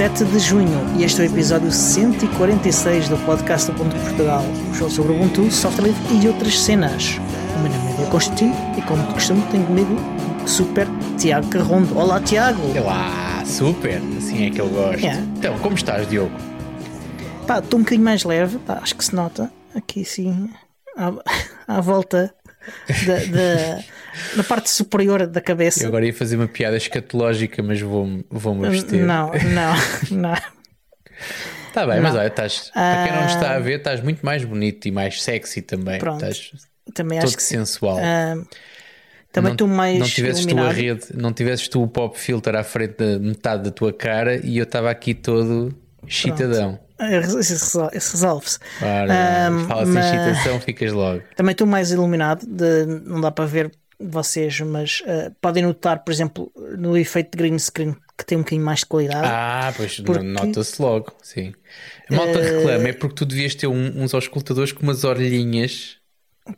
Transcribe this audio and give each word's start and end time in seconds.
dia 0.00 0.08
7 0.08 0.24
de 0.24 0.38
junho 0.38 0.98
e 0.98 1.04
este 1.04 1.20
é 1.20 1.24
o 1.24 1.26
episódio 1.26 1.70
146 1.70 3.10
do 3.10 3.18
podcast 3.18 3.70
do 3.70 3.76
Ponto 3.76 3.94
de 3.94 4.02
Portugal. 4.02 4.42
Um 4.42 4.74
show 4.74 4.88
sobre 4.88 5.12
Ubuntu, 5.12 5.50
software 5.50 5.88
livre 5.88 6.24
e 6.24 6.26
outras 6.26 6.58
cenas. 6.58 7.18
O 7.54 7.58
meu 7.58 7.70
nome 7.70 7.90
é 7.90 7.96
Diogo 7.96 8.10
Constantino 8.10 8.54
e 8.78 8.82
como 8.82 9.06
de 9.06 9.12
costume 9.12 9.42
tenho 9.50 9.66
comigo 9.66 9.94
o 10.42 10.48
super 10.48 10.86
Tiago 11.18 11.46
Carrondo. 11.50 11.98
Olá 11.98 12.18
Tiago! 12.18 12.62
Olá, 12.78 13.44
super, 13.44 14.00
assim 14.16 14.46
é 14.46 14.50
que 14.50 14.62
eu 14.62 14.70
gosto. 14.70 15.00
Yeah. 15.00 15.22
Então, 15.36 15.58
como 15.58 15.74
estás, 15.74 16.08
Diogo? 16.08 16.32
Pá, 17.46 17.58
estou 17.58 17.78
um 17.78 17.82
bocadinho 17.82 18.04
mais 18.04 18.24
leve, 18.24 18.56
pá, 18.60 18.78
acho 18.82 18.96
que 18.96 19.04
se 19.04 19.14
nota 19.14 19.52
aqui 19.74 20.02
sim, 20.02 20.48
à, 20.96 21.12
à 21.76 21.80
volta 21.82 22.34
da- 23.06 23.84
na 24.36 24.44
parte 24.44 24.70
superior 24.70 25.26
da 25.26 25.40
cabeça. 25.40 25.82
Eu 25.82 25.88
agora 25.88 26.06
ia 26.06 26.14
fazer 26.14 26.36
uma 26.36 26.48
piada 26.48 26.76
escatológica, 26.76 27.62
mas 27.62 27.80
vou-me 27.80 28.24
vou 28.30 28.64
abster. 28.64 29.04
Não, 29.04 29.30
não, 29.32 29.74
não. 30.18 30.34
Está 31.68 31.86
bem, 31.86 32.00
mas 32.00 32.12
Não. 32.14 32.20
olha, 32.20 32.28
estás, 32.28 32.70
para 32.74 33.04
quem 33.08 33.16
não 33.16 33.26
está 33.26 33.54
a 33.54 33.58
ver, 33.60 33.78
estás 33.78 34.00
muito 34.00 34.24
mais 34.26 34.44
bonito 34.44 34.86
e 34.88 34.90
mais 34.90 35.22
sexy 35.22 35.62
também. 35.62 35.98
Pronto. 35.98 36.24
Estás 36.24 36.50
Também 36.94 37.18
todo 37.20 37.28
acho 37.28 37.36
que 37.36 37.42
sensual. 37.42 37.98
ah, 38.00 38.34
também 39.32 39.50
não, 39.50 39.52
estou 39.52 39.68
mais 39.68 39.98
não 39.98 40.06
tivesses 40.08 40.44
tu 40.44 40.48
a 40.48 40.52
iluminado. 40.52 40.74
rede, 40.76 41.06
não 41.14 41.32
tivesses 41.32 41.68
tu 41.68 41.82
o 41.82 41.86
pop 41.86 42.18
filter 42.18 42.56
à 42.56 42.64
frente 42.64 42.96
da 42.96 43.18
metade 43.20 43.62
da 43.62 43.70
tua 43.70 43.92
cara 43.92 44.44
e 44.44 44.58
eu 44.58 44.64
estava 44.64 44.90
aqui 44.90 45.14
todo 45.14 45.72
chitadão. 46.08 46.80
Ah, 46.98 47.16
Isso 47.18 47.36
resol- 47.36 47.90
isso 47.94 48.12
resolve-se. 48.12 48.58
Ora, 48.82 49.06
Ah, 49.12 49.64
fala 49.68 49.84
sem 49.84 49.94
mas- 49.94 50.06
excitação, 50.06 50.60
ficas 50.60 50.92
logo. 50.92 51.22
Também 51.36 51.52
estou 51.52 51.66
mais 51.66 51.92
iluminado, 51.92 52.44
de- 52.44 52.84
não 53.06 53.20
dá 53.20 53.30
para 53.30 53.46
ver 53.46 53.70
vocês, 54.00 54.60
mas 54.60 55.02
ah, 55.06 55.30
podem 55.40 55.62
notar, 55.64 56.02
por 56.04 56.12
exemplo, 56.12 56.52
no 56.78 56.96
efeito 56.96 57.32
de 57.32 57.38
green 57.38 57.58
screen 57.58 57.94
que 58.16 58.24
tem 58.26 58.36
um 58.38 58.42
bocadinho 58.42 58.64
mais 58.64 58.80
de 58.80 58.86
qualidade. 58.86 59.26
Ah, 59.26 59.72
pois 59.76 59.98
Porque- 60.00 60.22
nota-se 60.22 60.80
logo, 60.82 61.12
sim. 61.22 61.52
A 62.10 62.14
malta 62.14 62.38
reclama, 62.40 62.88
é 62.88 62.92
porque 62.92 63.14
tu 63.14 63.24
devias 63.24 63.54
ter 63.54 63.66
um- 63.66 64.02
uns 64.02 64.12
auscultadores 64.14 64.72
com 64.72 64.82
umas 64.82 65.04
orelhinhas 65.04 65.96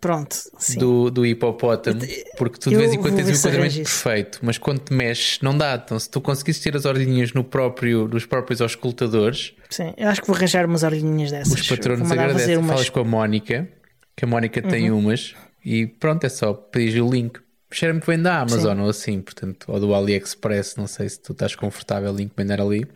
Pronto, 0.01 0.35
sim. 0.59 0.79
do, 0.79 1.11
do 1.11 1.27
hipopótamo, 1.27 2.01
porque 2.39 2.59
tu 2.59 2.71
de 2.71 2.77
vez 2.77 2.93
em 2.93 2.99
quando 2.99 3.15
tens 3.17 3.27
se 3.27 3.47
enquadramento 3.47 3.77
perfeito, 3.77 4.39
mas 4.43 4.57
quando 4.59 4.79
te 4.81 4.93
mexes 4.93 5.39
não 5.43 5.57
dá. 5.57 5.75
Então, 5.85 5.99
se 5.99 6.09
tu 6.11 6.21
conseguisses 6.21 6.63
ter 6.63 6.75
as 6.77 6.85
orelhinhas 6.85 7.33
no 7.33 7.45
próprio, 7.45 8.09
nos 8.09 8.25
próprios 8.25 8.61
auscultadores, 8.63 9.53
Sim, 9.71 9.93
eu 9.97 10.09
acho 10.09 10.21
que 10.23 10.27
vou 10.27 10.35
arranjar 10.37 10.65
umas 10.67 10.83
orelhinhas 10.83 11.31
dessas. 11.31 11.53
os 11.61 11.69
patronos 11.69 12.11
agradecem. 12.11 12.57
umas. 12.57 12.63
Uhum. 12.65 12.73
Falas 12.77 12.91
com 12.91 13.01
a 13.01 13.05
Mónica, 13.05 13.69
que 14.17 14.25
a 14.25 14.29
Mónica 14.29 14.63
tem 14.63 14.91
umas, 14.91 15.35
e 15.65 15.87
pronto, 15.87 16.25
é 16.25 16.29
só 16.29 16.53
pedir 16.53 17.01
o 17.03 17.11
link. 17.11 17.41
Cheira 17.71 17.95
muito 17.95 18.07
bem 18.07 18.21
da 18.21 18.41
Amazon 18.41 18.79
ou 18.81 18.91
assim, 18.91 19.21
portanto, 19.23 19.65
ou 19.69 19.81
do 19.81 19.95
AliExpress, 19.95 20.77
não 20.77 20.87
sei 20.87 21.09
se 21.09 21.21
tu 21.21 21.33
estás 21.33 21.55
confortável 21.55 22.19
em 22.19 22.25
encomendar 22.25 22.61
ali. 22.61 22.87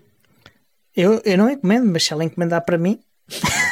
Eu, 0.95 1.21
eu 1.25 1.39
não 1.39 1.51
encomendo, 1.51 1.87
mas 1.91 2.05
se 2.05 2.13
ela 2.13 2.25
encomendar 2.25 2.65
para 2.65 2.77
mim, 2.79 3.01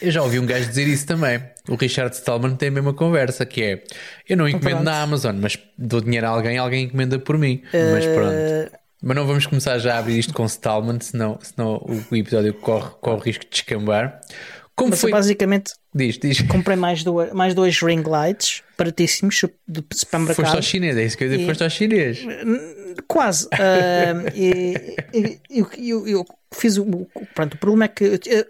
Eu 0.00 0.10
já 0.10 0.22
ouvi 0.22 0.38
um 0.38 0.46
gajo 0.46 0.66
dizer 0.66 0.88
isso 0.88 1.06
também. 1.06 1.42
O 1.68 1.74
Richard 1.74 2.14
Stallman 2.14 2.56
tem 2.56 2.68
a 2.68 2.72
mesma 2.72 2.94
conversa, 2.94 3.44
que 3.44 3.62
é 3.62 3.84
eu 4.26 4.34
não 4.34 4.48
encomendo 4.48 4.76
Pronto. 4.76 4.84
na 4.84 5.02
Amazon, 5.02 5.36
mas 5.38 5.58
dou 5.76 6.00
dinheiro 6.00 6.26
a 6.26 6.30
alguém, 6.30 6.56
alguém 6.56 6.84
encomenda 6.84 7.18
por 7.18 7.36
mim. 7.36 7.62
Mas 7.64 8.06
Eh, 8.06 8.14
pronto. 8.14 8.80
Mas 9.02 9.16
não 9.16 9.26
vamos 9.26 9.44
começar 9.46 9.78
já 9.78 9.96
a 9.96 9.98
abrir 9.98 10.18
isto 10.18 10.32
com 10.32 10.44
Stallman, 10.46 10.98
senão, 11.00 11.38
senão 11.42 11.84
o 12.10 12.16
episódio 12.16 12.54
corre, 12.54 12.90
corre 13.00 13.16
o 13.16 13.20
risco 13.20 13.44
de 13.44 13.50
descambar. 13.50 14.20
Como 14.80 14.90
mas 14.90 15.00
foi? 15.00 15.10
basicamente 15.10 15.72
Diz, 15.94 16.18
diz. 16.18 16.40
comprei 16.42 16.76
mais, 16.76 17.04
duas, 17.04 17.32
mais 17.32 17.54
dois 17.54 17.80
ring 17.82 18.02
lights 18.06 18.62
baratíssimos 18.78 19.42
do 19.68 19.84
supermercado. 19.92 20.36
Foste 20.44 20.56
ao 20.56 20.62
chinês, 20.62 20.96
é 20.96 21.04
isso 21.04 21.16
que 21.18 21.24
eu 21.24 21.28
ia 21.28 21.32
dizer, 21.32 21.44
E- 21.44 21.46
foste 21.46 21.62
ao 21.64 21.70
chinês. 21.70 22.18
Quase. 23.06 23.48
Ah, 23.52 24.30
e, 24.34 24.96
e- 25.12 25.40
eu, 25.50 25.68
eu- 25.78 26.08
eu 26.08 26.26
fiz 26.52 26.76
o. 26.78 26.86
Pronto, 27.34 27.54
o 27.54 27.58
problema 27.58 27.84
é 27.84 27.88
que 27.88 28.04
eu- 28.04 28.46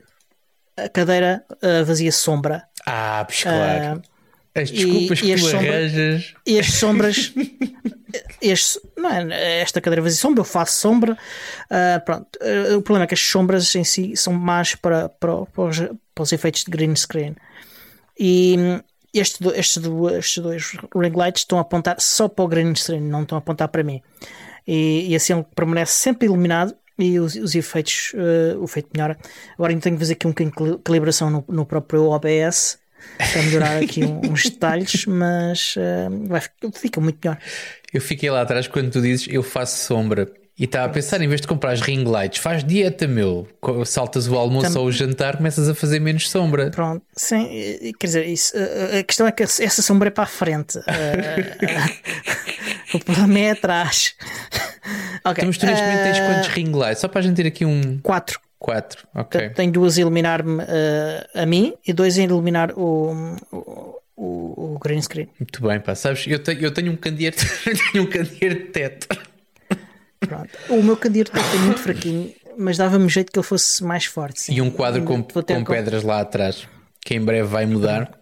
a 0.85 0.89
cadeira 0.89 1.45
ah, 1.63 1.85
fazia 1.85 2.13
sombra 2.13 2.63
Ah, 2.87 3.25
pois 3.27 3.43
claro. 3.43 4.03
As 4.55 4.69
e- 4.71 4.73
desculpas 4.73 5.19
e 5.19 5.23
que 5.23 5.33
as 5.33 5.41
tu 5.43 5.47
sombras- 5.51 5.75
arranjas. 5.75 6.35
e 6.47 6.59
as 6.59 6.67
sombras. 6.67 7.33
este- 8.43 8.81
não 8.97 9.11
é, 9.11 9.61
esta 9.61 9.81
cadeira 9.81 10.03
fazia 10.03 10.19
sombra, 10.19 10.41
eu 10.41 10.45
faço 10.45 10.79
sombra. 10.81 11.17
ah, 11.71 12.01
pronto. 12.05 12.27
Ah, 12.41 12.77
o 12.77 12.83
problema 12.83 13.05
é 13.05 13.07
que 13.07 13.15
as 13.15 13.21
sombras 13.21 13.75
em 13.75 13.85
si 13.85 14.17
são 14.17 14.33
más 14.33 14.75
para, 14.75 15.09
para, 15.09 15.45
para 15.47 15.65
os, 15.65 15.79
para 16.15 16.23
os 16.23 16.33
efeitos 16.33 16.65
de 16.65 16.71
green 16.71 16.95
screen. 16.97 17.37
E 18.19 18.57
hum, 18.59 18.81
este 19.15 19.47
estes, 19.55 19.79
do- 19.79 20.09
estes 20.11 20.39
dois 20.43 20.73
ring 20.95 21.13
lights 21.17 21.43
estão 21.43 21.59
a 21.59 21.63
apontar 21.63 21.97
só 22.01 22.29
para 22.29 22.45
o 22.45 22.49
green 22.49 22.75
screen, 22.75 23.01
não 23.03 23.23
estão 23.23 23.37
a 23.37 23.41
apontar 23.41 23.69
para 23.69 23.83
mim. 23.83 24.03
E, 24.67 25.07
e 25.11 25.15
assim 25.17 25.33
ele 25.33 25.45
permanece 25.55 25.93
sempre 25.93 26.27
iluminado 26.27 26.75
e 26.99 27.19
os, 27.19 27.35
os 27.35 27.55
efeitos, 27.55 28.13
eh, 28.15 28.55
o 28.59 28.65
efeito 28.65 28.91
melhora. 28.95 29.17
Agora 29.55 29.73
ainda 29.73 29.83
tenho 29.83 29.97
que 29.97 30.01
fazer 30.01 30.13
aqui 30.13 30.27
um 30.27 30.31
bocadinho 30.31 30.51
de 30.53 30.57
cali- 30.57 30.79
calibração 30.85 31.31
no, 31.31 31.45
no 31.49 31.65
próprio 31.65 32.05
OBS 32.11 32.79
para 33.19 33.43
melhorar 33.43 33.83
aqui 33.83 34.05
uns 34.05 34.45
detalhes, 34.45 35.07
mas 35.07 35.75
eh, 35.77 36.09
vai, 36.27 36.41
fi- 36.41 36.51
fica 36.75 37.01
muito 37.01 37.19
melhor. 37.25 37.39
Eu 37.93 38.01
fiquei 38.01 38.31
lá 38.31 38.43
atrás 38.43 38.67
quando 38.69 38.91
tu 38.91 39.01
dizes 39.01 39.27
eu 39.31 39.43
faço 39.43 39.85
sombra. 39.87 40.29
E 40.59 40.65
estava 40.65 40.85
a 40.85 40.89
pensar, 40.91 41.23
em 41.23 41.27
vez 41.29 41.41
de 41.41 41.47
comprar 41.47 41.75
ring 41.79 42.05
lights, 42.05 42.39
faz 42.39 42.63
dieta, 42.63 43.09
meu. 43.09 43.49
Saltas 43.87 44.29
o 44.29 44.37
almoço 44.37 44.75
Tam- 44.75 44.81
ou 44.83 44.89
o 44.89 44.93
jantar, 44.93 45.39
começas 45.39 45.67
a 45.71 45.75
fazer 45.75 45.99
menos 46.01 46.29
sombra. 46.29 46.71
Pronto, 46.71 47.03
sim, 47.17 47.49
eh, 47.51 47.93
quer 47.99 48.07
dizer, 48.07 48.27
isso, 48.27 48.53
eh, 48.55 48.99
a 48.99 49.03
questão 49.03 49.27
é 49.27 49.33
que 49.33 49.43
essa 49.43 49.81
sombra 49.81 50.09
é 50.09 50.11
para 50.11 50.25
a 50.25 50.27
frente. 50.27 50.79
Eh, 50.87 51.57
o 52.93 52.99
problema 52.99 53.39
é 53.39 53.51
atrás. 53.53 54.15
ok. 55.25 55.33
Então, 55.33 55.47
mas 55.47 55.57
tu 55.57 55.65
neste 55.65 55.83
momento 55.83 56.03
tens 56.03 56.19
eh, 56.19 56.27
quantos 56.27 56.49
ring 56.49 56.73
lights? 56.73 57.01
Só 57.01 57.09
para 57.09 57.21
a 57.21 57.23
gente 57.23 57.37
ter 57.37 57.47
aqui 57.47 57.65
um 57.65 57.99
Quatro. 58.03 58.39
4. 58.61 59.09
Ok. 59.15 59.51
Tenho 59.51 59.73
duas 59.73 59.97
a 59.97 60.03
iluminar-me 60.03 60.63
eh, 60.69 61.27
a 61.35 61.47
mim 61.47 61.75
e 61.85 61.95
dois 61.95 62.19
a 62.19 62.23
iluminar 62.23 62.73
o, 62.79 63.37
o, 63.51 64.01
o, 64.15 64.75
o 64.75 64.79
green 64.79 65.01
screen. 65.01 65.29
Muito 65.41 65.63
bem, 65.67 65.81
pá. 65.81 65.95
Sabes, 65.95 66.27
eu 66.27 66.39
tenho, 66.39 66.61
eu 66.61 66.71
tenho 66.71 66.93
um 66.93 66.97
candeeiro, 66.97 67.37
tenho 67.93 68.05
um 68.05 68.07
candeeiro 68.07 68.57
de 68.57 68.67
teto. 68.67 69.09
Pronto. 70.21 70.51
O 70.69 70.83
meu 70.83 70.97
candidato 70.97 71.39
é 71.39 71.59
muito 71.59 71.81
fraquinho, 71.81 72.35
mas 72.59 72.77
dava-me 72.77 73.09
jeito 73.09 73.33
que 73.33 73.39
ele 73.39 73.47
fosse 73.47 73.83
mais 73.83 74.05
forte. 74.05 74.43
sim. 74.43 74.55
E 74.55 74.61
um 74.61 74.71
quadro 74.71 75.03
com, 75.05 75.23
com 75.23 75.65
pedras 75.65 76.03
lá 76.03 76.21
atrás, 76.21 76.69
que 77.03 77.15
em 77.15 77.21
breve 77.21 77.49
vai 77.49 77.65
mudar. 77.65 78.13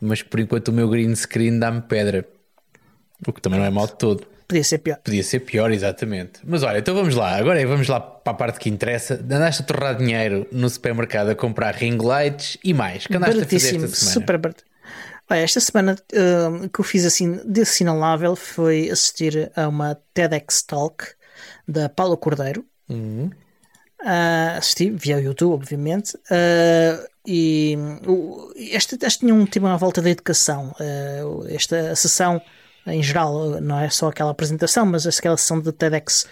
Mas 0.00 0.22
por 0.22 0.38
enquanto 0.38 0.68
o 0.68 0.72
meu 0.72 0.88
green 0.88 1.14
screen 1.16 1.58
dá-me 1.58 1.82
pedra. 1.82 2.24
O 3.26 3.32
que 3.32 3.40
também 3.40 3.58
não 3.58 3.66
é 3.66 3.70
mal 3.70 3.88
de 3.88 3.96
todo. 3.96 4.26
Podia 4.52 4.64
ser 4.64 4.78
pior. 4.78 4.98
Podia 5.02 5.22
ser 5.24 5.40
pior, 5.40 5.70
exatamente. 5.72 6.40
Mas 6.44 6.62
olha, 6.62 6.78
então 6.78 6.94
vamos 6.94 7.14
lá. 7.14 7.36
Agora 7.36 7.60
é, 7.60 7.64
vamos 7.64 7.88
lá 7.88 7.98
para 8.00 8.32
a 8.32 8.36
parte 8.36 8.58
que 8.60 8.68
interessa. 8.68 9.14
Andaste 9.14 9.62
a 9.62 9.64
torrar 9.64 9.96
dinheiro 9.96 10.46
no 10.52 10.68
supermercado 10.68 11.30
a 11.30 11.34
comprar 11.34 11.74
ring 11.74 11.96
lights 11.96 12.58
e 12.62 12.74
mais. 12.74 13.06
Que 13.06 13.16
andaste 13.16 13.36
a 13.40 13.44
fazer 13.44 13.46
Baratíssimo, 13.56 13.84
esta 13.86 13.96
semana? 13.96 14.14
super 14.20 14.38
barato. 14.38 14.64
Olha, 15.30 15.38
esta 15.38 15.60
semana 15.60 15.96
o 16.64 16.68
que 16.68 16.80
eu 16.80 16.84
fiz 16.84 17.06
assim 17.06 17.40
de 17.46 17.62
assinalável 17.62 18.36
foi 18.36 18.90
assistir 18.90 19.50
a 19.56 19.66
uma 19.68 19.96
TEDx 20.12 20.62
Talk 20.62 21.04
da 21.66 21.88
Paula 21.88 22.16
Cordeiro. 22.16 22.64
Uhum. 22.90 23.30
Ah, 24.04 24.56
assisti 24.58 24.90
via 24.90 25.18
YouTube, 25.20 25.54
obviamente. 25.54 26.18
Ah, 26.30 27.02
e 27.26 27.76
o- 28.06 28.52
este, 28.56 28.98
este 29.00 29.20
tinha 29.20 29.32
um 29.34 29.46
tema 29.46 29.72
à 29.72 29.76
volta 29.76 30.02
da 30.02 30.10
educação. 30.10 30.74
Ah, 30.78 31.46
esta 31.48 31.94
sessão, 31.94 32.40
em 32.86 33.02
geral, 33.02 33.60
não 33.60 33.78
é 33.78 33.88
só 33.88 34.08
aquela 34.08 34.30
apresentação, 34.30 34.84
mas 34.86 35.06
aquela 35.06 35.36
sessão 35.36 35.60
de 35.60 35.70
TEDx 35.72 36.26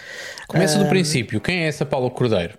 Começa 0.49 0.79
Ah, 0.79 0.83
do 0.83 0.89
princípio. 0.89 1.41
Quem 1.41 1.65
é 1.65 1.69
essa 1.69 1.85
Paula 1.87 2.11
Cordeiro? 2.11 2.59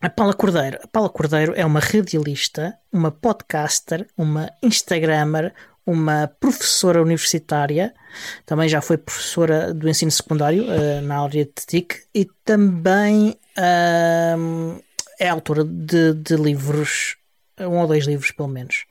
A 0.00 0.08
Paula 0.08 0.32
Cordeiro. 0.34 0.78
A 0.82 0.86
Paula 0.86 1.08
Cordeiro 1.08 1.52
é 1.56 1.64
uma 1.64 1.80
radialista, 1.80 2.74
uma 2.92 3.10
podcaster, 3.10 4.06
uma 4.16 4.50
Instagrammer, 4.62 5.52
uma 5.84 6.30
professora 6.38 7.00
universitária, 7.02 7.94
também 8.44 8.68
já 8.68 8.80
foi 8.80 8.98
professora 8.98 9.72
do 9.72 9.88
ensino 9.88 10.10
secundário 10.10 10.70
eh, 10.70 11.00
na 11.00 11.22
área 11.22 11.44
de 11.44 11.52
TIC 11.66 12.02
e 12.14 12.26
também 12.44 13.34
ahm, 13.56 14.78
é 15.18 15.28
autora 15.28 15.64
de, 15.64 16.12
de 16.14 16.36
livros, 16.36 17.16
um 17.58 17.78
ou 17.78 17.86
dois 17.86 18.04
livros 18.06 18.30
pelo 18.30 18.48
menos. 18.48 18.84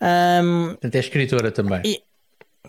Ahm, 0.00 0.70
Portanto, 0.72 0.94
é 0.94 0.98
escritora 0.98 1.50
também. 1.50 1.80
e 1.84 2.02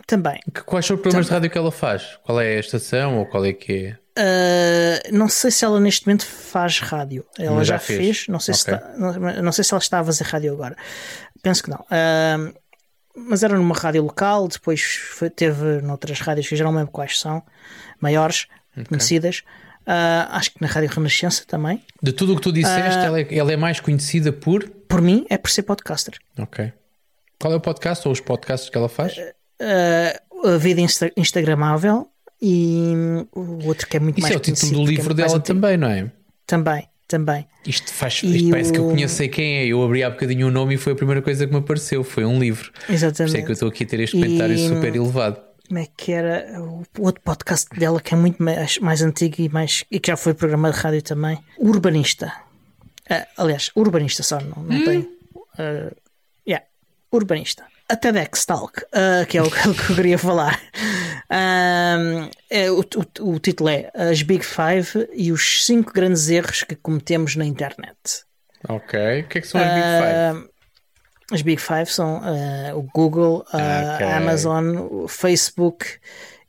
também. 0.08 0.40
Quais 0.66 0.86
são 0.86 0.96
os 0.96 1.02
programas 1.02 1.28
de 1.28 1.32
rádio 1.34 1.50
que 1.50 1.58
ela 1.58 1.72
faz? 1.72 2.18
Qual 2.24 2.40
é 2.40 2.58
a 2.58 2.60
estação 2.60 3.18
ou 3.20 3.26
qual 3.26 3.46
é 3.46 3.54
que 3.54 3.88
é? 3.88 3.98
Uh, 4.18 5.16
não 5.18 5.28
sei 5.28 5.52
se 5.52 5.66
ela 5.66 5.80
neste 5.80 6.08
momento 6.08 6.26
faz 6.26 6.80
rádio. 6.80 7.26
Ela 7.38 7.64
já, 7.66 7.74
já 7.76 7.80
fez. 7.80 8.00
fez. 8.00 8.28
Não 8.30 8.40
sei, 8.40 8.54
se 8.54 8.62
Ok. 8.64 8.74
está, 8.74 8.98
não, 8.98 9.44
não 9.44 9.52
sei 9.52 9.64
se 9.64 9.74
ela 9.74 9.82
está 9.82 10.00
a 10.00 10.04
fazer 10.06 10.24
rádio 10.24 10.54
agora. 10.54 10.76
Penso 11.44 11.64
que 11.64 11.70
não. 11.70 11.80
Uh, 11.82 12.54
mas 13.16 13.44
era 13.44 13.56
numa 13.58 13.76
rádio 13.76 14.04
local. 14.04 14.48
Depois 14.48 14.82
foi- 14.82 15.30
teve 15.30 15.82
noutras 15.82 16.20
rádios 16.22 16.48
que 16.48 16.56
já 16.56 16.64
não 16.64 16.74
lembro 16.76 16.92
quais 16.92 17.20
são, 17.20 17.44
maiores, 18.00 18.48
conhecidas. 18.88 19.44
Uh, 19.88 20.26
acho 20.32 20.52
que 20.52 20.62
na 20.62 20.68
Rádio 20.68 20.90
Renascença 20.90 21.44
também. 21.46 21.84
De 22.02 22.12
tudo 22.12 22.34
o 22.34 22.36
que 22.38 22.42
tu 22.42 22.52
disseste, 22.52 23.06
ela, 23.06 23.20
é, 23.20 23.38
ela 23.38 23.52
é 23.54 23.56
mais 23.58 23.80
conhecida 23.80 24.32
por. 24.34 24.68
Por 24.88 25.02
mim, 25.02 25.26
é 25.30 25.38
por 25.38 25.52
ser 25.52 25.64
podcaster. 25.64 26.16
Ok. 26.40 26.72
Qual 27.40 27.54
é 27.54 27.56
o 27.56 27.60
podcast 27.60 28.08
ou 28.08 28.12
os 28.14 28.20
podcasts 28.20 28.70
que 28.70 28.78
ela 28.78 28.90
faz? 28.90 29.16
Uh, 29.62 30.48
a 30.54 30.58
vida 30.58 30.82
insta 30.82 31.12
Instagramável 31.18 32.08
e 32.42 32.94
o 33.34 33.66
outro 33.68 33.88
que 33.88 33.98
é 33.98 34.00
muito 34.00 34.18
Isso 34.18 34.24
mais 34.24 34.36
é 34.36 34.38
o 34.38 34.42
título 34.42 34.72
do 34.74 34.82
é 34.82 34.86
livro 34.94 35.16
mais 35.16 35.32
dela 35.32 35.40
também, 35.40 35.78
não 35.78 35.88
é? 35.90 36.12
também, 36.46 36.88
também. 37.08 37.48
Isto, 37.66 37.92
faz, 37.94 38.22
isto 38.22 38.50
parece 38.50 38.72
que 38.72 38.78
eu 38.80 38.88
o- 38.88 38.92
conheço 38.92 39.28
quem 39.30 39.58
é. 39.58 39.66
Eu 39.66 39.82
abri 39.84 40.04
há 40.04 40.10
bocadinho 40.10 40.48
o 40.48 40.52
nome 40.52 40.76
e 40.76 40.78
foi 40.78 40.94
a 40.94 40.96
primeira 40.96 41.22
coisa 41.22 41.48
que 41.48 41.54
me 41.54 41.60
apareceu. 41.60 42.04
Foi 42.04 42.24
um 42.26 42.38
livro. 42.40 42.72
Por 42.72 42.94
isso 42.94 43.06
é 43.06 43.08
Exatamente. 43.08 43.44
que 43.44 43.50
eu 43.50 43.54
estou 43.54 43.70
aqui 43.70 43.84
a 43.84 43.88
ter 43.88 44.00
este 44.02 44.18
comentário 44.18 44.56
E- 44.56 44.68
super 44.68 44.96
elevado. 44.96 45.42
Como 45.68 45.80
é 45.80 45.88
que 45.98 46.12
era 46.12 46.62
o 46.62 46.84
outro 47.00 47.22
podcast 47.24 47.68
dela 47.80 48.00
que 48.00 48.14
é 48.14 48.18
muito 48.18 48.44
mais, 48.44 48.78
mais 48.78 49.02
antigo 49.02 49.36
e, 49.40 49.50
mais, 49.50 49.84
e 49.90 50.00
que 50.00 50.12
já 50.12 50.18
foi 50.18 50.36
programa 50.36 50.70
de 50.72 50.78
rádio 50.78 51.02
também? 51.02 51.40
Urbanista. 51.58 52.32
Ah, 53.10 53.26
aliás, 53.38 53.72
urbanista 53.76 54.22
só, 54.22 54.40
não, 54.40 54.62
não 54.64 54.84
tem. 54.86 55.10
ah, 55.58 55.92
yeah, 56.48 56.64
urbanista. 57.12 57.64
A 57.88 57.96
TEDx 57.96 58.46
Talk, 58.46 58.84
ah, 58.94 59.26
que 59.28 59.38
é 59.38 59.42
o 59.44 59.50
que 59.52 59.68
eu 59.68 59.96
queria 59.96 60.18
falar. 60.18 60.60
Ah, 61.30 62.30
é, 62.50 62.70
o, 62.72 62.80
o- 62.82 63.34
o 63.34 63.40
título 63.40 63.70
é 63.70 63.92
As 63.94 64.22
Big 64.22 64.44
Five 64.44 65.08
e 65.14 65.32
os 65.32 65.66
5 65.66 65.94
grandes 65.94 66.30
erros 66.30 66.64
que 66.64 66.76
cometemos 66.76 67.36
na 67.36 67.46
internet. 67.46 67.96
Ok. 68.68 69.22
O 69.22 69.28
que 69.28 69.38
é 69.38 69.42
que 69.42 69.48
são 69.48 69.62
as 69.62 69.68
Big 69.68 69.82
Five? 69.82 70.14
Ah, 70.16 70.44
As 71.32 71.42
Big 71.44 71.62
Five 71.62 71.86
são 71.88 72.22
ah, 72.24 72.76
o 72.76 72.82
Google, 72.84 73.46
a 73.52 73.96
Ok. 73.96 74.08
Amazon, 74.08 74.78
o 74.90 75.08
Facebook 75.08 75.86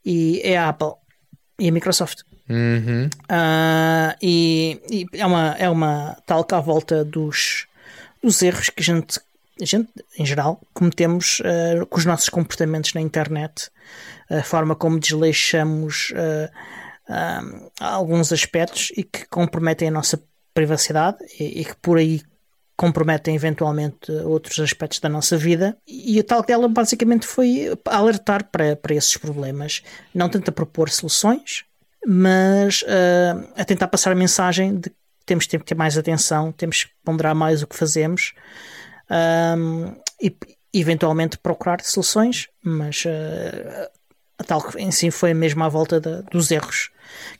e 0.04 0.54
a 0.56 0.68
Apple 0.70 0.92
e 1.58 1.68
a 1.68 1.72
Microsoft. 1.72 2.20
Uhum. 2.48 3.10
Ah, 3.28 4.16
e 4.22 4.80
e 4.90 5.06
é, 5.12 5.26
uma, 5.26 5.54
é 5.58 5.68
uma 5.68 6.16
talca 6.26 6.56
à 6.56 6.60
volta 6.60 7.04
dos, 7.04 7.66
dos 8.22 8.40
erros 8.40 8.70
que 8.70 8.80
a 8.80 8.84
gente, 8.84 9.18
a 9.60 9.64
gente, 9.64 9.90
em 10.18 10.26
geral, 10.26 10.60
cometemos 10.74 11.40
ah, 11.44 11.84
com 11.86 11.98
os 11.98 12.04
nossos 12.04 12.28
comportamentos 12.28 12.92
na 12.94 13.00
internet, 13.00 13.70
a 14.28 14.42
forma 14.42 14.74
como 14.74 15.00
desleixamos 15.00 16.12
ah, 16.16 16.50
ah, 17.08 17.42
alguns 17.80 18.32
aspectos 18.32 18.92
e 18.96 19.02
que 19.02 19.26
comprometem 19.28 19.88
a 19.88 19.90
nossa 19.90 20.22
privacidade 20.52 21.18
e, 21.38 21.60
e 21.60 21.64
que 21.64 21.76
por 21.76 21.98
aí 21.98 22.22
comprometem 22.76 23.34
eventualmente 23.34 24.12
outros 24.12 24.60
aspectos 24.60 25.00
da 25.00 25.08
nossa 25.08 25.38
vida. 25.38 25.78
E 25.88 26.20
a 26.20 26.24
tal 26.24 26.42
dela 26.42 26.68
basicamente 26.68 27.26
foi 27.26 27.74
alertar 27.86 28.50
para, 28.50 28.76
para 28.76 28.94
esses 28.94 29.16
problemas, 29.16 29.82
não 30.14 30.28
tanto 30.28 30.50
a 30.50 30.52
propor 30.52 30.90
soluções, 30.90 31.64
mas 32.06 32.84
a 33.56 33.64
tentar 33.64 33.88
passar 33.88 34.12
a 34.12 34.14
mensagem 34.14 34.78
de 34.78 34.90
que 34.90 34.96
temos 35.24 35.46
que 35.46 35.58
ter 35.58 35.74
mais 35.74 35.96
atenção, 35.96 36.52
temos 36.52 36.84
que 36.84 36.90
ponderar 37.02 37.34
mais 37.34 37.62
o 37.62 37.66
que 37.66 37.74
fazemos 37.74 38.34
ahm, 39.10 39.94
e 40.20 40.34
eventualmente 40.72 41.38
procurar 41.38 41.80
soluções, 41.82 42.48
mas 42.62 43.04
ah, 43.06 43.90
a 44.38 44.44
tal 44.44 44.62
que 44.62 44.78
em 44.80 44.90
si 44.90 45.10
foi 45.10 45.32
mesmo 45.34 45.62
à 45.64 45.68
volta 45.68 46.00
dos 46.30 46.50
erros, 46.50 46.90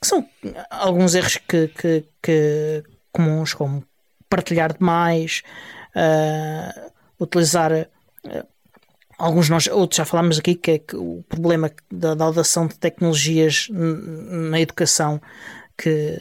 que 0.01 0.07
são 0.07 0.27
alguns 0.71 1.15
erros 1.15 1.37
que, 1.49 1.69
que- 1.69 2.05
que 2.23 2.83
comuns, 3.13 3.53
como 3.55 3.85
partilhar 4.29 4.73
demais, 4.77 5.43
ah, 5.95 6.91
utilizar 7.21 7.73
ah, 7.73 8.47
alguns 9.19 9.49
nós, 9.49 9.67
outros 9.67 9.97
já 9.97 10.05
falámos 10.05 10.39
aqui 10.39 10.55
que 10.55 10.71
é 10.73 10.79
que 10.79 10.97
o 10.97 11.23
problema 11.29 11.71
da, 11.91 12.15
da 12.15 12.25
de 12.67 12.79
tecnologias 12.79 13.69
na 13.71 14.61
educação 14.61 15.21
que, 15.77 16.21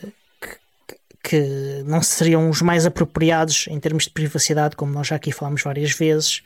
que, 1.28 1.84
não 1.86 2.02
seriam 2.02 2.50
os 2.50 2.62
mais 2.62 2.86
apropriados 2.86 3.66
em 3.68 3.80
termos 3.80 4.04
de 4.04 4.12
privacidade, 4.12 4.76
como 4.76 4.94
nós 4.94 5.08
já 5.08 5.16
aqui 5.16 5.32
falámos 5.32 5.64
várias 5.64 5.92
vezes. 5.92 6.44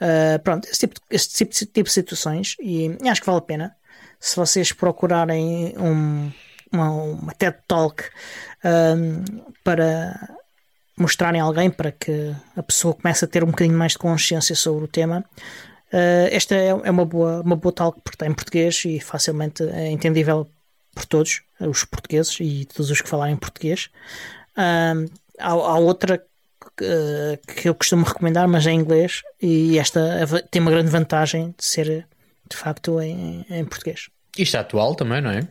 Uh, 0.00 0.38
pronto, 0.42 0.68
esse 0.68 0.80
tipo, 0.80 0.94
de- 0.94 1.00
esse 1.10 1.28
tipo, 1.28 1.52
de- 1.52 1.66
tipo 1.66 1.88
de 1.88 1.92
situações 1.92 2.56
e 2.60 2.96
acho 3.08 3.20
que 3.20 3.26
vale 3.26 3.38
a 3.38 3.42
pena 3.42 3.76
se 4.20 4.36
vocês 4.36 4.72
procurarem 4.72 5.74
um, 5.76 6.30
uma, 6.72 6.90
uma 6.90 7.32
TED 7.34 7.56
Talk 7.66 8.04
um, 8.64 9.42
para 9.64 10.36
mostrarem 10.96 11.40
a 11.40 11.44
alguém 11.44 11.70
para 11.70 11.92
que 11.92 12.34
a 12.56 12.62
pessoa 12.62 12.94
comece 12.94 13.24
a 13.24 13.28
ter 13.28 13.42
um 13.44 13.48
bocadinho 13.48 13.76
mais 13.76 13.92
de 13.92 13.98
consciência 13.98 14.54
sobre 14.54 14.84
o 14.84 14.88
tema. 14.88 15.24
Uh, 15.92 16.28
esta 16.30 16.54
é, 16.54 16.68
é 16.68 16.90
uma 16.90 17.04
boa, 17.04 17.40
uma 17.40 17.56
boa 17.56 17.72
talk 17.72 18.00
porque 18.02 18.16
está 18.16 18.26
em 18.26 18.34
português 18.34 18.84
e 18.84 19.00
facilmente 19.00 19.62
é 19.62 19.90
entendível 19.90 20.46
por 20.94 21.06
todos 21.06 21.42
os 21.60 21.84
portugueses 21.84 22.38
e 22.40 22.64
todos 22.66 22.90
os 22.90 23.00
que 23.00 23.08
falarem 23.08 23.36
português. 23.36 23.90
Um, 24.56 25.06
há, 25.38 25.50
há 25.50 25.78
outra 25.78 26.22
que, 26.76 27.54
que 27.54 27.68
eu 27.68 27.74
costumo 27.74 28.04
recomendar, 28.04 28.46
mas 28.48 28.66
é 28.66 28.70
em 28.70 28.80
inglês, 28.80 29.22
e 29.40 29.78
esta 29.78 30.00
tem 30.50 30.62
uma 30.62 30.70
grande 30.70 30.90
vantagem 30.90 31.54
de 31.56 31.64
ser 31.64 32.06
de 32.48 32.56
facto 32.56 33.00
em, 33.00 33.44
em 33.50 33.64
português. 33.64 34.08
Isto 34.36 34.56
é 34.56 34.60
atual 34.60 34.94
também, 34.94 35.20
não 35.20 35.30
é? 35.30 35.46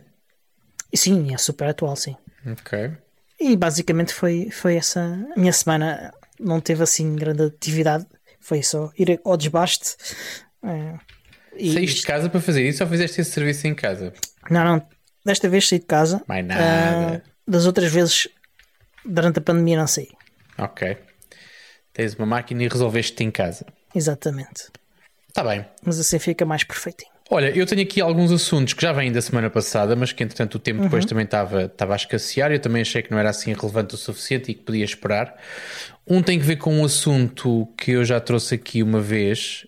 Sim, 0.94 1.34
é 1.34 1.38
super 1.38 1.68
atual, 1.68 1.94
sim. 1.96 2.16
Ok. 2.46 2.90
E 3.38 3.56
basicamente 3.56 4.12
foi, 4.12 4.50
foi 4.50 4.76
essa. 4.76 5.00
A 5.34 5.38
minha 5.38 5.52
semana 5.52 6.12
não 6.40 6.60
teve 6.60 6.82
assim 6.82 7.14
grande 7.14 7.44
atividade, 7.44 8.06
foi 8.40 8.62
só 8.62 8.90
ir 8.98 9.20
ao 9.24 9.36
desbaste. 9.36 9.96
é, 10.62 10.94
Saíste 11.72 12.00
de 12.00 12.06
casa 12.06 12.30
para 12.30 12.40
fazer 12.40 12.66
isso 12.66 12.82
ou 12.82 12.88
fizeste 12.88 13.20
esse 13.20 13.30
serviço 13.30 13.66
em 13.66 13.74
casa? 13.74 14.12
Não, 14.50 14.64
não, 14.64 14.88
desta 15.28 15.48
vez 15.48 15.68
saí 15.68 15.78
de 15.78 15.86
casa. 15.86 16.22
Mais 16.26 16.44
nada. 16.44 16.62
Ah, 16.62 17.30
das 17.46 17.66
outras 17.66 17.92
vezes, 17.92 18.28
durante 19.04 19.38
a 19.38 19.42
pandemia, 19.42 19.78
não 19.78 19.86
saí. 19.86 20.08
Ok. 20.58 20.96
Tens 21.92 22.14
uma 22.14 22.26
máquina 22.26 22.62
e 22.62 22.68
resolveste-te 22.68 23.24
em 23.24 23.30
casa. 23.30 23.66
Exatamente. 23.94 24.70
Está 25.28 25.44
bem. 25.44 25.64
Mas 25.84 25.98
assim 25.98 26.18
fica 26.18 26.44
mais 26.44 26.64
perfeitinho. 26.64 27.10
Olha, 27.30 27.50
eu 27.54 27.66
tenho 27.66 27.82
aqui 27.82 28.00
alguns 28.00 28.32
assuntos 28.32 28.72
que 28.72 28.80
já 28.80 28.90
vêm 28.90 29.12
da 29.12 29.20
semana 29.20 29.50
passada, 29.50 29.94
mas 29.94 30.12
que 30.12 30.24
entretanto 30.24 30.54
o 30.54 30.58
tempo 30.58 30.80
depois 30.82 31.04
também 31.04 31.24
estava, 31.24 31.64
estava 31.64 31.92
a 31.92 31.96
escassear. 31.96 32.50
Eu 32.50 32.58
também 32.58 32.80
achei 32.80 33.02
que 33.02 33.10
não 33.10 33.18
era 33.18 33.28
assim 33.28 33.52
relevante 33.52 33.94
o 33.94 33.98
suficiente 33.98 34.50
e 34.50 34.54
que 34.54 34.62
podia 34.62 34.84
esperar. 34.84 35.36
Um 36.06 36.22
tem 36.22 36.38
que 36.38 36.44
ver 36.46 36.56
com 36.56 36.74
um 36.74 36.84
assunto 36.84 37.68
que 37.76 37.90
eu 37.90 38.04
já 38.04 38.18
trouxe 38.18 38.54
aqui 38.54 38.82
uma 38.82 39.00
vez 39.00 39.66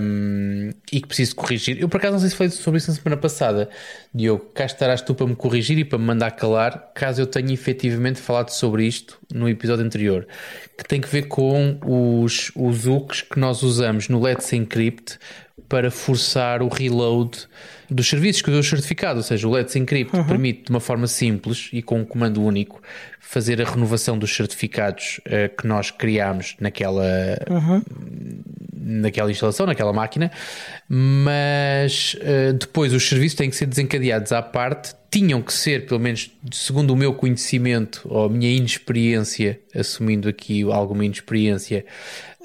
hum, 0.00 0.70
e 0.92 1.00
que 1.00 1.08
preciso 1.08 1.34
corrigir. 1.34 1.80
Eu 1.80 1.88
por 1.88 1.98
acaso 1.98 2.12
não 2.12 2.20
sei 2.20 2.30
se 2.30 2.36
falei 2.36 2.50
sobre 2.50 2.78
isso 2.78 2.90
na 2.90 2.96
semana 2.96 3.20
passada. 3.20 3.68
Diogo, 4.14 4.46
cá 4.54 4.64
estarás 4.64 5.02
tu 5.02 5.14
para 5.14 5.26
me 5.26 5.34
corrigir 5.34 5.78
e 5.78 5.84
para 5.84 5.98
me 5.98 6.04
mandar 6.04 6.30
calar, 6.32 6.92
caso 6.94 7.20
eu 7.20 7.26
tenha 7.26 7.52
efetivamente 7.52 8.20
falado 8.20 8.50
sobre 8.50 8.86
isto 8.86 9.18
no 9.32 9.48
episódio 9.48 9.84
anterior, 9.84 10.26
que 10.78 10.84
tem 10.84 11.00
que 11.00 11.08
ver 11.08 11.22
com 11.28 11.78
os, 11.84 12.52
os 12.54 12.86
hooks 12.86 13.22
que 13.22 13.38
nós 13.38 13.62
usamos 13.62 14.08
no 14.08 14.20
Let's 14.20 14.52
Encrypt 14.52 15.18
para 15.68 15.90
forçar 15.90 16.62
o 16.62 16.68
reload 16.68 17.46
dos 17.90 18.08
serviços 18.08 18.42
que 18.42 18.50
eu 18.50 18.54
dou 18.54 18.62
certificado, 18.62 19.18
ou 19.18 19.22
seja, 19.22 19.48
o 19.48 19.50
Let's 19.50 19.74
Encrypt 19.74 20.24
permite 20.24 20.64
de 20.64 20.70
uma 20.70 20.80
forma 20.80 21.06
simples 21.06 21.68
e 21.72 21.82
com 21.82 22.00
um 22.00 22.04
comando 22.04 22.42
único 22.42 22.80
fazer 23.18 23.60
a 23.60 23.64
renovação 23.64 24.18
dos 24.18 24.34
certificados 24.34 25.20
eh, 25.24 25.48
que 25.48 25.66
nós 25.66 25.90
criámos 25.90 26.56
naquela, 26.60 27.04
naquela 28.76 29.30
instalação, 29.30 29.66
naquela 29.66 29.92
máquina, 29.92 30.30
mas 30.88 32.16
eh, 32.20 32.52
depois 32.52 32.92
os 32.92 33.08
serviços 33.08 33.36
têm 33.36 33.50
que 33.50 33.56
ser 33.56 33.66
desencadeados 33.66 34.32
à 34.32 34.42
parte, 34.42 34.94
tinham 35.10 35.42
que 35.42 35.52
ser, 35.52 35.86
pelo 35.86 36.00
menos 36.00 36.30
segundo 36.50 36.92
o 36.92 36.96
meu 36.96 37.12
conhecimento 37.14 38.00
ou 38.04 38.24
a 38.24 38.28
minha 38.28 38.50
inexperiência, 38.50 39.60
assumindo 39.74 40.28
aqui 40.28 40.62
alguma 40.62 41.04
inexperiência, 41.04 41.84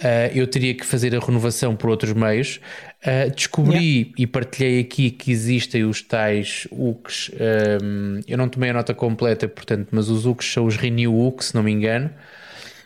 eh, 0.04 0.32
eu 0.36 0.46
teria 0.46 0.74
que 0.74 0.86
fazer 0.86 1.16
a 1.16 1.20
renovação 1.20 1.76
por 1.76 1.90
outros 1.90 2.14
meios. 2.14 2.60
Eh, 3.02 3.30
descobri 3.30 4.14
e 4.18 4.26
partilhei 4.26 4.80
aqui 4.80 5.12
que 5.12 5.32
existem 5.32 5.84
os 5.84 6.02
tais 6.02 6.68
UCs, 6.72 7.30
ehm, 7.40 8.22
eu 8.28 8.38
não 8.38 8.50
tomei 8.50 8.72
a 8.72 8.74
nota 8.74 8.94
completa, 8.96 9.48
portanto, 9.48 9.90
mas 9.92 10.10
os 10.10 10.26
UCs 10.26 10.52
são 10.52 10.66
os 10.66 10.76
Renew 10.76 11.14
UCs, 11.28 11.48
se 11.48 11.56
não 11.56 11.62
me 11.64 11.72
engano. 11.72 12.10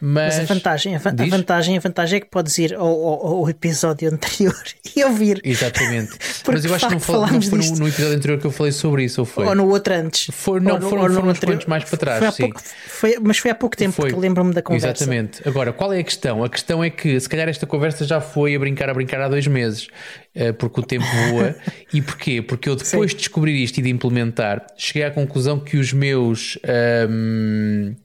Mas, 0.02 0.38
Mas 0.38 0.50
a 0.50 0.54
vantagem, 0.54 0.96
a, 0.96 1.00
van- 1.00 1.16
a 1.20 1.26
vantagem, 1.26 1.78
a 1.78 1.80
vantagem 1.80 2.18
é 2.18 2.20
que 2.22 2.28
podes 2.30 2.58
ir 2.58 2.74
ao, 2.74 2.88
ao- 2.88 3.28
ao 3.40 3.50
episódio 3.50 4.10
anterior 4.14 4.56
e 4.96 5.04
ouvir. 5.04 5.42
Exatamente. 5.44 6.12
Porque, 6.44 6.52
Mas 6.52 6.66
eu 6.66 6.74
acho 6.76 6.88
que 6.88 6.94
não, 6.94 7.00
fal- 7.00 7.22
não 7.28 7.42
foi 7.42 7.60
no, 7.60 7.76
no 7.78 7.88
episódio 7.88 8.16
anterior 8.18 8.40
que 8.40 8.46
eu 8.48 8.52
falei 8.52 8.72
sobre 8.72 9.04
isso, 9.04 9.22
ou 9.22 9.26
foi? 9.26 9.46
Ou 9.46 9.54
no 9.56 9.68
outro 9.68 9.94
antes. 9.94 10.28
Foi- 10.34 10.60
não, 10.60 10.76
Ou 10.76 10.80
no- 10.80 10.90
foram- 10.90 11.02
ou 11.04 11.10
no 11.10 11.16
foram 11.16 11.30
anterior. 11.30 11.64
mais 11.68 11.84
para 11.84 11.98
trás, 11.98 12.20
Foi 12.20 12.32
sim. 12.32 12.44
pouco- 12.44 12.62
foi- 12.88 13.18
mas 13.22 13.38
foi 13.38 13.52
há 13.52 13.56
pouco 13.56 13.76
tempo, 13.76 13.94
Foi. 13.94 14.10
porque 14.10 14.22
lembro-me 14.22 14.54
da 14.54 14.62
conversa. 14.62 14.88
Exatamente. 15.04 15.42
Agora, 15.48 15.74
qual 15.74 15.92
é 15.94 16.00
a 16.00 16.04
questão? 16.04 16.44
A 16.44 16.50
questão 16.50 16.84
é 16.84 16.90
que 16.90 17.20
se 17.20 17.28
calhar 17.28 17.50
esta 17.50 17.66
conversa 17.66 18.06
já 18.06 18.22
foi 18.22 18.56
a 18.56 18.60
brincar, 18.60 18.90
a 18.90 18.94
brincar 18.94 19.20
há 19.22 19.28
dois 19.28 19.46
meses, 19.48 19.88
eh, 20.34 20.52
porque 20.54 20.80
o 20.80 20.84
tempo 20.84 21.06
voa. 21.30 21.56
e 21.94 22.02
porquê? 22.02 22.42
Porque 22.42 22.70
eu 22.70 22.76
depois 22.76 23.12
de 23.12 23.18
descobrir 23.18 23.62
isto 23.62 23.78
e 23.80 23.82
de 23.82 23.90
implementar, 23.90 24.66
cheguei 24.78 25.04
à 25.04 25.12
conclusão 25.12 25.60
que 25.60 25.78
os 25.78 25.92
meus. 25.92 26.58
ahm, 26.64 27.96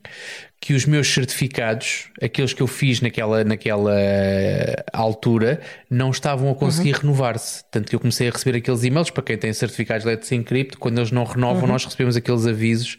que 0.64 0.73
os 0.73 0.87
meus 0.87 1.12
certificados, 1.12 2.06
aqueles 2.23 2.54
que 2.54 2.62
eu 2.62 2.66
fiz 2.66 3.02
naquela, 3.02 3.44
naquela 3.44 3.92
altura, 4.94 5.61
não 5.90 6.11
estavam 6.11 6.50
a 6.50 6.54
conseguir 6.54 6.92
renovar-se. 6.92 7.62
Tanto 7.71 7.90
que 7.90 7.94
eu 7.94 8.00
comecei 8.00 8.28
a 8.28 8.30
receber 8.30 8.56
aqueles 8.56 8.83
e-mails 8.83 9.11
para 9.11 9.23
quem 9.23 9.37
tem 9.37 9.52
certificados 9.52 10.06
Let's 10.06 10.33
Encrypt, 10.33 10.78
quando 10.78 10.97
eles 10.97 11.11
não 11.11 11.25
renovam, 11.25 11.68
nós 11.68 11.85
recebemos 11.85 12.16
aqueles 12.16 12.47
avisos 12.47 12.97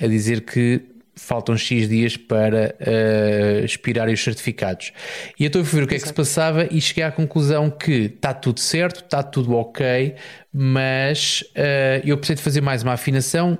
a 0.00 0.06
dizer 0.06 0.42
que 0.42 0.82
faltam 1.20 1.56
X 1.56 1.88
dias 1.88 2.16
para 2.16 2.74
uh, 2.80 3.64
expirarem 3.64 4.14
os 4.14 4.22
certificados. 4.22 4.92
E 5.38 5.44
eu 5.44 5.46
estou 5.46 5.62
a 5.62 5.64
ver 5.64 5.84
o 5.84 5.86
que 5.86 5.94
Exato. 5.94 5.94
é 5.94 5.98
que 5.98 6.08
se 6.08 6.14
passava 6.14 6.68
e 6.70 6.80
cheguei 6.80 7.04
à 7.04 7.12
conclusão 7.12 7.70
que 7.70 8.12
está 8.14 8.34
tudo 8.34 8.58
certo, 8.58 9.04
está 9.04 9.22
tudo 9.22 9.54
ok, 9.54 10.14
mas 10.52 11.44
uh, 11.56 12.04
eu 12.04 12.16
precisei 12.16 12.36
de 12.36 12.42
fazer 12.42 12.60
mais 12.60 12.82
uma 12.82 12.94
afinação. 12.94 13.58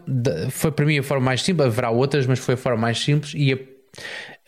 Foi 0.50 0.72
para 0.72 0.84
mim 0.84 0.98
a 0.98 1.02
forma 1.02 1.24
mais 1.26 1.42
simples, 1.42 1.66
haverá 1.66 1.90
outras, 1.90 2.26
mas 2.26 2.38
foi 2.38 2.54
a 2.54 2.56
forma 2.56 2.80
mais 2.80 2.98
simples 2.98 3.34
e 3.36 3.56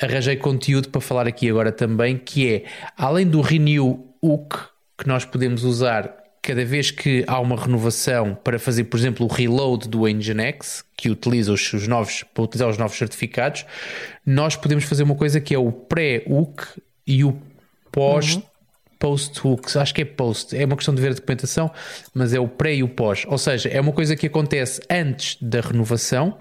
arranjei 0.01 0.37
conteúdo 0.37 0.89
para 0.89 1.01
falar 1.01 1.27
aqui 1.29 1.49
agora 1.49 1.71
também, 1.71 2.17
que 2.17 2.53
é, 2.53 2.65
além 2.97 3.27
do 3.27 3.41
Renew 3.41 4.17
UC, 4.21 4.57
que 4.99 5.07
nós 5.07 5.25
podemos 5.25 5.65
usar 5.65 6.22
cada 6.43 6.65
vez 6.65 6.91
que 6.91 7.25
há 7.29 7.39
uma 7.39 7.57
renovação 7.57 8.35
para 8.35 8.59
fazer, 8.59 8.85
por 8.85 8.99
exemplo, 8.99 9.25
o 9.25 9.33
reload 9.33 9.89
do 9.89 10.09
Nginx, 10.09 10.85
que 10.97 11.09
utiliza 11.09 11.53
os, 11.53 11.73
os 11.73 11.87
novos, 11.87 12.25
para 12.35 12.43
utilizar 12.43 12.69
os 12.69 12.77
novos 12.77 12.99
certificados, 12.99 13.65
nós 14.27 14.57
podemos 14.57 14.83
fazer 14.85 15.05
uma 15.05 15.15
coisa 15.15 15.41
que 15.41 15.55
é 15.55 15.59
o 15.59 15.71
pré-hook 15.71 16.65
e 17.07 17.23
o 17.23 17.41
pós 17.93 18.35
uhum. 18.35 18.43
post-hook. 18.99 19.79
Acho 19.79 19.95
que 19.95 20.03
é 20.03 20.05
post, 20.05 20.57
é 20.57 20.65
uma 20.65 20.75
questão 20.75 20.93
de 20.93 21.01
ver 21.01 21.13
a 21.13 21.15
documentação, 21.15 21.71
mas 22.13 22.35
é 22.35 22.41
o 22.41 22.49
pré 22.49 22.75
e 22.75 22.83
o 22.83 22.89
pós. 22.89 23.25
Ou 23.29 23.39
seja, 23.39 23.69
é 23.69 23.81
uma 23.81 23.93
coisa 23.93 24.17
que 24.17 24.27
acontece 24.27 24.81
antes 24.91 25.39
da 25.41 25.61
renovação. 25.61 26.37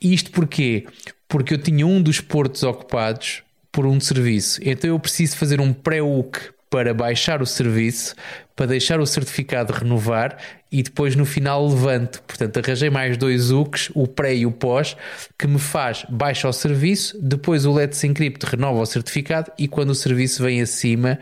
E 0.00 0.14
isto 0.14 0.30
porquê? 0.30 0.86
Porque 1.28 1.52
eu 1.52 1.58
tinha 1.58 1.86
um 1.86 2.00
dos 2.00 2.18
portos 2.18 2.62
ocupados 2.62 3.42
por 3.70 3.84
um 3.84 4.00
serviço. 4.00 4.58
Então 4.62 4.88
eu 4.88 4.98
preciso 4.98 5.36
fazer 5.36 5.60
um 5.60 5.72
pré-hook 5.74 6.54
para 6.74 6.92
baixar 6.92 7.40
o 7.40 7.46
serviço, 7.46 8.16
para 8.56 8.66
deixar 8.66 8.98
o 8.98 9.06
certificado 9.06 9.72
renovar 9.72 10.36
e 10.72 10.82
depois 10.82 11.14
no 11.14 11.24
final 11.24 11.68
levanto. 11.68 12.20
Portanto, 12.26 12.56
arranjei 12.58 12.90
mais 12.90 13.16
dois 13.16 13.52
UCs, 13.52 13.92
o 13.94 14.08
pré 14.08 14.34
e 14.34 14.44
o 14.44 14.50
pós, 14.50 14.96
que 15.38 15.46
me 15.46 15.60
faz 15.60 16.04
baixa 16.08 16.48
o 16.48 16.52
serviço, 16.52 17.16
depois 17.22 17.64
o 17.64 17.72
Let's 17.72 18.02
Encrypt 18.02 18.44
renova 18.44 18.80
o 18.80 18.86
certificado 18.86 19.52
e 19.56 19.68
quando 19.68 19.90
o 19.90 19.94
serviço 19.94 20.42
vem 20.42 20.60
acima, 20.60 21.16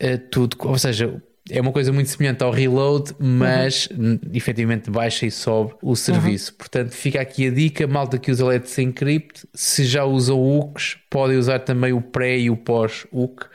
eh, 0.00 0.16
tudo, 0.16 0.56
ou 0.58 0.76
seja, 0.76 1.22
é 1.48 1.60
uma 1.60 1.70
coisa 1.70 1.92
muito 1.92 2.10
semelhante 2.10 2.42
ao 2.42 2.50
reload, 2.50 3.14
mas 3.16 3.86
uhum. 3.96 4.18
efetivamente 4.34 4.90
baixa 4.90 5.24
e 5.24 5.30
sobe 5.30 5.72
o 5.80 5.94
serviço. 5.94 6.50
Uhum. 6.50 6.58
Portanto, 6.58 6.90
fica 6.90 7.20
aqui 7.20 7.46
a 7.46 7.50
dica: 7.52 7.86
malta 7.86 8.18
que 8.18 8.28
usa 8.28 8.44
Let's 8.44 8.76
Encrypt, 8.76 9.46
se 9.54 9.84
já 9.84 10.04
usam 10.04 10.58
UCs, 10.58 10.96
podem 11.08 11.36
usar 11.36 11.60
também 11.60 11.92
o 11.92 12.00
pré 12.00 12.36
e 12.40 12.50
o 12.50 12.56
pós-UC 12.56 13.46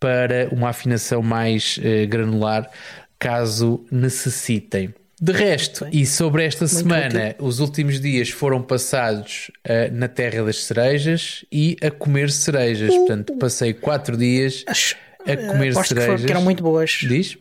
para 0.00 0.48
uma 0.52 0.68
afinação 0.68 1.22
mais 1.22 1.78
uh, 1.78 2.06
granular, 2.08 2.70
caso 3.18 3.84
necessitem. 3.90 4.94
De 5.20 5.32
resto, 5.32 5.84
e 5.90 6.06
sobre 6.06 6.44
esta 6.44 6.64
Muito 6.64 6.76
semana, 6.76 7.30
útil. 7.30 7.46
os 7.46 7.58
últimos 7.58 8.00
dias 8.00 8.30
foram 8.30 8.62
passados 8.62 9.50
uh, 9.66 9.92
na 9.92 10.06
Terra 10.06 10.44
das 10.44 10.62
Cerejas 10.62 11.44
e 11.50 11.76
a 11.82 11.90
comer 11.90 12.30
cerejas. 12.30 12.94
Uh. 12.94 12.98
Portanto, 12.98 13.36
passei 13.36 13.74
quatro 13.74 14.16
dias 14.16 14.62
Acho, 14.68 14.96
a 15.26 15.36
comer 15.36 15.72
aposto 15.72 15.88
cerejas. 15.88 16.20
Que, 16.20 16.26
que 16.26 16.32
eram 16.32 16.42
muito 16.42 16.62
boas. 16.62 16.98
Diz? 17.02 17.36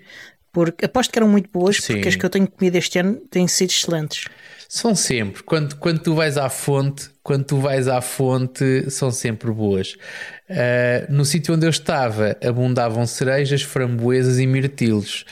Porque, 0.51 0.85
aposto 0.85 1.11
que 1.11 1.19
eram 1.19 1.29
muito 1.29 1.51
boas, 1.51 1.77
Sim. 1.77 1.93
porque 1.93 2.09
as 2.09 2.15
que 2.15 2.25
eu 2.25 2.29
tenho 2.31 2.47
comido 2.47 2.75
este 2.77 2.97
ano 2.97 3.15
têm 3.29 3.47
sido 3.47 3.69
excelentes. 3.69 4.25
São 4.67 4.93
sempre. 4.95 5.43
Quando, 5.43 5.75
quando 5.77 5.99
tu 5.99 6.13
vais 6.13 6.37
à 6.37 6.49
fonte, 6.49 7.09
quando 7.23 7.45
tu 7.45 7.57
vais 7.57 7.87
à 7.87 8.01
fonte, 8.01 8.89
são 8.89 9.11
sempre 9.11 9.51
boas. 9.51 9.95
Uh, 10.49 11.11
no 11.11 11.23
sítio 11.23 11.55
onde 11.55 11.65
eu 11.65 11.69
estava, 11.69 12.37
abundavam 12.43 13.05
cerejas, 13.07 13.61
framboesas 13.61 14.39
e 14.39 14.45
mirtilos. 14.45 15.25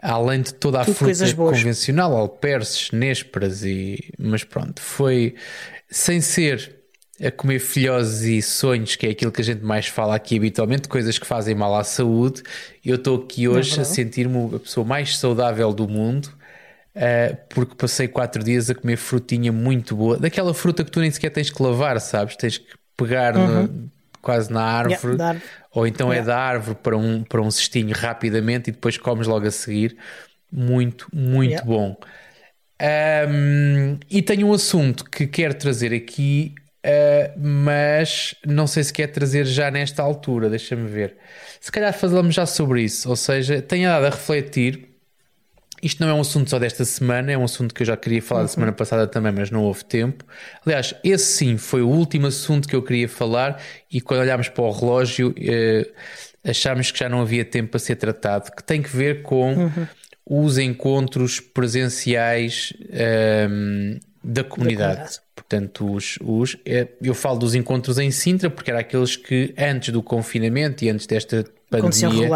Além 0.00 0.42
de 0.42 0.54
toda 0.54 0.80
a 0.80 0.84
Tudo 0.84 0.94
fruta 0.94 1.34
convencional, 1.34 2.16
alperces, 2.16 2.92
nésperas 2.92 3.64
e... 3.64 3.98
Mas 4.18 4.44
pronto, 4.44 4.80
foi... 4.80 5.34
Sem 5.88 6.20
ser 6.20 6.76
a 7.24 7.30
comer 7.30 7.58
filhoses 7.60 8.22
e 8.22 8.42
sonhos, 8.42 8.94
que 8.94 9.06
é 9.06 9.10
aquilo 9.10 9.32
que 9.32 9.40
a 9.40 9.44
gente 9.44 9.64
mais 9.64 9.86
fala 9.86 10.14
aqui 10.14 10.36
habitualmente, 10.36 10.86
coisas 10.86 11.18
que 11.18 11.26
fazem 11.26 11.54
mal 11.54 11.74
à 11.74 11.82
saúde. 11.82 12.42
Eu 12.84 12.96
estou 12.96 13.22
aqui 13.22 13.48
hoje 13.48 13.80
a 13.80 13.84
sentir-me 13.84 14.54
a 14.54 14.58
pessoa 14.58 14.84
mais 14.86 15.16
saudável 15.16 15.72
do 15.72 15.88
mundo 15.88 16.30
Uh, 16.96 17.36
porque 17.50 17.74
passei 17.74 18.08
quatro 18.08 18.42
dias 18.42 18.70
a 18.70 18.74
comer 18.74 18.96
frutinha 18.96 19.52
muito 19.52 19.94
boa, 19.94 20.16
daquela 20.16 20.54
fruta 20.54 20.82
que 20.82 20.90
tu 20.90 20.98
nem 20.98 21.10
sequer 21.10 21.28
tens 21.28 21.50
que 21.50 21.62
lavar, 21.62 22.00
sabes? 22.00 22.36
Tens 22.36 22.56
que 22.56 22.72
pegar 22.96 23.36
uhum. 23.36 23.64
no, 23.64 23.90
quase 24.22 24.50
na 24.50 24.62
árvore, 24.62 25.16
yeah, 25.16 25.38
ou 25.72 25.86
então 25.86 26.10
é 26.10 26.16
yeah. 26.16 26.32
é 26.32 26.34
da 26.34 26.40
árvore 26.40 26.78
para 26.82 26.96
um, 26.96 27.22
para 27.22 27.42
um 27.42 27.50
cestinho 27.50 27.94
rapidamente 27.94 28.70
e 28.70 28.72
depois 28.72 28.96
comes 28.96 29.26
logo 29.26 29.46
a 29.46 29.50
seguir. 29.50 29.94
Muito, 30.50 31.06
muito 31.12 31.50
yeah. 31.50 31.66
bom. 31.66 31.94
Um, 32.80 33.98
e 34.10 34.22
tenho 34.22 34.46
um 34.46 34.54
assunto 34.54 35.04
que 35.04 35.26
quero 35.26 35.52
trazer 35.52 35.92
aqui, 35.92 36.54
uh, 36.82 37.38
mas 37.38 38.34
não 38.46 38.66
sei 38.66 38.84
se 38.84 38.92
quer 38.92 39.08
trazer 39.08 39.44
já 39.44 39.70
nesta 39.70 40.02
altura, 40.02 40.48
deixa-me 40.48 40.88
ver. 40.88 41.18
Se 41.60 41.70
calhar 41.70 41.92
falamos 41.92 42.34
já 42.34 42.46
sobre 42.46 42.82
isso, 42.82 43.10
ou 43.10 43.16
seja, 43.16 43.60
tenho 43.60 43.86
dado 43.86 44.06
a 44.06 44.10
refletir 44.10 44.95
isto 45.82 46.02
não 46.02 46.08
é 46.08 46.14
um 46.14 46.20
assunto 46.20 46.50
só 46.50 46.58
desta 46.58 46.84
semana, 46.84 47.32
é 47.32 47.38
um 47.38 47.44
assunto 47.44 47.74
que 47.74 47.82
eu 47.82 47.86
já 47.86 47.96
queria 47.96 48.22
falar 48.22 48.40
uhum. 48.40 48.46
da 48.46 48.52
semana 48.52 48.72
passada 48.72 49.06
também, 49.06 49.32
mas 49.32 49.50
não 49.50 49.62
houve 49.62 49.84
tempo. 49.84 50.24
Aliás, 50.64 50.94
esse 51.04 51.24
sim 51.24 51.56
foi 51.56 51.82
o 51.82 51.88
último 51.88 52.26
assunto 52.26 52.66
que 52.68 52.74
eu 52.74 52.82
queria 52.82 53.08
falar 53.08 53.60
e 53.90 54.00
quando 54.00 54.20
olhámos 54.20 54.48
para 54.48 54.64
o 54.64 54.70
relógio 54.70 55.34
eh, 55.38 55.88
achámos 56.44 56.90
que 56.90 56.98
já 56.98 57.08
não 57.08 57.20
havia 57.20 57.44
tempo 57.44 57.70
para 57.70 57.80
ser 57.80 57.96
tratado, 57.96 58.50
que 58.52 58.62
tem 58.62 58.80
que 58.80 58.94
ver 58.94 59.22
com 59.22 59.54
uhum. 59.54 59.86
os 60.24 60.58
encontros 60.58 61.40
presenciais 61.40 62.72
um, 62.80 62.86
ehm, 62.92 64.00
da 64.22 64.42
comunidade. 64.42 64.44
Da 64.44 64.44
comunidade. 64.44 65.26
Portanto, 65.34 65.92
os, 65.92 66.18
os, 66.22 66.56
eh, 66.64 66.88
eu 67.00 67.14
falo 67.14 67.38
dos 67.38 67.54
encontros 67.54 67.98
em 67.98 68.10
Sintra 68.10 68.50
porque 68.50 68.70
eram 68.70 68.80
aqueles 68.80 69.14
que 69.14 69.54
antes 69.56 69.92
do 69.92 70.02
confinamento 70.02 70.84
e 70.84 70.88
antes 70.88 71.06
desta 71.06 71.44
pandemia 71.70 72.28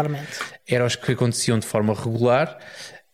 eram 0.67 0.85
os 0.85 0.95
que 0.95 1.11
aconteciam 1.11 1.59
de 1.59 1.65
forma 1.65 1.93
regular 1.93 2.57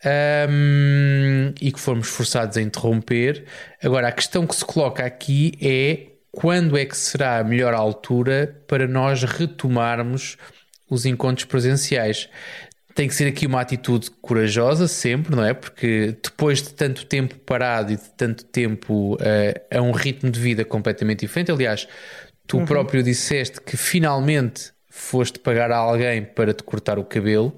um, 0.06 1.54
e 1.60 1.72
que 1.72 1.80
fomos 1.80 2.08
forçados 2.08 2.58
a 2.58 2.62
interromper. 2.62 3.46
Agora, 3.84 4.08
a 4.08 4.12
questão 4.12 4.46
que 4.46 4.56
se 4.56 4.66
coloca 4.66 5.04
aqui 5.04 5.54
é 5.62 6.18
quando 6.32 6.78
é 6.78 6.86
que 6.86 6.96
será 6.96 7.40
a 7.40 7.44
melhor 7.44 7.74
altura 7.74 8.62
para 8.68 8.88
nós 8.88 9.24
retomarmos 9.24 10.38
os 10.90 11.06
encontros 11.06 11.46
presenciais? 11.46 12.30
Tem 12.94 13.08
que 13.08 13.14
ser 13.14 13.28
aqui 13.28 13.46
uma 13.46 13.62
atitude 13.62 14.10
corajosa, 14.22 14.88
sempre, 14.88 15.36
não 15.36 15.46
é? 15.46 15.54
Porque 15.54 16.18
depois 16.24 16.62
de 16.62 16.74
tanto 16.74 17.06
tempo 17.06 17.36
parado 17.40 17.92
e 17.92 17.96
de 17.96 18.10
tanto 18.12 18.44
tempo 18.46 19.16
uh, 19.16 19.18
a 19.78 19.82
um 19.82 19.92
ritmo 19.92 20.32
de 20.32 20.40
vida 20.40 20.66
completamente 20.66 21.20
diferente, 21.20 21.52
aliás, 21.52 21.88
tu 22.48 22.58
uhum. 22.58 22.66
próprio 22.66 23.04
disseste 23.04 23.62
que 23.62 23.78
finalmente 23.78 24.72
foste 24.90 25.38
pagar 25.38 25.72
a 25.72 25.78
alguém 25.78 26.24
para 26.24 26.54
te 26.54 26.64
cortar 26.64 26.98
o 26.98 27.04
cabelo. 27.04 27.56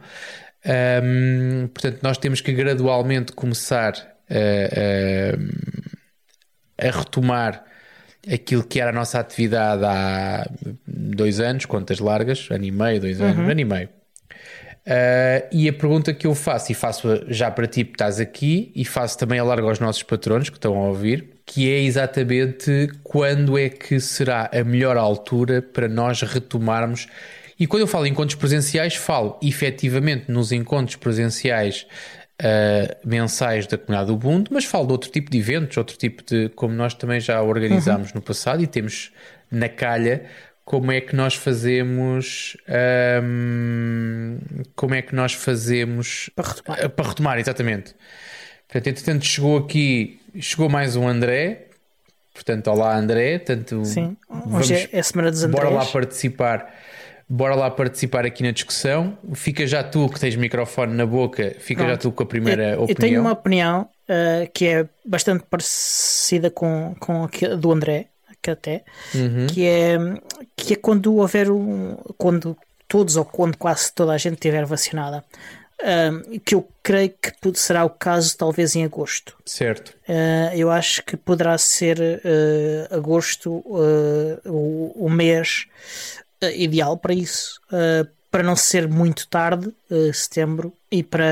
Um, 0.65 1.67
portanto, 1.67 1.99
nós 2.01 2.17
temos 2.17 2.41
que 2.41 2.51
gradualmente 2.51 3.31
começar 3.31 3.93
a, 4.29 4.35
a, 6.83 6.87
a, 6.87 6.91
retomar 6.91 7.63
aquilo 8.31 8.63
que 8.63 8.79
era 8.79 8.89
a 8.89 8.93
nossa 8.93 9.19
atividade 9.19 9.83
há 9.85 10.49
dois 10.85 11.39
anos, 11.39 11.65
contas 11.65 11.99
largas, 11.99 12.47
ano 12.51 12.65
e 12.65 12.71
meio, 12.71 12.99
dois 12.99 13.21
anos, 13.21 13.37
uhum. 13.37 13.49
ano 13.49 13.59
e 13.59 13.65
meio. 13.65 13.89
Uh, 14.89 15.47
e 15.51 15.69
a 15.69 15.73
pergunta 15.73 16.11
que 16.13 16.25
eu 16.25 16.33
faço, 16.33 16.71
e 16.71 16.75
faço 16.75 17.07
já 17.27 17.51
para 17.51 17.67
ti, 17.67 17.83
que 17.83 17.91
estás 17.91 18.19
aqui, 18.19 18.71
e 18.75 18.83
faço 18.83 19.17
também 19.19 19.37
a 19.37 19.43
largo 19.43 19.69
aos 19.69 19.79
nossos 19.79 20.01
patronos 20.01 20.49
que 20.49 20.57
estão 20.57 20.75
a 20.75 20.87
ouvir, 20.87 21.29
que 21.45 21.71
é 21.71 21.79
exatamente 21.81 22.89
quando 23.03 23.57
é 23.57 23.69
que 23.69 23.99
será 23.99 24.49
a 24.51 24.63
melhor 24.63 24.97
altura 24.97 25.61
para 25.61 25.87
nós 25.87 26.21
retomarmos 26.23 27.07
e 27.59 27.67
quando 27.67 27.81
eu 27.81 27.87
falo 27.87 28.05
em 28.05 28.11
encontros 28.11 28.35
presenciais, 28.35 28.95
falo 28.95 29.37
efetivamente 29.43 30.31
nos 30.31 30.53
encontros 30.53 30.95
presenciais 30.95 31.85
uh, 32.41 32.95
mensais 33.05 33.67
da 33.67 33.77
comunidade 33.77 34.11
Ubuntu, 34.11 34.53
mas 34.53 34.63
falo 34.63 34.85
de 34.87 34.91
outro 34.93 35.11
tipo 35.11 35.29
de 35.29 35.39
eventos, 35.39 35.75
outro 35.75 35.97
tipo 35.97 36.23
de. 36.23 36.47
como 36.55 36.73
nós 36.73 36.93
também 36.93 37.19
já 37.19 37.41
organizámos 37.41 38.09
uhum. 38.09 38.15
no 38.15 38.21
passado 38.21 38.63
e 38.63 38.67
temos 38.67 39.11
na 39.51 39.67
calha 39.67 40.25
como 40.69 40.91
é 40.91 41.01
que 41.01 41.15
nós 41.15 41.33
fazemos 41.33 42.55
um, 43.23 44.37
como 44.75 44.93
é 44.93 45.01
que 45.01 45.15
nós 45.15 45.33
fazemos 45.33 46.29
para 46.35 46.47
retomar, 46.47 46.85
uh, 46.85 46.89
para 46.91 47.09
retomar 47.09 47.39
exatamente. 47.39 47.95
Portanto 48.67 48.87
entretanto 48.87 49.25
chegou 49.25 49.57
aqui 49.57 50.21
chegou 50.39 50.69
mais 50.69 50.95
um 50.95 51.07
André. 51.07 51.69
Portanto 52.35 52.67
olá 52.67 52.95
André. 52.95 53.39
Tanto 53.39 53.83
sim. 53.83 54.15
Hoje 54.29 54.75
vamos, 54.75 54.93
é 54.93 54.99
a 54.99 55.03
semana 55.03 55.31
dos 55.31 55.43
Andrés 55.43 55.63
bora 55.63 55.75
lá 55.75 55.85
participar 55.87 56.71
Bora 57.27 57.55
lá 57.55 57.71
participar 57.71 58.23
aqui 58.25 58.43
na 58.43 58.51
discussão. 58.51 59.17
Fica 59.33 59.65
já 59.65 59.83
tu 59.83 60.07
que 60.07 60.19
tens 60.19 60.35
microfone 60.35 60.93
na 60.93 61.05
boca, 61.05 61.55
fica 61.59 61.83
já 61.87 61.97
tu 61.97 62.11
com 62.11 62.21
a 62.21 62.25
primeira 62.27 62.73
eu, 62.73 62.83
opinião. 62.83 62.89
Eu 62.89 62.95
tenho 62.95 63.21
uma 63.21 63.31
opinião 63.31 63.89
uh, 64.07 64.49
que 64.51 64.67
é 64.67 64.87
bastante 65.03 65.43
parecida 65.49 66.51
com, 66.51 66.95
com 66.99 67.23
a 67.23 67.55
do 67.55 67.71
André, 67.71 68.07
que 68.41 68.51
até, 68.51 68.83
uhum. 69.13 69.47
que, 69.47 69.65
é, 69.65 69.97
que 70.55 70.73
é 70.73 70.75
quando 70.75 71.15
houver 71.15 71.51
um. 71.51 71.95
quando 72.17 72.57
todos 72.87 73.15
ou 73.15 73.25
quando 73.25 73.55
quase 73.55 73.93
toda 73.93 74.13
a 74.13 74.17
gente 74.17 74.33
estiver 74.33 74.65
vacinada. 74.65 75.23
uh, 75.79 76.39
que 76.41 76.55
eu 76.55 76.67
creio 76.83 77.09
que 77.09 77.31
será 77.55 77.85
o 77.85 77.89
caso 77.89 78.37
talvez 78.37 78.75
em 78.75 78.83
agosto. 78.83 79.35
Certo. 79.45 79.89
Uh, 80.07 80.55
eu 80.55 80.69
acho 80.69 81.03
que 81.03 81.15
poderá 81.15 81.57
ser 81.57 81.99
uh, 81.99 82.95
agosto 82.95 83.63
o, 83.65 85.05
o, 85.05 85.09
mês 85.09 85.67
ideal 86.55 86.97
para 86.97 87.13
isso. 87.13 87.59
para 88.31 88.43
não 88.43 88.55
ser 88.55 88.87
muito 88.87 89.27
tarde, 89.27 89.73
setembro, 90.13 90.73
e 90.91 91.03
para 91.03 91.25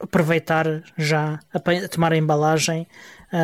aproveitar 0.00 0.82
já 0.96 1.40
a, 1.52 1.88
tomar 1.88 2.12
a 2.12 2.16
embalagem. 2.16 2.86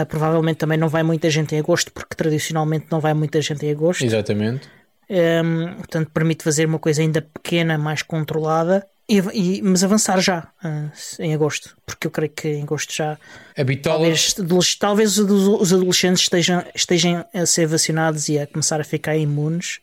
Provavelmente 0.09 0.59
também 0.59 0.78
não 0.78 0.88
vai 0.88 1.02
muita 1.02 1.30
gente 1.30 1.54
em 1.54 1.59
agosto, 1.59 1.92
porque 1.92 2.14
tradicionalmente 2.14 2.87
não 2.90 3.00
vai 3.00 3.14
muita 3.14 3.40
gente 3.40 3.64
em 3.64 3.71
agosto. 3.71 4.04
Exatamente. 4.04 4.68
Um, 5.11 5.75
portanto, 5.76 6.11
permite 6.12 6.45
fazer 6.45 6.66
uma 6.66 6.78
coisa 6.78 7.00
ainda 7.00 7.23
pequena, 7.23 7.78
mais 7.78 8.02
controlada, 8.02 8.87
e, 9.09 9.23
e, 9.33 9.62
mas 9.62 9.83
avançar 9.83 10.21
já 10.21 10.49
uh, 10.62 10.90
em 11.23 11.35
agosto, 11.35 11.75
porque 11.87 12.07
eu 12.07 12.11
creio 12.11 12.30
que 12.30 12.49
em 12.49 12.62
agosto 12.62 12.95
já 12.95 13.18
a 13.57 13.64
bitola... 13.64 13.97
talvez, 13.97 14.75
talvez 14.75 15.18
os 15.18 15.73
adolescentes 15.73 16.25
estejam, 16.25 16.62
estejam 16.75 17.25
a 17.33 17.47
ser 17.47 17.66
vacinados 17.66 18.28
e 18.28 18.38
a 18.38 18.47
começar 18.47 18.78
a 18.78 18.85
ficar 18.85 19.16
imunes 19.16 19.80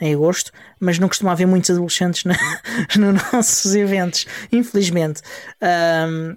em 0.00 0.12
agosto, 0.12 0.50
mas 0.80 0.98
não 0.98 1.06
costuma 1.06 1.30
haver 1.30 1.46
muitos 1.46 1.70
adolescentes 1.70 2.24
nos 2.98 3.32
nossos 3.32 3.76
eventos, 3.76 4.26
infelizmente. 4.50 5.22
Um, 5.62 6.36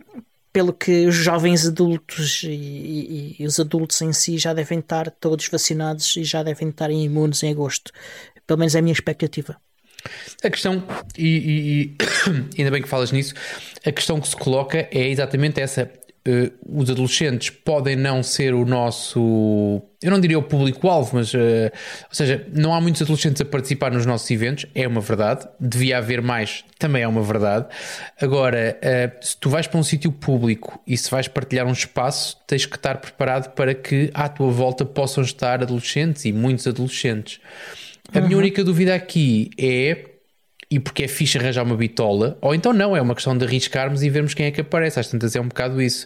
pelo 0.58 0.74
que 0.74 1.06
os 1.06 1.14
jovens 1.14 1.68
adultos 1.68 2.42
e, 2.42 2.48
e, 2.50 3.36
e, 3.38 3.46
os 3.46 3.60
adultos 3.60 4.02
em 4.02 4.12
si 4.12 4.40
já 4.40 4.56
devem 4.56 4.80
estar 4.80 5.12
todos 5.12 5.48
vacinados 5.48 6.18
e 6.18 6.24
já 6.24 6.42
devem 6.42 6.70
estar 6.70 6.90
imunes 6.90 7.44
em 7.44 7.52
agosto. 7.52 7.92
Pelo 8.48 8.58
menos 8.58 8.74
é 8.74 8.80
a 8.80 8.82
minha 8.82 8.92
expectativa. 8.92 9.56
A 10.44 10.50
questão, 10.50 10.84
e, 11.16 11.94
e, 11.94 11.96
ainda 12.58 12.72
bem 12.72 12.82
que 12.82 12.88
falas 12.88 13.12
nisso, 13.12 13.36
a 13.86 13.92
questão 13.92 14.20
que 14.20 14.30
se 14.30 14.36
coloca 14.36 14.90
é 14.90 15.08
exatamente 15.08 15.62
essa. 15.62 15.92
Uh, 16.28 16.82
os 16.82 16.90
adolescentes 16.90 17.50
podem 17.50 17.96
não 17.96 18.22
ser 18.22 18.54
o 18.54 18.66
nosso, 18.66 19.82
eu 20.02 20.12
não 20.12 20.20
diria 20.20 20.38
o 20.38 20.44
público-alvo, 20.44 21.12
mas, 21.14 21.34
uh, 21.34 21.38
ou 21.38 22.12
seja, 22.12 22.46
não 22.54 22.74
há 22.74 22.82
muitos 22.82 23.02
adolescentes 23.02 23.42
a 23.42 23.46
participar 23.46 23.94
nos 23.94 24.06
nossos 24.06 24.30
eventos, 24.30 24.66
é 24.76 24.86
uma 24.86 25.00
verdade, 25.00 25.48
devia 25.58 26.00
haver 26.00 26.22
mais, 26.22 26.66
também 26.78 27.02
é 27.02 27.08
uma 27.08 27.24
verdade. 27.24 27.68
Agora, 28.20 28.78
uh, 28.78 29.26
se 29.26 29.38
tu 29.38 29.50
vais 29.50 29.68
para 29.68 29.80
um 29.80 29.84
sítio 29.84 30.12
público 30.12 30.82
e 30.86 30.98
se 30.98 31.10
vais 31.10 31.30
partilhar 31.30 31.66
um 31.66 31.72
espaço, 31.72 32.36
tens 32.46 32.66
que 32.66 32.76
estar 32.76 32.98
preparado 32.98 33.54
para 33.54 33.74
que 33.74 34.12
à 34.14 34.28
tua 34.28 34.52
volta 34.52 34.84
possam 34.84 35.24
estar 35.24 35.62
adolescentes 35.62 36.26
e 36.26 36.34
muitos 36.34 36.68
adolescentes. 36.68 37.40
A 38.14 38.20
uhum. 38.20 38.26
minha 38.26 38.38
única 38.38 38.64
dúvida 38.66 38.94
aqui 38.94 39.50
é. 39.58 40.07
E 40.70 40.80
porque 40.80 41.04
é 41.04 41.08
fixe 41.08 41.38
arranjar 41.38 41.64
uma 41.64 41.78
bitola, 41.78 42.38
ou 42.42 42.54
então 42.54 42.74
não, 42.74 42.96
é 42.96 43.02
uma 43.02 43.16
questão 43.16 43.38
de 43.38 43.46
arriscarmos 43.46 44.04
e 44.04 44.10
vermos 44.10 44.34
quem 44.34 44.48
é 44.48 44.52
que 44.52 44.62
aparece. 44.62 45.00
Às 45.00 45.08
tantas 45.08 45.36
é 45.36 45.40
um 45.40 45.48
bocado 45.48 45.82
isso. 45.82 46.06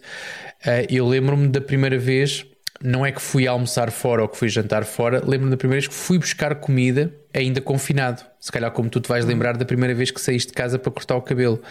Uh, 0.63 0.85
eu 0.89 1.07
lembro-me 1.07 1.47
da 1.47 1.59
primeira 1.59 1.97
vez, 1.97 2.45
não 2.83 3.05
é 3.05 3.11
que 3.11 3.21
fui 3.21 3.47
almoçar 3.47 3.91
fora 3.91 4.21
ou 4.21 4.27
que 4.27 4.37
fui 4.37 4.49
jantar 4.49 4.83
fora, 4.85 5.21
lembro-me 5.25 5.51
da 5.51 5.57
primeira 5.57 5.81
vez 5.81 5.87
que 5.87 5.93
fui 5.93 6.19
buscar 6.19 6.55
comida 6.55 7.11
ainda 7.33 7.61
confinado. 7.61 8.23
Se 8.39 8.51
calhar, 8.51 8.71
como 8.71 8.89
tu 8.89 8.99
te 8.99 9.07
vais 9.07 9.25
lembrar 9.25 9.55
da 9.55 9.65
primeira 9.65 9.93
vez 9.93 10.11
que 10.11 10.19
saíste 10.19 10.49
de 10.49 10.53
casa 10.53 10.77
para 10.79 10.91
cortar 10.91 11.15
o 11.15 11.21
cabelo. 11.21 11.61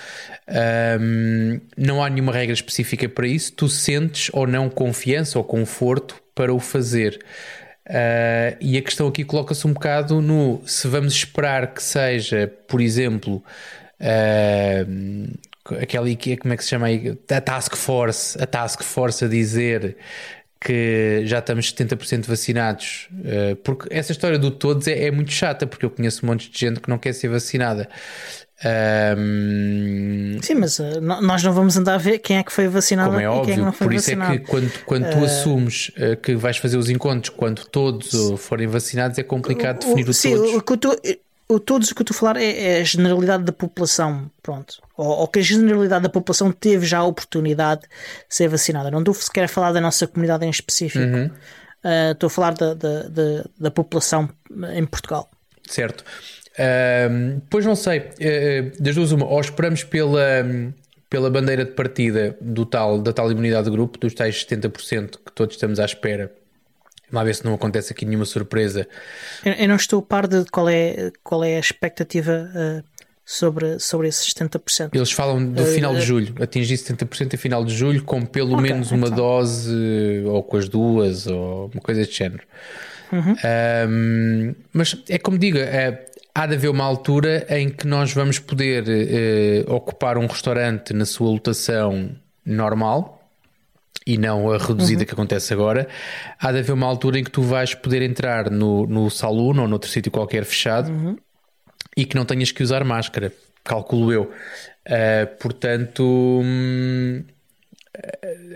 Um, 1.01 1.61
não 1.77 2.03
há 2.03 2.09
nenhuma 2.09 2.33
regra 2.33 2.55
específica 2.55 3.09
para 3.09 3.27
isso. 3.27 3.53
Tu 3.53 3.69
sentes 3.69 4.31
ou 4.33 4.47
não 4.47 4.71
confiança 4.71 5.39
ou 5.39 5.45
conforto 5.45 6.21
para 6.35 6.55
o 6.55 6.61
fazer. 6.61 7.19
Uh, 7.91 8.55
e 8.61 8.79
a 8.79 8.83
questão 8.83 9.09
aqui 9.09 9.25
coloca-se 9.25 9.67
um 9.67 9.73
bocado 9.73 10.23
no 10.23 10.63
se 10.65 10.87
vamos 10.87 11.13
esperar 11.13 11.75
que 11.75 11.83
seja, 11.83 12.47
por 12.69 12.81
exemplo, 12.81 13.43
uh, 14.01 15.39
aquela 15.83 16.07
como 16.41 16.55
é 16.55 16.57
que 16.57 16.63
se 16.63 16.71
chama 16.71 16.87
aí? 16.87 17.19
A 17.29 17.41
Task 17.41 17.75
Force, 17.75 18.41
a 18.41 18.47
Task 18.47 18.85
Force 18.85 19.25
a 19.25 19.29
dizer 19.29 19.97
que 20.61 21.23
já 21.25 21.41
estamos 21.41 21.73
70% 21.73 22.27
vacinados, 22.27 23.09
uh, 23.13 23.57
porque 23.57 23.93
essa 23.93 24.13
história 24.13 24.39
do 24.39 24.53
todos 24.53 24.87
é, 24.87 25.07
é, 25.07 25.11
muito 25.11 25.33
chata, 25.33 25.67
porque 25.67 25.85
eu 25.85 25.91
conheço 25.91 26.25
um 26.25 26.29
monte 26.29 26.49
de 26.49 26.57
gente 26.57 26.79
que 26.79 26.89
não 26.89 26.99
quer 26.99 27.13
ser 27.13 27.27
vacinada. 27.27 27.89
Um... 28.63 30.39
Sim, 30.43 30.55
mas 30.57 30.79
uh, 30.79 31.01
nós 31.01 31.43
não 31.43 31.53
vamos 31.53 31.79
andar 31.79 31.95
a 31.95 31.99
ver 31.99 32.19
quem 32.19 32.37
é 32.37 32.43
que 32.43 32.53
foi 32.53 32.69
vacinado 32.69 33.09
Como 33.09 33.21
é 33.21 33.29
óbvio, 33.29 33.55
quem 33.55 33.67
é 33.67 33.71
por 33.73 33.93
isso 33.93 34.07
vacinado. 34.07 34.35
é 34.35 34.39
que 34.39 34.47
quando, 34.47 34.85
quando 34.85 35.11
tu 35.11 35.19
uh... 35.19 35.25
assumes 35.25 35.89
uh, 35.97 36.17
que 36.21 36.35
vais 36.35 36.59
fazer 36.59 36.77
os 36.77 36.91
encontros 36.91 37.35
quando 37.35 37.65
todos 37.65 38.11
forem 38.39 38.67
vacinados, 38.67 39.19
é 39.19 39.23
complicado 39.23 39.77
o, 39.77 39.87
definir 39.87 40.09
o, 40.09 40.13
sim, 40.13 40.35
todos. 40.35 40.55
O 40.55 40.61
que 40.61 40.77
tu, 40.77 40.97
o 41.49 41.59
todos 41.59 41.91
o 41.91 41.95
que 41.95 42.05
tu 42.05 42.13
falar 42.13 42.37
é, 42.37 42.77
é, 42.77 42.81
a 42.81 42.85
generalidade 42.85 43.45
da 43.45 43.53
população, 43.53 44.31
pronto. 44.43 44.83
Ou, 44.95 45.07
ou, 45.07 45.29
que 45.29 45.39
a 45.39 45.43
generalidade 45.43 46.03
da 46.03 46.11
população 46.11 46.53
teve 46.53 46.85
já 46.85 46.99
a 46.99 47.05
oportunidade 47.05 47.83
de 47.83 47.89
ser 48.29 48.49
vacinada. 48.49 48.91
Não 48.91 48.99
estou 48.99 49.15
sequer 49.15 49.45
a 49.45 49.49
falar 49.49 49.73
da 49.73 49.81
nossa 49.81 50.07
comunidade 50.07 50.45
em 50.45 50.51
específico. 50.51 51.03
Uhum. 51.03 51.31
estou 52.13 52.27
a 52.27 52.31
falar 52.31 52.53
da, 52.53 52.75
da, 52.75 53.03
da, 53.05 53.45
da 53.59 53.71
população 53.71 54.29
em 54.75 54.85
Portugal. 54.85 55.31
Certo. 55.67 56.05
Uh, 56.61 57.41
pois 57.49 57.65
não 57.65 57.75
sei, 57.75 58.01
uh, 58.01 58.83
das 58.83 58.95
duas 58.95 59.13
uma, 59.13 59.25
ou 59.25 59.41
esperamos 59.41 59.83
pela, 59.83 60.45
pela 61.09 61.31
bandeira 61.31 61.65
de 61.65 61.73
partida 61.73 62.37
do 62.41 62.67
tal, 62.67 63.01
da 63.01 63.13
tal 63.13 63.33
imunidade 63.33 63.65
de 63.65 63.71
grupo, 63.71 63.99
dos 63.99 64.13
tais 64.13 64.45
70% 64.45 65.19
que 65.25 65.33
todos 65.33 65.57
estamos 65.57 65.81
à 65.81 65.87
espera. 65.87 66.31
Vamos 67.11 67.27
ver 67.27 67.35
se 67.35 67.45
não 67.45 67.55
acontece 67.55 67.93
aqui 67.93 68.05
nenhuma 68.05 68.27
surpresa. 68.27 68.87
Eu, 69.45 69.53
eu 69.55 69.69
não 69.69 69.77
estou 69.77 70.01
a 70.01 70.03
par 70.03 70.29
de 70.29 70.45
qual 70.45 70.69
é, 70.69 71.11
qual 71.25 71.43
é 71.43 71.57
a 71.57 71.61
expectativa 71.61 72.51
uh, 72.55 72.85
sobre, 73.25 73.79
sobre 73.79 74.09
esses 74.09 74.33
70%. 74.35 74.91
Eles 74.93 75.13
falam 75.13 75.45
do 75.45 75.65
final 75.65 75.95
de 75.95 76.03
julho, 76.03 76.35
atingir 76.41 76.75
70% 76.75 77.35
a 77.35 77.39
final 77.39 77.65
de 77.65 77.75
julho, 77.75 78.03
com 78.03 78.27
pelo 78.27 78.55
okay, 78.55 78.71
menos 78.71 78.91
uma 78.91 79.07
então. 79.07 79.17
dose, 79.17 80.23
ou 80.27 80.43
com 80.43 80.57
as 80.57 80.69
duas, 80.69 81.27
ou 81.27 81.71
uma 81.73 81.81
coisa 81.81 82.01
desse 82.01 82.13
género. 82.13 82.43
Uhum. 83.13 83.35
Um, 83.89 84.55
mas 84.73 84.97
é 85.09 85.19
como 85.19 85.39
digo, 85.39 85.59
é, 85.59 86.07
há 86.35 86.47
de 86.47 86.55
haver 86.55 86.71
uma 86.71 86.85
altura 86.85 87.47
em 87.49 87.69
que 87.69 87.87
nós 87.87 88.13
vamos 88.13 88.39
poder 88.39 88.85
uh, 88.85 89.75
ocupar 89.75 90.17
um 90.19 90.27
restaurante 90.27 90.93
na 90.93 91.05
sua 91.05 91.31
lotação 91.31 92.11
normal 92.45 93.21
e 94.07 94.17
não 94.17 94.51
a 94.51 94.59
reduzida 94.59 95.03
uhum. 95.03 95.07
que 95.07 95.13
acontece 95.13 95.53
agora. 95.53 95.89
Há 96.39 96.53
de 96.53 96.59
haver 96.59 96.73
uma 96.73 96.87
altura 96.87 97.19
em 97.19 97.25
que 97.25 97.31
tu 97.31 97.43
vais 97.43 97.75
poder 97.75 98.03
entrar 98.03 98.51
no, 98.51 98.87
no 98.87 99.11
salão 99.11 99.47
ou 99.47 99.69
noutro 99.69 99.91
sítio 99.91 100.11
qualquer 100.11 100.45
fechado 100.45 100.91
uhum. 100.91 101.17
e 101.97 102.05
que 102.05 102.17
não 102.17 102.25
tenhas 102.25 102.51
que 102.51 102.63
usar 102.63 102.85
máscara, 102.85 103.33
calculo 103.63 104.13
eu. 104.13 104.23
Uh, 104.87 105.39
portanto, 105.39 106.03
hum, 106.43 107.23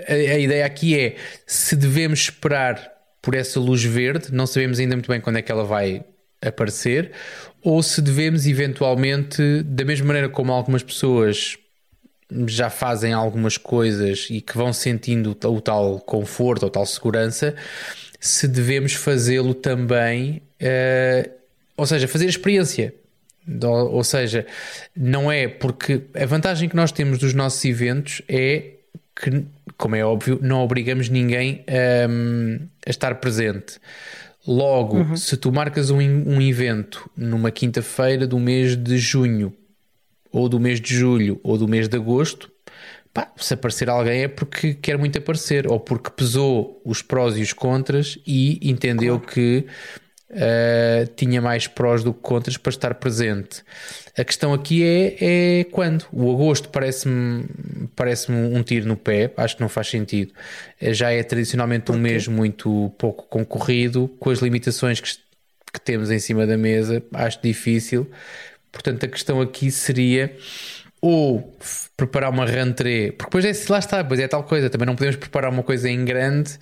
a, 0.09 0.13
a 0.13 0.39
ideia 0.39 0.65
aqui 0.65 0.99
é 0.99 1.17
se 1.47 1.77
devemos 1.77 2.21
esperar 2.21 2.93
por 3.21 3.35
essa 3.35 3.61
luz 3.61 3.83
verde, 3.83 4.33
não 4.33 4.47
sabemos 4.47 4.79
ainda 4.79 4.97
muito 4.97 5.11
bem 5.11 5.21
quando 5.21 5.39
é 5.39 5.43
que 5.43 5.53
ela 5.53 5.65
vai 5.65 6.05
aparecer, 6.45 7.13
ou 7.63 7.83
se 7.83 8.03
devemos 8.03 8.47
eventualmente, 8.47 9.63
da 9.63 9.85
mesma 9.85 10.07
maneira 10.07 10.29
como 10.29 10.53
algumas 10.53 10.83
pessoas 10.83 11.57
já 12.47 12.71
fazem 12.71 13.13
algumas 13.13 13.57
coisas 13.57 14.27
e 14.31 14.41
que 14.41 14.57
vão 14.57 14.73
sentindo 14.73 15.37
o 15.45 15.61
tal 15.61 16.01
conforto 16.01 16.65
ou 16.65 16.71
tal 16.71 16.87
segurança, 16.87 17.55
se 18.19 18.49
devemos 18.49 18.95
fazê-lo 18.95 19.55
também, 19.55 20.43
uh, 20.61 21.31
ou 21.77 21.87
seja, 21.87 22.09
fazer 22.09 22.27
experiência. 22.27 22.95
Ou 23.63 24.03
seja, 24.03 24.47
não 24.97 25.31
é 25.31 25.47
porque 25.47 26.01
a 26.15 26.25
vantagem 26.25 26.67
que 26.67 26.75
nós 26.75 26.91
temos 26.91 27.19
dos 27.19 27.35
nossos 27.35 27.63
eventos 27.67 28.23
é 28.27 28.71
que, 29.15 29.45
como 29.77 29.95
é 29.95 30.03
óbvio, 30.03 30.39
não 30.41 30.63
obrigamos 30.63 31.11
ninguém 31.11 31.63
um, 32.09 32.59
a 32.87 32.91
estar 32.91 33.15
presente. 33.17 33.79
Logo, 34.47 34.99
uhum. 34.99 35.17
se 35.17 35.37
tu 35.37 35.51
marcas 35.51 35.91
um, 35.91 35.99
um 35.99 36.41
evento 36.41 37.09
numa 37.17 37.51
quinta-feira 37.51 38.27
do 38.27 38.39
mês 38.39 38.77
de 38.77 38.99
junho, 38.99 39.53
ou 40.31 40.49
do 40.49 40.61
mês 40.61 40.81
de 40.81 40.95
julho, 40.95 41.41
ou 41.43 41.57
do 41.57 41.67
mês 41.67 41.89
de 41.89 41.97
agosto, 41.97 42.51
pá, 43.13 43.33
se 43.37 43.55
aparecer 43.55 43.89
alguém 43.89 44.25
é 44.25 44.29
porque 44.29 44.75
quer 44.75 44.99
muito 44.99 45.17
aparecer, 45.17 45.71
ou 45.71 45.81
porque 45.81 46.11
pesou 46.11 46.83
os 46.85 47.01
prós 47.01 47.39
e 47.39 47.43
os 47.43 47.53
contras 47.53 48.19
e 48.27 48.59
entendeu 48.69 49.19
claro. 49.19 49.33
que 49.33 49.67
uh, 50.35 51.07
tinha 51.17 51.41
mais 51.41 51.67
prós 51.67 52.03
do 52.03 52.13
que 52.13 52.21
contras 52.21 52.57
para 52.57 52.71
estar 52.71 52.95
presente. 52.95 53.63
A 54.17 54.25
questão 54.25 54.53
aqui 54.53 54.85
é, 54.85 55.17
é 55.61 55.65
quando. 55.65 56.05
O 56.13 56.31
agosto 56.31 56.69
parece-me 56.69 57.47
parece 57.97 58.31
um 58.31 58.63
tiro 58.63 58.87
no 58.87 58.97
pé, 58.97 59.33
acho 59.37 59.57
que 59.57 59.63
não 59.63 59.69
faz 59.69 59.89
sentido. 59.89 60.33
Eh, 60.81 60.93
já 60.93 61.11
é 61.11 61.23
tradicionalmente 61.23 61.91
um 61.91 61.99
mês 61.99 62.29
muito 62.29 62.93
pouco 62.99 63.25
concorrido, 63.25 64.09
com 64.21 64.31
as 64.31 64.39
limitações 64.39 65.01
que, 65.01 65.11
que 65.73 65.81
temos 65.81 66.11
em 66.11 66.19
cima 66.19 66.47
da 66.47 66.57
mesa, 66.57 67.03
acho 67.13 67.41
difícil. 67.43 68.09
Portanto, 68.71 69.05
a 69.05 69.09
questão 69.09 69.41
aqui 69.41 69.71
seria 69.71 70.37
ou 71.01 71.55
preparar 71.97 72.31
uma 72.31 72.47
rentrée, 72.47 73.13
porque 73.13 73.39
depois 73.39 73.45
é, 73.45 73.73
lá 73.73 73.79
está, 73.79 74.01
depois 74.01 74.19
é 74.19 74.27
tal 74.27 74.43
coisa, 74.43 74.71
também 74.71 74.87
não 74.87 74.97
podemos 74.97 75.17
preparar 75.17 75.51
uma 75.51 75.63
coisa 75.63 75.89
em 75.91 76.03
grande 76.03 76.59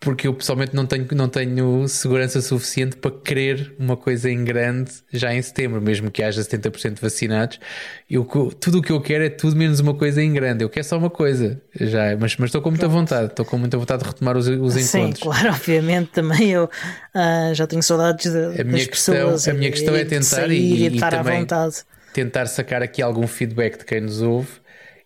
porque 0.00 0.26
eu 0.26 0.32
pessoalmente 0.32 0.74
não 0.74 0.86
tenho, 0.86 1.06
não 1.12 1.28
tenho 1.28 1.86
segurança 1.86 2.40
suficiente 2.40 2.96
para 2.96 3.10
querer 3.10 3.74
uma 3.78 3.98
coisa 3.98 4.30
em 4.30 4.42
grande 4.42 4.90
já 5.12 5.34
em 5.34 5.42
setembro, 5.42 5.78
mesmo 5.80 6.10
que 6.10 6.22
haja 6.22 6.40
70% 6.40 6.98
vacinados. 6.98 7.60
Eu, 8.08 8.24
tudo 8.58 8.78
o 8.78 8.82
que 8.82 8.90
eu 8.90 9.00
quero 9.02 9.24
é 9.24 9.28
tudo 9.28 9.54
menos 9.54 9.78
uma 9.78 9.92
coisa 9.92 10.22
em 10.22 10.32
grande. 10.32 10.64
Eu 10.64 10.70
quero 10.70 10.86
só 10.86 10.96
uma 10.96 11.10
coisa, 11.10 11.60
já, 11.78 12.16
mas, 12.18 12.34
mas 12.38 12.48
estou 12.48 12.62
com 12.62 12.70
muita 12.70 12.88
vontade, 12.88 13.26
estou 13.26 13.44
com 13.44 13.58
muita 13.58 13.76
vontade 13.76 14.02
de 14.02 14.08
retomar 14.08 14.38
os, 14.38 14.48
os 14.48 14.72
Sim, 14.72 15.00
encontros. 15.00 15.18
Sim, 15.18 15.22
claro, 15.22 15.48
obviamente 15.52 16.08
também 16.12 16.50
eu 16.50 16.64
uh, 16.64 17.54
já 17.54 17.66
tenho 17.66 17.82
saudades 17.82 18.32
de, 18.32 18.38
a 18.38 18.64
minha 18.64 18.78
das 18.78 18.86
questão, 18.86 19.14
pessoas. 19.14 19.48
A 19.48 19.52
minha 19.52 19.70
questão 19.70 19.94
é 19.94 20.04
tentar 20.06 20.50
e, 20.50 20.54
e, 20.54 20.88
e, 20.88 20.94
estar 20.94 21.10
também 21.10 21.36
à 21.36 21.40
vontade. 21.40 21.76
tentar 22.14 22.46
sacar 22.46 22.82
aqui 22.82 23.02
algum 23.02 23.26
feedback 23.26 23.78
de 23.78 23.84
quem 23.84 24.00
nos 24.00 24.22
ouve 24.22 24.48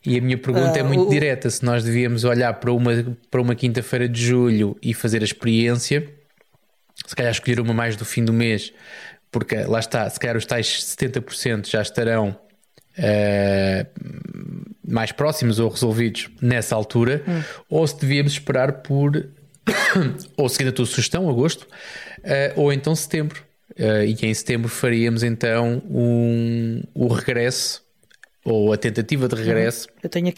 e 0.07 0.19
a 0.19 0.21
minha 0.21 0.37
pergunta 0.37 0.73
uh, 0.73 0.79
é 0.79 0.83
muito 0.83 1.07
o... 1.07 1.11
direta: 1.11 1.49
se 1.49 1.65
nós 1.65 1.83
devíamos 1.83 2.25
olhar 2.25 2.53
para 2.55 2.73
uma, 2.73 3.17
para 3.31 3.41
uma 3.41 3.55
quinta-feira 3.55 4.09
de 4.09 4.23
julho 4.23 4.77
e 4.83 4.93
fazer 4.93 5.23
a 5.23 5.25
experiência, 5.25 6.09
se 7.07 7.17
calhar 7.17 7.33
escolher 7.33 7.61
uma 7.61 7.73
mais 7.73 7.97
do 7.97 8.05
fim 8.05 8.25
do 8.25 8.33
mês, 8.33 8.73
porque 9.31 9.57
lá 9.65 9.79
está, 9.79 10.09
se 10.09 10.21
calhar 10.21 10.37
os 10.37 10.47
tais 10.47 10.67
70% 10.67 11.69
já 11.69 11.83
estarão 11.83 12.37
uh, 12.99 13.87
mais 14.87 15.11
próximos 15.11 15.59
ou 15.59 15.69
resolvidos 15.69 16.29
nessa 16.41 16.75
altura, 16.75 17.23
hum. 17.27 17.43
ou 17.69 17.87
se 17.87 17.99
devíamos 17.99 18.33
esperar 18.33 18.83
por, 18.83 19.29
ou 20.37 20.49
seguindo 20.49 20.69
a 20.69 20.73
tua 20.73 20.87
sugestão, 20.87 21.29
agosto, 21.29 21.63
uh, 21.63 22.61
ou 22.61 22.73
então 22.73 22.95
setembro. 22.95 23.43
Uh, 23.79 24.05
e 24.05 24.27
em 24.27 24.33
setembro 24.33 24.69
faríamos 24.69 25.25
então 25.25 25.83
um, 25.91 26.83
o 26.95 27.09
regresso 27.09 27.84
ou 28.45 28.73
a 28.73 28.77
tentativa 28.77 29.27
de 29.27 29.35
regresso 29.37 29.89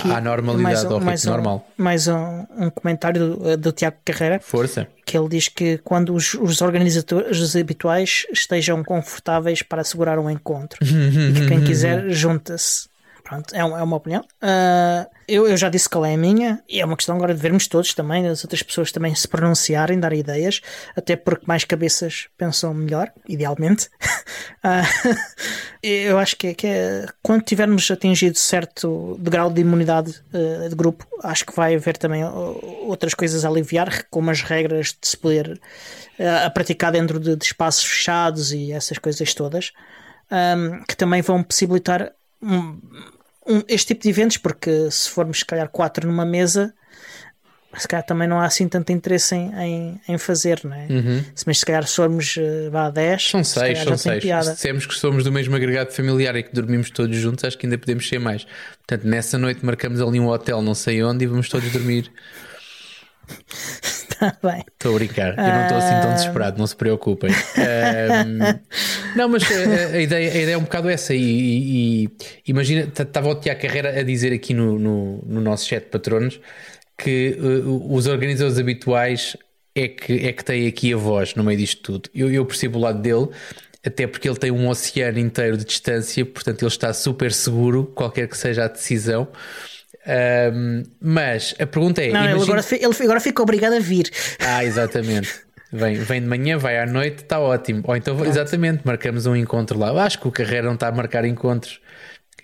à 0.05 0.21
normalidade, 0.21 0.63
mais 0.63 0.85
um, 0.85 0.95
ao 0.95 1.01
mais 1.01 1.27
um, 1.27 1.31
normal. 1.31 1.69
Mais 1.77 2.09
um, 2.09 2.47
um 2.57 2.71
comentário 2.71 3.37
do, 3.37 3.57
do, 3.57 3.73
Tiago 3.73 3.97
Carreira. 4.05 4.39
Força. 4.41 4.87
Que 5.05 5.19
ele 5.19 5.29
diz 5.29 5.49
que 5.49 5.79
quando 5.79 6.15
os, 6.15 6.35
os 6.35 6.63
organizadores 6.63 7.57
habituais 7.57 8.27
estejam 8.33 8.85
confortáveis 8.85 9.63
para 9.63 9.83
assegurar 9.83 10.19
um 10.19 10.31
encontro 10.31 10.79
e 10.83 11.33
que 11.33 11.49
quem 11.49 11.65
quiser 11.65 12.09
junta-se. 12.11 12.89
Pronto, 13.27 13.53
é, 13.57 13.65
uma, 13.65 13.81
é 13.81 13.83
uma 13.83 13.97
opinião. 13.97 14.23
Uh, 14.41 15.05
eu, 15.27 15.49
eu 15.49 15.57
já 15.57 15.69
disse 15.69 15.89
qual 15.89 16.07
é 16.07 16.15
a 16.15 16.17
minha, 16.17 16.63
e 16.69 16.81
é 16.81 16.85
uma 16.85 16.97
questão 16.97 17.17
agora 17.17 17.35
de 17.35 17.41
vermos 17.41 17.67
todos 17.67 17.93
também, 17.93 18.25
as 18.29 18.45
outras 18.45 18.63
pessoas 18.63 18.93
também 18.93 19.13
se 19.17 19.27
pronunciarem, 19.27 19.99
dar 19.99 20.13
ideias, 20.13 20.61
até 20.95 21.17
porque 21.17 21.45
mais 21.45 21.65
cabeças 21.65 22.29
pensam 22.39 22.73
melhor, 22.73 23.11
idealmente. 23.29 23.91
Uh, 24.63 25.11
eu 25.83 26.21
acho 26.21 26.37
que, 26.37 26.47
é, 26.47 26.55
que 26.55 26.69
é, 26.69 27.07
quando 27.21 27.43
tivermos 27.43 27.91
atingido 27.91 28.39
certo 28.39 29.19
grau 29.21 29.51
de 29.51 29.61
imunidade 29.61 30.23
uh, 30.33 30.69
de 30.69 30.77
grupo, 30.77 31.05
acho 31.25 31.45
que 31.45 31.57
vai 31.57 31.75
haver 31.75 31.97
também 31.97 32.23
outras 32.25 33.13
coisas 33.13 33.45
a 33.45 33.49
aliviar, 33.49 34.05
como 34.09 34.31
as 34.31 34.41
regras 34.41 34.97
de 35.01 35.09
se 35.09 35.17
poder 35.17 35.61
a 36.45 36.49
praticar 36.49 36.93
dentro 36.93 37.19
de, 37.19 37.35
de 37.35 37.45
espaços 37.45 37.85
fechados 37.85 38.53
e 38.53 38.71
essas 38.71 38.99
coisas 38.99 39.35
todas. 39.35 39.73
Um, 40.31 40.83
que 40.85 40.97
também 40.97 41.23
vão 41.23 41.41
possibilitar 41.41 42.13
um, 42.43 42.81
um, 43.47 43.63
este 43.69 43.89
tipo 43.89 44.03
de 44.03 44.09
eventos, 44.09 44.37
porque 44.37 44.91
se 44.91 45.09
formos, 45.11 45.39
se 45.41 45.45
calhar, 45.45 45.69
quatro 45.69 46.07
numa 46.07 46.25
mesa, 46.25 46.75
se 47.77 47.87
calhar 47.87 48.05
também 48.05 48.27
não 48.27 48.41
há 48.41 48.47
assim 48.47 48.69
tanto 48.69 48.91
interesse 48.91 49.35
em, 49.35 49.53
em, 49.55 50.01
em 50.09 50.19
fazer, 50.19 50.61
não 50.65 50.75
é? 50.75 50.87
Uhum. 50.89 51.25
Se, 51.35 51.45
mas 51.47 51.59
se 51.59 51.67
calhar 51.67 51.87
se 51.87 51.97
formos 51.97 52.37
uh, 52.37 52.71
vá 52.71 52.87
a 52.87 52.91
10, 52.91 53.31
são 53.31 53.45
6, 53.45 53.79
são 53.81 53.97
6. 53.97 54.23
Se 54.23 54.53
dissemos 54.53 54.87
que 54.87 54.95
somos 54.95 55.25
do 55.25 55.33
mesmo 55.33 55.55
agregado 55.55 55.93
familiar 55.93 56.35
e 56.37 56.43
que 56.43 56.53
dormimos 56.55 56.91
todos 56.91 57.17
juntos, 57.17 57.45
acho 57.45 57.59
que 57.59 57.67
ainda 57.67 57.77
podemos 57.77 58.09
ser 58.09 58.19
mais. 58.19 58.47
Portanto, 58.79 59.07
nessa 59.07 59.37
noite 59.37 59.65
marcamos 59.65 60.01
ali 60.01 60.19
um 60.19 60.29
hotel, 60.29 60.63
não 60.63 60.75
sei 60.75 61.03
onde, 61.03 61.25
e 61.25 61.27
vamos 61.27 61.49
todos 61.49 61.71
dormir. 61.71 62.11
Está 64.17 64.37
bem. 64.43 64.65
Estou 64.73 64.93
a 64.93 64.95
brincar, 64.95 65.39
eu 65.39 65.45
não 65.45 65.63
estou 65.63 65.79
assim 65.79 66.01
tão 66.01 66.11
ah. 66.11 66.15
desesperado, 66.15 66.59
não 66.59 66.67
se 66.67 66.77
preocupem. 66.77 67.31
um, 68.27 69.17
não, 69.17 69.29
mas 69.29 69.43
a, 69.45 69.97
a, 69.97 70.01
ideia, 70.01 70.33
a 70.33 70.37
ideia 70.37 70.55
é 70.55 70.59
um 70.59 70.63
bocado 70.63 70.89
essa. 70.89 71.15
E, 71.15 71.21
e, 71.21 72.05
e 72.05 72.11
imagina, 72.47 72.83
estava 72.83 73.29
o 73.29 73.35
Tiago 73.35 73.61
Carreira 73.61 74.01
a 74.01 74.03
dizer 74.03 74.33
aqui 74.33 74.55
no, 74.55 74.79
no, 74.79 75.23
no 75.27 75.41
nosso 75.41 75.67
chat 75.67 75.85
de 75.85 75.91
patronos 75.91 76.41
que 76.97 77.37
uh, 77.39 77.95
os 77.95 78.07
organizadores 78.07 78.59
habituais 78.59 79.37
é 79.75 79.89
que, 79.89 80.27
é 80.27 80.33
que 80.33 80.45
têm 80.45 80.67
aqui 80.67 80.93
a 80.95 80.97
voz 80.97 81.35
no 81.35 81.45
meio 81.45 81.59
disto 81.59 81.83
tudo. 81.83 82.11
Eu, 82.15 82.33
eu 82.33 82.45
percebo 82.47 82.79
o 82.79 82.83
lado 82.83 83.01
dele, 83.01 83.29
até 83.85 84.07
porque 84.07 84.29
ele 84.29 84.39
tem 84.39 84.51
um 84.51 84.69
oceano 84.69 85.19
inteiro 85.19 85.57
de 85.57 85.65
distância, 85.65 86.25
portanto 86.25 86.63
ele 86.63 86.69
está 86.69 86.93
super 86.95 87.31
seguro, 87.33 87.85
qualquer 87.95 88.29
que 88.29 88.37
seja 88.37 88.65
a 88.65 88.69
decisão. 88.69 89.29
Um, 90.07 90.85
mas 91.01 91.55
a 91.59 91.67
pergunta 91.67 92.03
é: 92.03 92.09
não, 92.09 92.21
imagine... 92.21 92.41
ele, 92.41 92.43
agora, 92.45 92.65
ele 92.71 93.05
agora 93.05 93.21
fica 93.21 93.43
obrigado 93.43 93.75
a 93.75 93.81
vir. 93.81 94.11
Ah, 94.39 94.65
exatamente. 94.65 95.47
Vem, 95.73 95.95
vem 95.97 96.23
de 96.23 96.29
manhã, 96.29 96.57
vai 96.57 96.79
à 96.79 96.87
noite, 96.87 97.25
está 97.25 97.41
ótimo. 97.41 97.83
Ou 97.85 97.97
então, 97.97 98.15
Pronto. 98.15 98.31
exatamente, 98.31 98.83
marcamos 98.85 99.27
um 99.27 99.35
encontro 99.35 99.79
lá. 99.79 99.89
Eu 99.89 99.99
acho 99.99 100.19
que 100.21 100.29
o 100.29 100.33
Carreira 100.33 100.67
não 100.67 100.75
está 100.75 100.89
a 100.89 100.93
marcar 100.93 101.25
encontros, 101.25 101.81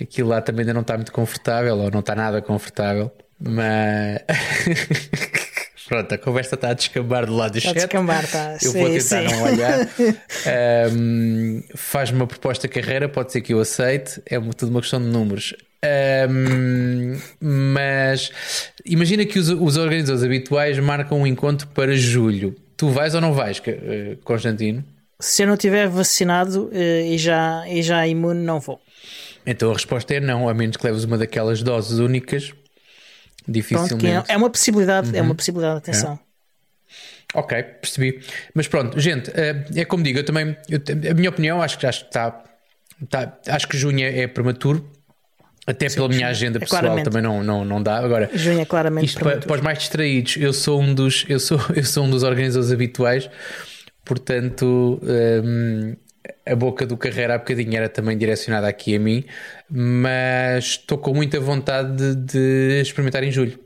aquilo 0.01 0.29
lá 0.29 0.41
também 0.41 0.63
ainda 0.63 0.75
não 0.75 0.81
está 0.81 0.97
muito 0.97 1.13
confortável, 1.13 1.79
ou 1.79 1.91
não 1.91 2.01
está 2.01 2.15
nada 2.15 2.43
confortável. 2.43 3.13
Mas. 3.39 4.23
Pronto, 5.89 6.15
a 6.15 6.19
conversa 6.19 6.55
está 6.55 6.71
a 6.71 6.75
descambar 6.75 7.27
do 7.27 7.37
lado 7.37 7.53
do 7.53 7.59
está 7.59 7.71
chat. 7.71 7.79
A 7.79 7.87
descambar, 7.87 8.25
está. 8.25 8.53
Eu 8.55 8.71
sim, 8.73 8.81
vou 8.81 8.89
tentar 8.89 9.03
sim. 9.03 9.25
não 9.25 9.43
olhar. 9.43 9.89
um, 10.93 11.63
Faz-me 11.75 12.17
uma 12.17 12.27
proposta 12.27 12.67
de 12.67 12.75
carreira, 12.75 13.09
pode 13.09 13.31
ser 13.31 13.41
que 13.43 13.53
eu 13.53 13.61
aceite. 13.61 14.23
É 14.27 14.41
tudo 14.41 14.71
uma 14.71 14.81
questão 14.81 15.01
de 15.01 15.07
números. 15.07 15.55
Um, 15.85 17.19
mas 17.41 18.31
imagina 18.85 19.25
que 19.25 19.39
os, 19.39 19.49
os, 19.49 19.77
organizadores 19.77 20.23
habituais 20.23 20.79
marcam 20.79 21.21
um 21.21 21.27
encontro 21.27 21.67
para 21.69 21.97
julho. 21.97 22.55
Tu 22.77 22.89
vais 22.89 23.15
ou 23.15 23.21
não 23.21 23.33
vais, 23.33 23.61
eh, 23.67 24.17
Constantino? 24.23 24.85
Se 25.19 25.43
eu 25.43 25.47
não 25.49 25.57
tiver 25.57 25.89
vacinado 25.89 26.71
eh, 26.73 27.07
e 27.07 27.19
já, 27.19 27.65
e 27.69 27.83
já 27.83 28.07
imune, 28.07 28.41
não 28.41 28.61
vou. 28.61 28.81
Então 29.45 29.71
a 29.71 29.75
resposta 29.75 30.15
é 30.15 30.21
não, 30.21 30.49
a 30.49 30.55
menos 30.55 30.77
que 30.77 30.87
leves 30.87 31.03
uma 31.03 31.19
daquelas 31.19 31.63
doses 31.63 31.99
únicas. 31.99 32.53
Dificilmente. 33.47 33.97
Pronto, 33.97 34.31
é, 34.31 34.35
é, 34.35 34.37
uma 34.37 34.51
possibilidade, 34.51 35.11
uhum. 35.11 35.17
é 35.17 35.21
uma 35.21 35.31
uhum. 35.31 35.37
possibilidade, 35.37 35.79
atenção. 35.79 36.19
É. 37.35 37.39
Ok, 37.39 37.61
percebi. 37.61 38.21
Mas 38.55 38.69
pronto, 38.69 39.01
gente, 39.01 39.33
eh, 39.35 39.65
é 39.75 39.85
como 39.85 40.05
digo, 40.05 40.21
eu 40.21 40.25
também, 40.25 40.57
eu, 40.69 40.81
a 41.11 41.15
minha 41.15 41.31
opinião, 41.31 41.61
acho 41.61 41.77
que 41.77 41.87
acho 41.87 42.03
que 42.03 42.07
está, 42.11 42.45
está 43.03 43.39
acho 43.49 43.67
que 43.67 43.77
junho 43.77 44.05
é 44.05 44.29
prematuro 44.29 44.89
até 45.67 45.89
Sim, 45.89 45.97
pela 45.97 46.09
minha 46.09 46.27
agenda 46.29 46.59
é 46.59 46.61
pessoal 46.61 47.03
também 47.03 47.23
não, 47.23 47.43
não, 47.43 47.65
não 47.65 47.83
dá. 47.83 47.99
Agora, 47.99 48.29
Junho 48.35 48.61
é 48.61 48.65
claramente 48.65 49.07
isto 49.07 49.21
para, 49.21 49.39
para, 49.39 49.57
os 49.57 49.61
mais 49.61 49.79
distraídos, 49.79 50.37
eu 50.37 50.53
sou 50.53 50.81
um 50.81 50.95
dos, 50.95 51.25
eu 51.29 51.39
sou, 51.39 51.61
eu 51.75 51.85
sou 51.85 52.05
um 52.05 52.11
dos 52.11 52.23
organizadores 52.23 52.73
habituais, 52.73 53.31
portanto, 54.05 55.01
um, 55.03 55.97
a 56.45 56.57
boca 56.57 56.85
do 56.85 56.97
carreira 56.97 57.35
há 57.35 57.39
bocadinho 57.39 57.77
era 57.77 57.89
também 57.89 58.19
direcionada 58.19 58.67
aqui 58.67 58.97
a 58.97 58.99
mim, 58.99 59.25
mas 59.71 60.65
estou 60.65 60.99
com 60.99 61.15
muita 61.15 61.39
vontade 61.39 62.17
de, 62.17 62.17
de 62.17 62.81
experimentar 62.81 63.23
em 63.23 63.31
julho. 63.31 63.59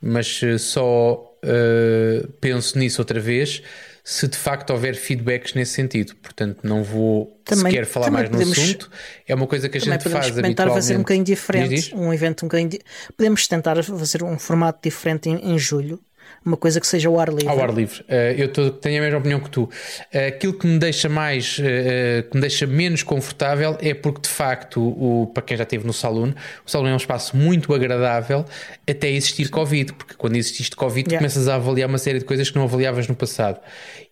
Mas 0.00 0.40
eh, 0.44 0.58
só 0.58 1.36
uh, 1.44 2.28
penso 2.40 2.78
nisso 2.78 3.00
outra 3.00 3.18
vez 3.18 3.62
se 4.10 4.26
de 4.26 4.38
facto 4.38 4.70
houver 4.70 4.94
feedbacks 4.94 5.52
nesse 5.52 5.72
sentido. 5.72 6.16
Portanto, 6.16 6.60
não 6.62 6.82
vou 6.82 7.38
também, 7.44 7.72
sequer 7.72 7.84
falar 7.84 8.10
mais 8.10 8.30
podemos, 8.30 8.56
no 8.56 8.64
assunto. 8.64 8.90
É 9.26 9.34
uma 9.34 9.46
coisa 9.46 9.68
que 9.68 9.76
a 9.76 9.80
gente 9.82 10.08
faz 10.08 10.30
tentar 10.30 10.70
fazer 10.70 10.96
um 10.96 11.00
bocadinho 11.00 11.26
diferente, 11.26 11.94
um 11.94 12.10
evento 12.10 12.46
um 12.46 12.48
bocadinho. 12.48 12.82
Podemos 13.14 13.46
tentar 13.46 13.84
fazer 13.84 14.22
um 14.22 14.38
formato 14.38 14.80
diferente 14.82 15.28
em, 15.28 15.52
em 15.52 15.58
julho 15.58 16.00
uma 16.44 16.56
coisa 16.56 16.80
que 16.80 16.86
seja 16.86 17.08
ao 17.08 17.18
ar 17.18 17.28
livre. 17.28 17.48
Ao 17.48 17.60
ar 17.60 17.72
livre. 17.72 18.00
Uh, 18.02 18.34
eu 18.36 18.70
tenho 18.70 19.00
a 19.00 19.04
mesma 19.04 19.18
opinião 19.18 19.40
que 19.40 19.50
tu. 19.50 19.64
Uh, 19.64 20.28
aquilo 20.28 20.54
que 20.54 20.66
me 20.66 20.78
deixa 20.78 21.08
mais, 21.08 21.58
uh, 21.58 22.28
que 22.28 22.34
me 22.34 22.40
deixa 22.40 22.66
menos 22.66 23.02
confortável 23.02 23.76
é 23.80 23.94
porque, 23.94 24.22
de 24.22 24.28
facto, 24.28 24.80
o, 24.80 25.30
para 25.32 25.42
quem 25.42 25.56
já 25.56 25.64
esteve 25.64 25.86
no 25.86 25.92
Saloon, 25.92 26.32
o 26.66 26.70
Saloon 26.70 26.88
é 26.88 26.94
um 26.94 26.96
espaço 26.96 27.36
muito 27.36 27.74
agradável 27.74 28.44
até 28.88 29.10
existir 29.10 29.48
Covid, 29.50 29.92
porque 29.92 30.14
quando 30.14 30.36
exististe 30.36 30.74
Covid, 30.74 31.08
yeah. 31.08 31.18
começas 31.18 31.48
a 31.48 31.56
avaliar 31.56 31.88
uma 31.88 31.98
série 31.98 32.18
de 32.18 32.24
coisas 32.24 32.50
que 32.50 32.56
não 32.56 32.64
avaliavas 32.64 33.06
no 33.08 33.14
passado. 33.14 33.60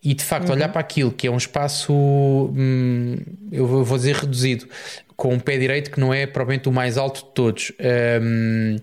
E, 0.03 0.13
de 0.13 0.23
facto, 0.23 0.49
uhum. 0.49 0.55
olhar 0.55 0.69
para 0.69 0.81
aquilo 0.81 1.11
que 1.11 1.27
é 1.27 1.31
um 1.31 1.37
espaço, 1.37 1.93
hum, 1.93 3.17
eu 3.51 3.65
vou 3.65 3.97
dizer 3.97 4.15
reduzido, 4.15 4.67
com 5.17 5.33
um 5.33 5.39
pé 5.39 5.57
direito 5.57 5.89
que 5.89 5.99
não 5.99 6.13
é 6.13 6.27
provavelmente 6.27 6.69
o 6.69 6.71
mais 6.71 6.95
alto 6.95 7.25
de 7.25 7.33
todos. 7.33 7.71
Um, 8.21 8.75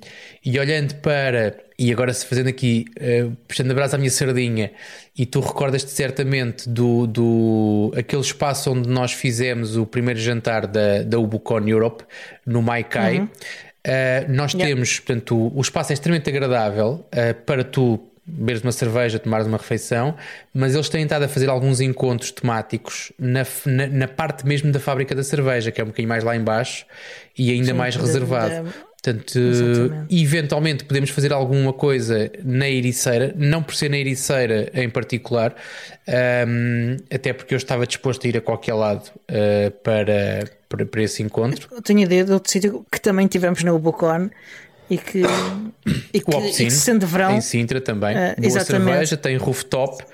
e 0.45 0.59
olhando 0.59 0.97
para, 0.97 1.57
e 1.79 1.93
agora 1.93 2.13
se 2.13 2.27
fazendo 2.27 2.49
aqui, 2.49 2.87
uh, 2.99 3.31
puxando 3.47 3.71
a 3.71 3.75
brasa 3.75 3.95
à 3.95 3.99
minha 3.99 4.11
sardinha, 4.11 4.73
e 5.17 5.25
tu 5.25 5.39
recordas-te 5.39 5.93
certamente 5.93 6.69
do, 6.69 7.07
do 7.07 7.93
aquele 7.97 8.23
espaço 8.23 8.73
onde 8.73 8.89
nós 8.89 9.13
fizemos 9.13 9.77
o 9.77 9.87
primeiro 9.87 10.19
jantar 10.19 10.67
da, 10.67 11.05
da 11.05 11.19
Ubucon 11.21 11.69
Europe, 11.69 12.05
no 12.45 12.61
Maikai. 12.61 13.21
Uhum. 13.21 13.25
Uh, 13.25 14.33
nós 14.33 14.55
yeah. 14.55 14.75
temos, 14.75 14.99
portanto, 14.99 15.37
o, 15.37 15.59
o 15.59 15.61
espaço 15.61 15.93
é 15.93 15.95
extremamente 15.95 16.29
agradável 16.29 17.07
uh, 17.13 17.45
para 17.47 17.63
tu 17.63 18.01
beberes 18.27 18.63
uma 18.63 18.73
cerveja, 18.73 19.19
tomares 19.19 19.47
uma 19.47 19.59
refeição, 19.59 20.15
mas 20.53 20.75
eles 20.75 20.89
têm 20.89 21.03
estado 21.03 21.25
a 21.25 21.29
fazer 21.29 21.51
alguns 21.51 21.81
encontros 21.81 22.31
temáticos 22.31 23.13
na, 23.19 23.45
na, 23.67 23.87
na, 23.87 24.09
parte 24.09 24.47
mesmo 24.47 24.73
da 24.73 24.81
fábrica 24.81 25.15
da 25.15 25.23
cerveja, 25.23 25.71
que 25.71 25.81
é 25.81 25.85
um 25.85 25.89
bocadinho 25.89 26.09
mais 26.09 26.25
lá 26.25 26.35
embaixo 26.35 26.87
e 27.37 27.51
ainda 27.51 27.67
Sim, 27.67 27.73
mais 27.75 27.97
reservado. 27.97 28.73
Portanto, 29.05 29.39
Exatamente. 29.39 30.23
eventualmente 30.23 30.85
podemos 30.85 31.11
fazer 31.11 31.31
alguma 31.31 31.75
coisa 31.75 32.33
na 32.43 32.71
Ericeira, 32.71 33.35
não 33.37 33.63
por 33.63 33.75
ser 33.75 33.91
na 33.91 33.99
Ericeira 33.99 34.71
em 34.73 34.89
particular, 34.89 35.55
um, 36.49 36.97
até 37.15 37.35
porque 37.35 37.53
eu 37.53 37.59
estava 37.59 37.87
disposto 37.87 38.25
a 38.25 38.29
ir 38.31 38.39
a 38.39 38.41
qualquer 38.41 38.73
lado 38.73 39.11
uh, 39.29 39.71
para, 39.83 40.45
para, 40.71 40.87
para, 40.87 41.03
esse 41.03 41.23
encontro. 41.23 41.69
Eu 41.71 41.83
tenho 41.83 42.01
ideia 42.01 42.25
de 42.25 42.33
outro 42.33 42.51
sítio 42.51 42.87
que 42.91 42.99
também 42.99 43.27
tivemos 43.27 43.63
na 43.63 43.75
Ubocon 43.75 44.31
e 44.89 44.99
que, 44.99 45.23
e 46.13 46.21
que, 46.21 46.31
o 46.31 46.47
e 46.47 46.53
que 46.53 46.71
sendo 46.71 47.07
verão 47.07 47.37
em 47.37 47.41
Sintra 47.41 47.81
também. 47.81 48.15
Uh, 48.15 48.19
Boa 48.19 48.35
exatamente. 48.39 48.85
cerveja, 48.91 49.17
tem 49.17 49.37
rooftop 49.37 50.05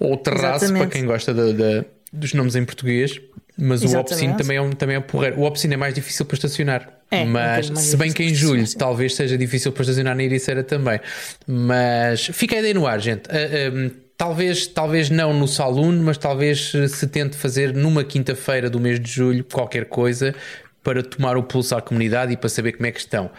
ou 0.00 0.16
terraço 0.16 0.64
Exatamente. 0.64 0.82
para 0.82 0.90
quem 0.90 1.04
gosta 1.04 1.34
de, 1.34 1.52
de, 1.52 1.84
dos 2.12 2.32
nomes 2.32 2.56
em 2.56 2.64
português. 2.64 3.20
Mas 3.58 3.82
Exatamente. 3.82 3.96
o 3.96 4.14
Opsine 4.14 4.36
também 4.36 4.56
é, 4.56 4.60
um, 4.60 4.70
também 4.70 4.96
é 4.96 5.00
porreiro. 5.00 5.40
O 5.40 5.44
Opsine 5.44 5.74
é 5.74 5.76
mais 5.76 5.94
difícil 5.94 6.26
para 6.26 6.34
estacionar. 6.34 6.92
É, 7.10 7.22
um 7.22 7.26
mas 7.26 7.70
mais 7.70 7.86
se 7.86 7.96
bem 7.96 8.12
que 8.12 8.22
em 8.22 8.34
julho 8.34 8.64
talvez 8.76 9.14
seja 9.14 9.38
difícil 9.38 9.72
para 9.72 9.82
estacionar 9.82 10.14
na 10.14 10.22
Ericeira 10.22 10.62
também. 10.62 11.00
Mas 11.46 12.26
fica 12.26 12.56
a 12.56 12.58
ideia 12.58 12.74
no 12.74 12.86
ar, 12.86 13.00
gente. 13.00 13.26
Uh, 13.28 13.74
um, 13.74 13.90
talvez, 14.16 14.66
talvez 14.66 15.08
não 15.08 15.32
no 15.32 15.48
Saloon, 15.48 16.02
mas 16.02 16.18
talvez 16.18 16.72
se 16.88 17.06
tente 17.06 17.36
fazer 17.36 17.72
numa 17.72 18.04
quinta-feira 18.04 18.68
do 18.68 18.78
mês 18.78 19.00
de 19.00 19.10
julho 19.10 19.44
qualquer 19.44 19.86
coisa 19.86 20.34
para 20.82 21.02
tomar 21.02 21.36
o 21.36 21.42
pulso 21.42 21.74
à 21.74 21.82
comunidade 21.82 22.32
e 22.32 22.36
para 22.36 22.48
saber 22.48 22.72
como 22.72 22.86
é 22.86 22.92
que 22.92 23.00
estão. 23.00 23.30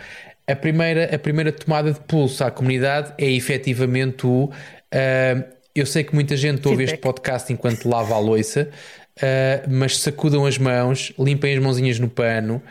A 0.50 0.56
primeira, 0.56 1.14
a 1.14 1.20
primeira 1.20 1.52
tomada 1.52 1.92
de 1.92 2.00
pulso 2.00 2.42
à 2.42 2.50
comunidade 2.50 3.14
é 3.18 3.30
efetivamente 3.30 4.26
o. 4.26 4.46
Uh, 4.46 5.44
eu 5.76 5.86
sei 5.86 6.06
que 6.06 6.16
muita 6.16 6.38
gente 6.38 6.66
ouve 6.66 6.86
este 6.86 6.98
podcast 6.98 7.52
enquanto 7.52 7.90
lava 7.90 8.16
a 8.16 8.20
louça, 8.20 8.70
uh, 9.18 9.70
mas 9.70 10.00
sacudam 10.00 10.46
as 10.46 10.58
mãos, 10.58 11.12
limpem 11.20 11.54
as 11.54 11.62
mãozinhas 11.62 12.00
no 12.00 12.08
pano 12.08 12.64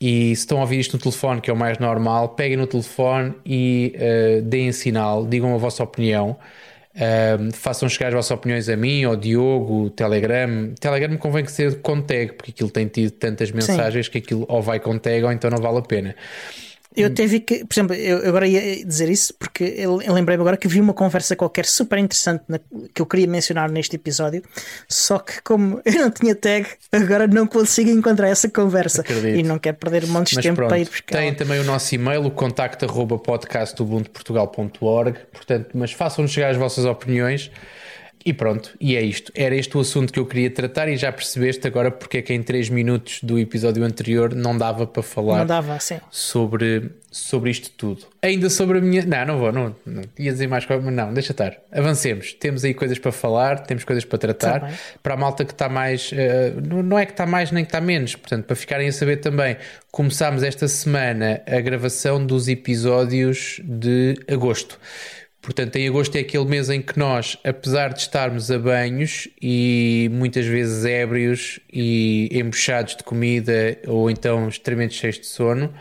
e 0.00 0.36
se 0.36 0.42
estão 0.42 0.58
a 0.58 0.60
ouvir 0.60 0.78
isto 0.78 0.92
no 0.92 1.02
telefone, 1.02 1.40
que 1.40 1.50
é 1.50 1.52
o 1.52 1.56
mais 1.56 1.78
normal, 1.78 2.28
peguem 2.28 2.56
no 2.56 2.66
telefone 2.66 3.34
e 3.44 3.96
uh, 3.96 4.42
deem 4.42 4.70
sinal, 4.70 5.26
digam 5.26 5.52
a 5.52 5.58
vossa 5.58 5.82
opinião. 5.82 6.36
Façam 7.52 7.90
chegar 7.90 8.08
as 8.08 8.14
vossas 8.14 8.30
opiniões 8.30 8.70
a 8.70 8.76
mim, 8.76 9.04
ao 9.04 9.16
Diogo, 9.16 9.90
Telegram. 9.90 10.72
Telegram 10.80 11.14
convém 11.18 11.44
que 11.44 11.52
seja 11.52 11.76
com 11.76 12.00
tag, 12.00 12.32
porque 12.32 12.52
aquilo 12.52 12.70
tem 12.70 12.86
tido 12.86 13.10
tantas 13.10 13.50
mensagens 13.50 14.06
Sim. 14.06 14.12
que 14.12 14.18
aquilo 14.18 14.46
ou 14.48 14.62
vai 14.62 14.80
com 14.80 14.96
tag 14.96 15.22
ou 15.22 15.30
então 15.30 15.50
não 15.50 15.58
vale 15.58 15.76
a 15.76 15.82
pena. 15.82 16.16
Eu 16.96 17.14
teve 17.14 17.40
que, 17.40 17.64
por 17.64 17.74
exemplo, 17.74 17.94
eu 17.94 18.26
agora 18.26 18.46
ia 18.46 18.84
dizer 18.84 19.10
isso 19.10 19.34
porque 19.38 19.64
eu, 19.76 20.00
eu 20.00 20.14
lembrei-me 20.14 20.40
agora 20.40 20.56
que 20.56 20.66
vi 20.66 20.80
uma 20.80 20.94
conversa 20.94 21.36
qualquer 21.36 21.66
super 21.66 21.98
interessante 21.98 22.44
na, 22.48 22.58
que 22.94 23.02
eu 23.02 23.06
queria 23.06 23.26
mencionar 23.26 23.70
neste 23.70 23.96
episódio, 23.96 24.42
só 24.88 25.18
que 25.18 25.42
como 25.42 25.80
eu 25.84 25.92
não 25.92 26.10
tinha 26.10 26.34
tag, 26.34 26.66
agora 26.90 27.26
não 27.26 27.46
consigo 27.46 27.90
encontrar 27.90 28.28
essa 28.28 28.48
conversa 28.48 29.02
Acredito. 29.02 29.38
e 29.38 29.42
não 29.42 29.58
quero 29.58 29.76
perder 29.76 30.04
um 30.04 30.08
monte 30.08 30.30
de 30.30 30.36
Mas 30.36 30.44
tempo 30.44 30.56
pronto, 30.56 30.70
para 30.70 30.78
ir 30.78 30.86
buscar. 30.86 31.18
Tem 31.18 31.34
também 31.34 31.60
o 31.60 31.64
nosso 31.64 31.94
e-mail, 31.94 32.24
o 32.24 32.30
contacto 32.30 32.86
arroba 32.86 33.18
podcastubuntuportugal.org, 33.18 35.18
portanto, 35.32 35.68
mas 35.74 35.92
façam-nos 35.92 36.32
chegar 36.32 36.50
as 36.50 36.56
vossas 36.56 36.84
opiniões. 36.84 37.50
E 38.26 38.32
pronto, 38.32 38.74
e 38.80 38.96
é 38.96 39.02
isto. 39.02 39.30
Era 39.36 39.54
este 39.54 39.76
o 39.76 39.80
assunto 39.80 40.12
que 40.12 40.18
eu 40.18 40.26
queria 40.26 40.50
tratar 40.50 40.88
e 40.88 40.96
já 40.96 41.12
percebeste 41.12 41.64
agora 41.64 41.92
porque 41.92 42.18
é 42.18 42.22
que 42.22 42.34
em 42.34 42.42
3 42.42 42.70
minutos 42.70 43.20
do 43.22 43.38
episódio 43.38 43.84
anterior 43.84 44.34
não 44.34 44.58
dava 44.58 44.84
para 44.84 45.00
falar 45.00 45.38
Não 45.38 45.46
dava, 45.46 45.78
sim. 45.78 46.00
sobre, 46.10 46.90
sobre 47.08 47.50
isto 47.50 47.70
tudo. 47.70 48.08
Ainda 48.20 48.50
sobre 48.50 48.78
a 48.78 48.80
minha. 48.80 49.06
Não, 49.06 49.24
não 49.26 49.38
vou, 49.38 49.52
não, 49.52 49.76
não 49.86 50.02
ia 50.18 50.32
dizer 50.32 50.48
mais 50.48 50.66
coisas, 50.66 50.84
mas 50.84 50.92
não, 50.92 51.14
deixa 51.14 51.30
estar. 51.30 51.56
Avancemos. 51.70 52.32
Temos 52.32 52.64
aí 52.64 52.74
coisas 52.74 52.98
para 52.98 53.12
falar, 53.12 53.60
temos 53.60 53.84
coisas 53.84 54.04
para 54.04 54.18
tratar. 54.18 54.58
Tá 54.58 54.66
bem. 54.66 54.76
para 55.04 55.14
a 55.14 55.16
malta 55.16 55.44
que 55.44 55.52
está 55.52 55.68
mais. 55.68 56.10
Uh, 56.10 56.82
não 56.82 56.98
é 56.98 57.06
que 57.06 57.12
está 57.12 57.26
mais 57.26 57.52
nem 57.52 57.64
que 57.64 57.68
está 57.68 57.80
menos, 57.80 58.16
portanto, 58.16 58.44
para 58.44 58.56
ficarem 58.56 58.88
a 58.88 58.92
saber 58.92 59.18
também, 59.18 59.56
começámos 59.92 60.42
esta 60.42 60.66
semana 60.66 61.42
a 61.46 61.60
gravação 61.60 62.26
dos 62.26 62.48
episódios 62.48 63.60
de 63.62 64.16
agosto. 64.26 64.80
Portanto, 65.46 65.76
em 65.76 65.86
agosto 65.86 66.16
é 66.16 66.22
aquele 66.22 66.44
mês 66.44 66.68
em 66.70 66.82
que 66.82 66.98
nós, 66.98 67.38
apesar 67.44 67.92
de 67.92 68.00
estarmos 68.00 68.50
a 68.50 68.58
banhos 68.58 69.28
e 69.40 70.10
muitas 70.12 70.44
vezes 70.44 70.84
ébrios 70.84 71.60
e 71.72 72.28
embuchados 72.32 72.96
de 72.96 73.04
comida 73.04 73.78
ou 73.86 74.10
então 74.10 74.48
extremamente 74.48 74.94
cheios 74.94 75.20
de 75.20 75.26
sono, 75.26 75.72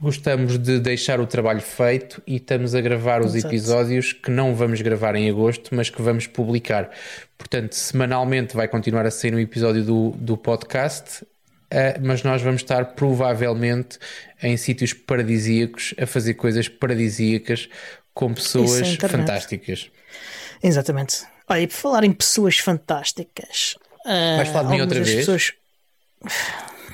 gostamos 0.00 0.56
de 0.56 0.78
deixar 0.78 1.18
o 1.18 1.26
trabalho 1.26 1.60
feito 1.60 2.22
e 2.28 2.36
estamos 2.36 2.76
a 2.76 2.80
gravar 2.80 3.20
os 3.20 3.34
Exato. 3.34 3.52
episódios 3.52 4.12
que 4.12 4.30
não 4.30 4.54
vamos 4.54 4.80
gravar 4.82 5.16
em 5.16 5.28
agosto, 5.28 5.74
mas 5.74 5.90
que 5.90 6.00
vamos 6.00 6.28
publicar. 6.28 6.88
Portanto, 7.36 7.72
semanalmente 7.72 8.54
vai 8.54 8.68
continuar 8.68 9.04
a 9.04 9.10
sair 9.10 9.34
um 9.34 9.40
episódio 9.40 9.82
do, 9.82 10.10
do 10.12 10.36
podcast. 10.36 11.24
Uh, 11.70 12.00
mas 12.02 12.22
nós 12.22 12.40
vamos 12.40 12.62
estar 12.62 12.94
provavelmente 12.94 13.98
em 14.42 14.56
sítios 14.56 14.94
paradisíacos 14.94 15.92
a 16.00 16.06
fazer 16.06 16.32
coisas 16.32 16.66
paradisíacas 16.66 17.68
com 18.18 18.34
pessoas 18.34 18.82
é 18.82 18.88
internet. 18.88 19.10
fantásticas. 19.12 19.90
Exatamente. 20.60 21.24
Olha, 21.48 21.60
e 21.60 21.68
por 21.68 21.74
falar 21.76 22.02
em 22.02 22.12
pessoas 22.12 22.58
fantásticas. 22.58 23.76
ah, 24.04 24.38
Vais 24.38 24.48
falar 24.48 24.64
de 24.64 24.70
mim 24.70 24.80
algumas 24.80 24.98
outra 24.98 25.04
vez? 25.04 25.16
Pessoas... 25.18 25.52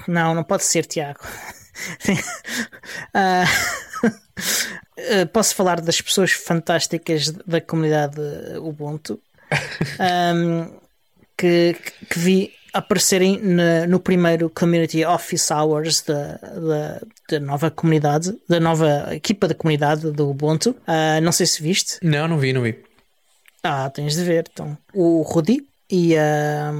Não, 0.06 0.34
não 0.34 0.44
pode 0.44 0.64
ser, 0.64 0.84
Tiago. 0.84 1.20
Ah, 3.14 3.44
ah, 4.04 5.26
posso 5.32 5.54
falar 5.54 5.80
das 5.80 6.00
pessoas 6.00 6.30
fantásticas 6.32 7.30
da 7.30 7.60
comunidade 7.60 8.20
Ubuntu 8.60 9.18
ahm, 9.98 10.68
que, 11.36 11.74
que 12.10 12.18
vi 12.18 12.52
aparecerem 12.74 13.38
na- 13.40 13.86
no 13.86 13.98
primeiro 14.00 14.50
Community 14.50 15.04
Office 15.04 15.50
Hours 15.50 16.02
da, 16.02 16.36
da, 16.36 17.00
da 17.30 17.40
nova 17.40 17.70
comunidade, 17.70 18.36
da 18.48 18.58
nova 18.60 19.14
equipa 19.14 19.48
da 19.48 19.54
comunidade 19.54 20.10
do 20.10 20.28
Ubuntu. 20.28 20.76
Ah, 20.86 21.20
não 21.22 21.32
sei 21.32 21.46
se 21.46 21.62
viste. 21.62 21.98
Não, 22.02 22.28
não 22.28 22.38
vi, 22.38 22.52
não 22.52 22.62
vi. 22.62 22.82
Ah, 23.62 23.88
tens 23.88 24.14
de 24.14 24.24
ver. 24.24 24.44
Então, 24.52 24.76
o 24.92 25.22
Rudy 25.22 25.66
e 25.90 26.16
a. 26.16 26.72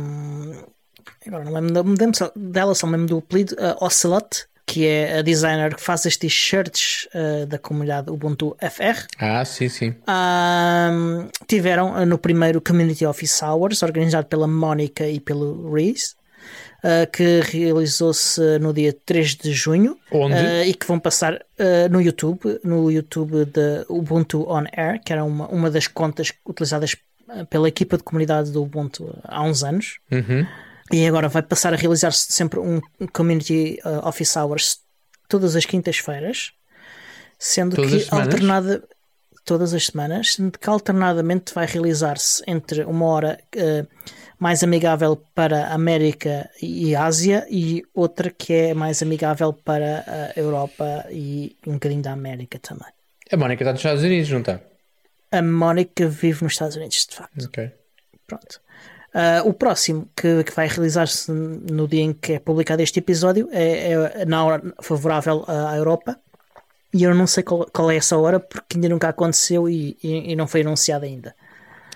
agora 1.26 1.44
não 1.44 1.52
lembro 1.52 1.72
nome 1.72 1.96
dela, 1.96 2.12
só- 2.14 2.32
lembro 2.90 3.06
do 3.08 3.18
apelido. 3.18 3.56
A 3.58 3.84
Ocelot, 3.84 4.46
que 4.66 4.86
é 4.86 5.18
a 5.18 5.22
designer 5.22 5.74
que 5.74 5.82
faz 5.82 6.06
as 6.06 6.16
t-shirts 6.16 7.08
ah, 7.14 7.46
da 7.46 7.58
comunidade 7.58 8.10
Ubuntu 8.10 8.56
FR. 8.60 9.06
Ah, 9.18 9.44
sim, 9.44 9.68
sim. 9.68 9.94
Tiveram 11.46 11.94
ah, 11.94 12.06
no 12.06 12.18
primeiro 12.18 12.60
Community 12.60 13.04
Office 13.04 13.42
Hours, 13.42 13.82
organizado 13.82 14.26
pela 14.26 14.46
Mónica 14.46 15.06
e 15.06 15.20
pelo 15.20 15.72
Reese, 15.72 16.14
ah, 16.82 17.06
que 17.06 17.40
realizou-se 17.40 18.58
no 18.58 18.72
dia 18.72 18.94
3 19.06 19.36
de 19.36 19.52
junho. 19.52 19.96
Onde? 20.10 20.34
ah, 20.34 20.66
e 20.66 20.74
que 20.74 20.86
vão 20.86 20.98
passar 20.98 21.44
ah, 21.58 21.88
no 21.90 22.00
YouTube, 22.00 22.60
no 22.64 22.90
YouTube 22.90 23.44
da 23.46 23.84
Ubuntu 23.88 24.48
On 24.48 24.64
Air, 24.72 25.00
que 25.04 25.12
era 25.12 25.24
uma, 25.24 25.46
uma 25.48 25.70
das 25.70 25.86
contas 25.86 26.32
utilizadas 26.46 26.96
pela 27.48 27.68
equipa 27.68 27.96
de 27.96 28.02
comunidade 28.02 28.52
do 28.52 28.62
Ubuntu 28.62 29.18
há 29.24 29.42
uns 29.42 29.64
anos. 29.64 29.98
Uhum. 30.10 30.46
E 30.94 31.08
agora 31.08 31.28
vai 31.28 31.42
passar 31.42 31.74
a 31.74 31.76
realizar-se 31.76 32.32
sempre 32.32 32.60
um 32.60 32.80
Community 33.12 33.80
uh, 33.84 34.06
Office 34.06 34.36
Hours 34.36 34.78
todas 35.28 35.56
as 35.56 35.64
quintas-feiras, 35.64 36.52
sendo 37.36 37.74
Todas 37.74 38.04
que 38.04 38.14
alternada 38.14 38.88
todas 39.44 39.74
as 39.74 39.86
semanas, 39.86 40.34
sendo 40.34 40.56
que 40.56 40.70
alternadamente 40.70 41.52
vai 41.52 41.66
realizar-se 41.66 42.44
entre 42.46 42.84
uma 42.84 43.06
hora 43.06 43.40
uh, 43.56 43.88
mais 44.38 44.62
amigável 44.62 45.16
para 45.34 45.66
a 45.66 45.74
América 45.74 46.48
e 46.62 46.94
Ásia 46.94 47.44
e 47.50 47.82
outra 47.92 48.30
que 48.30 48.52
é 48.52 48.72
mais 48.72 49.02
amigável 49.02 49.52
para 49.52 50.04
a 50.06 50.38
Europa 50.38 51.06
e 51.10 51.56
um 51.66 51.72
bocadinho 51.72 52.02
da 52.02 52.12
América 52.12 52.60
também. 52.60 52.88
A 53.32 53.36
Mónica 53.36 53.64
está 53.64 53.72
nos 53.72 53.80
Estados 53.80 54.04
Unidos, 54.04 54.30
não 54.30 54.40
está? 54.40 54.60
A 55.32 55.42
Mónica 55.42 56.06
vive 56.06 56.44
nos 56.44 56.52
Estados 56.52 56.76
Unidos, 56.76 57.04
de 57.10 57.16
facto. 57.16 57.46
Ok. 57.46 57.72
Pronto. 58.28 58.60
Ah, 59.14 59.42
o 59.44 59.52
próximo 59.54 60.08
que, 60.16 60.42
que 60.42 60.52
vai 60.52 60.66
realizar-se 60.66 61.30
no 61.30 61.86
dia 61.86 62.02
em 62.02 62.12
que 62.12 62.32
é 62.32 62.38
publicado 62.40 62.82
este 62.82 62.98
episódio 62.98 63.48
é, 63.52 63.92
é 63.92 64.24
na 64.24 64.44
hora 64.44 64.62
favorável 64.82 65.44
à 65.46 65.76
Europa. 65.76 66.18
E 66.92 67.02
eu 67.04 67.14
não 67.14 67.26
sei 67.26 67.42
qual, 67.44 67.64
qual 67.72 67.90
é 67.90 67.96
essa 67.96 68.16
hora 68.16 68.40
porque 68.40 68.76
ainda 68.76 68.88
nunca 68.88 69.08
aconteceu 69.08 69.68
e, 69.68 69.96
e- 70.02 70.32
e 70.32 70.36
não 70.36 70.46
foi 70.48 70.62
anunciado 70.62 71.04
ainda. 71.04 71.34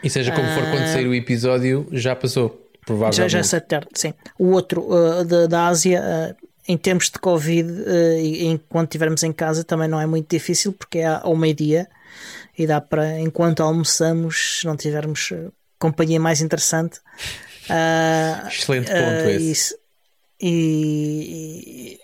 E 0.03 0.09
seja 0.09 0.31
como 0.33 0.47
for, 0.49 0.63
quando 0.71 0.87
sair 0.87 1.07
o 1.09 1.15
episódio, 1.15 1.87
já 1.91 2.15
passou. 2.15 2.49
Já, 2.49 2.87
Provavelmente. 2.87 3.29
já 3.33 3.39
é 3.41 3.43
certo, 3.43 3.89
sim. 3.95 4.15
O 4.39 4.51
outro 4.53 4.87
ah, 4.95 5.25
da, 5.25 5.47
da 5.47 5.67
Ásia, 5.67 6.01
ah, 6.03 6.35
em 6.69 6.77
termos 6.77 7.11
de 7.11 7.19
Covid, 7.19 7.69
ah, 7.87 8.19
e 8.21 8.47
enquanto 8.47 8.91
estivermos 8.91 9.23
em 9.25 9.33
casa, 9.33 9.65
também 9.65 9.89
não 9.89 10.01
é 10.01 10.07
muito 10.07 10.29
difícil 10.31 10.73
porque 10.73 10.99
é 10.99 11.07
ao 11.07 11.37
meio-dia 11.37 11.89
e 12.57 12.67
dá 12.67 12.81
para, 12.81 13.19
enquanto 13.21 13.61
almoçamos, 13.63 14.61
se 14.61 14.67
não 14.67 14.77
tivermos 14.77 15.31
ah, 15.33 15.51
companhia 15.79 16.19
mais 16.21 16.41
interessante. 16.41 17.01
ah, 17.71 18.45
Excelente 18.49 18.87
ponto 18.91 19.27
Ah, 19.27 19.31
esse. 19.33 19.75
E, 20.41 21.99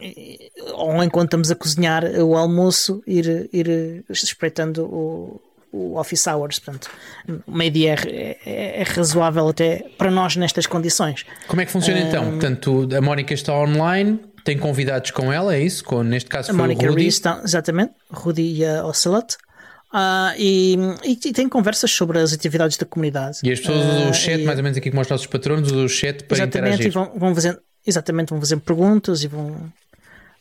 e- 0.00 0.06
e- 0.06 0.50
ou 0.72 1.02
enquanto 1.02 1.28
estamos 1.28 1.50
a 1.50 1.54
cozinhar 1.54 2.04
o 2.04 2.36
almoço, 2.36 3.02
ir, 3.06 3.48
ir 3.52 4.04
espreitando 4.10 4.84
o, 4.84 5.40
o 5.72 5.98
office 5.98 6.26
hours. 6.26 6.58
Portanto, 6.58 6.90
meio-dia 7.46 7.94
é, 8.06 8.38
é- 8.44 8.80
é 8.80 8.82
razoável 8.82 9.48
até 9.48 9.84
para 9.98 10.10
nós 10.10 10.36
nestas 10.36 10.66
condições. 10.66 11.24
Como 11.48 11.60
é 11.60 11.66
que 11.66 11.72
funciona 11.72 12.00
então? 12.00 12.30
Portanto, 12.32 12.88
a 12.96 13.00
Mónica 13.00 13.34
está 13.34 13.54
online 13.54 14.18
Tem 14.44 14.56
convidados 14.58 15.10
com 15.10 15.30
ela, 15.30 15.54
é 15.54 15.60
isso? 15.62 15.84
Com, 15.84 16.02
neste 16.02 16.28
caso 16.30 16.50
a 16.50 16.54
foi 16.54 16.62
Monica 16.62 16.86
o 16.86 16.88
Rudy. 16.90 17.06
Exatamente, 17.44 17.92
Rudy 18.10 18.42
e 18.56 18.64
a 18.64 18.86
Ocelot. 18.86 19.36
Uh, 19.92 20.30
e, 20.38 20.76
e, 21.04 21.16
tem 21.16 21.48
conversas 21.48 21.90
sobre 21.90 22.20
as 22.20 22.32
atividades 22.32 22.76
da 22.76 22.86
comunidade. 22.86 23.40
E 23.42 23.50
as 23.50 23.58
pessoas 23.58 23.84
usam 23.84 24.06
uh, 24.06 24.10
o 24.10 24.14
chat, 24.14 24.40
e, 24.40 24.44
mais 24.44 24.58
ou 24.58 24.62
menos 24.62 24.78
aqui 24.78 24.88
como 24.88 25.02
os 25.02 25.08
nossos 25.08 25.26
patronos, 25.26 25.70
usam 25.72 25.84
o 25.84 25.88
chat 25.88 26.22
para 26.24 26.36
exatamente, 26.36 26.74
interagir. 26.74 26.92
Vão, 26.92 27.12
vão 27.16 27.34
fazendo, 27.34 27.60
exatamente, 27.84 28.30
vão 28.30 28.38
fazendo 28.38 28.60
perguntas 28.60 29.24
e 29.24 29.26
vão 29.26 29.72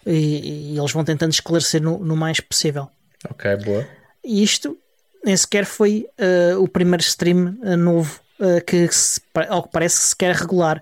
e, 0.06 0.74
e 0.74 0.78
eles 0.78 0.92
vão 0.92 1.04
tentando 1.04 1.32
esclarecer 1.32 1.82
no, 1.82 1.98
no, 1.98 2.16
mais 2.16 2.40
possível. 2.40 2.90
Ok, 3.28 3.56
boa. 3.58 3.88
E 4.24 4.44
isto 4.44 4.78
nem 5.26 5.36
sequer 5.36 5.66
foi 5.66 6.06
uh, 6.20 6.62
o 6.62 6.68
primeiro 6.68 7.02
stream 7.02 7.58
novo 7.78 8.22
que, 8.66 8.88
se, 8.94 9.20
ao 9.50 9.64
que 9.64 9.70
parece, 9.70 9.98
se 9.98 10.16
quer 10.16 10.34
regular, 10.34 10.82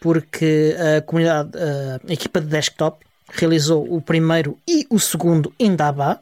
porque 0.00 0.74
a 0.98 1.00
comunidade, 1.02 1.50
a 1.56 2.12
equipa 2.12 2.40
de 2.40 2.48
desktop 2.48 3.06
realizou 3.28 3.86
o 3.94 4.00
primeiro 4.00 4.58
e 4.66 4.86
o 4.90 4.98
segundo 4.98 5.52
Indaba. 5.60 6.20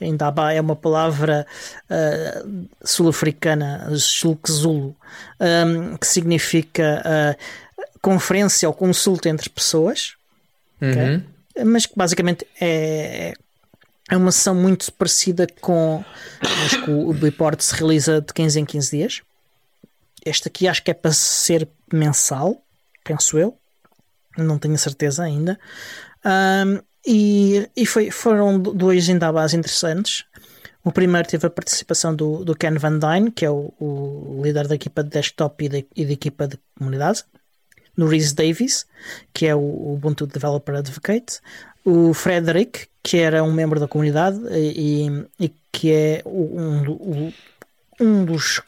Indaba 0.00 0.52
é 0.52 0.60
uma 0.60 0.76
palavra 0.76 1.46
uh, 1.90 2.68
sul-africana, 2.84 3.88
Zulu, 3.94 4.96
um, 5.40 5.96
que 5.96 6.06
significa 6.06 7.02
uh, 7.04 7.88
conferência 8.00 8.68
ou 8.68 8.74
consulta 8.74 9.28
entre 9.28 9.48
pessoas, 9.50 10.14
uhum. 10.80 10.90
okay? 10.90 11.22
mas 11.64 11.86
que 11.86 11.92
basicamente 11.96 12.46
é, 12.60 13.34
é 14.08 14.16
uma 14.16 14.32
sessão 14.32 14.54
muito 14.54 14.90
parecida 14.92 15.46
com 15.60 16.04
as 16.64 16.76
que 16.76 16.90
o 16.90 17.12
Biport 17.12 17.60
se 17.60 17.74
realiza 17.74 18.20
de 18.20 18.32
15 18.32 18.60
em 18.60 18.64
15 18.64 18.90
dias. 18.96 19.22
Este 20.24 20.48
aqui 20.48 20.68
acho 20.68 20.82
que 20.82 20.90
é 20.90 20.94
para 20.94 21.12
ser 21.12 21.68
mensal, 21.92 22.62
penso 23.04 23.38
eu. 23.38 23.56
Não 24.36 24.58
tenho 24.58 24.78
certeza 24.78 25.24
ainda. 25.24 25.58
Um, 26.24 26.80
e 27.06 27.68
e 27.76 27.86
foi, 27.86 28.10
foram 28.10 28.58
dois 28.58 29.08
indabás 29.08 29.54
interessantes. 29.54 30.24
O 30.84 30.92
primeiro 30.92 31.28
teve 31.28 31.46
a 31.46 31.50
participação 31.50 32.14
do, 32.14 32.44
do 32.44 32.56
Ken 32.56 32.74
Van 32.74 32.98
Dyne, 32.98 33.30
que 33.30 33.44
é 33.44 33.50
o, 33.50 33.74
o 33.78 34.40
líder 34.42 34.66
da 34.66 34.74
equipa 34.74 35.02
de 35.02 35.10
desktop 35.10 35.64
e, 35.64 35.68
de, 35.68 35.86
e 35.94 36.04
da 36.06 36.12
equipa 36.12 36.46
de 36.46 36.58
comunidade. 36.78 37.24
No 37.96 38.06
Rhys 38.06 38.32
Davis, 38.32 38.86
que 39.34 39.46
é 39.46 39.54
o 39.54 39.92
Ubuntu 39.92 40.26
Developer 40.26 40.76
Advocate. 40.76 41.40
O 41.84 42.14
Frederick, 42.14 42.86
que 43.02 43.18
era 43.18 43.42
um 43.42 43.52
membro 43.52 43.80
da 43.80 43.88
comunidade 43.88 44.38
e, 44.52 45.26
e 45.40 45.52
que 45.72 45.92
é 45.92 46.22
um, 46.24 46.82
um, 46.90 47.32
um 48.00 48.24
dos 48.24 48.62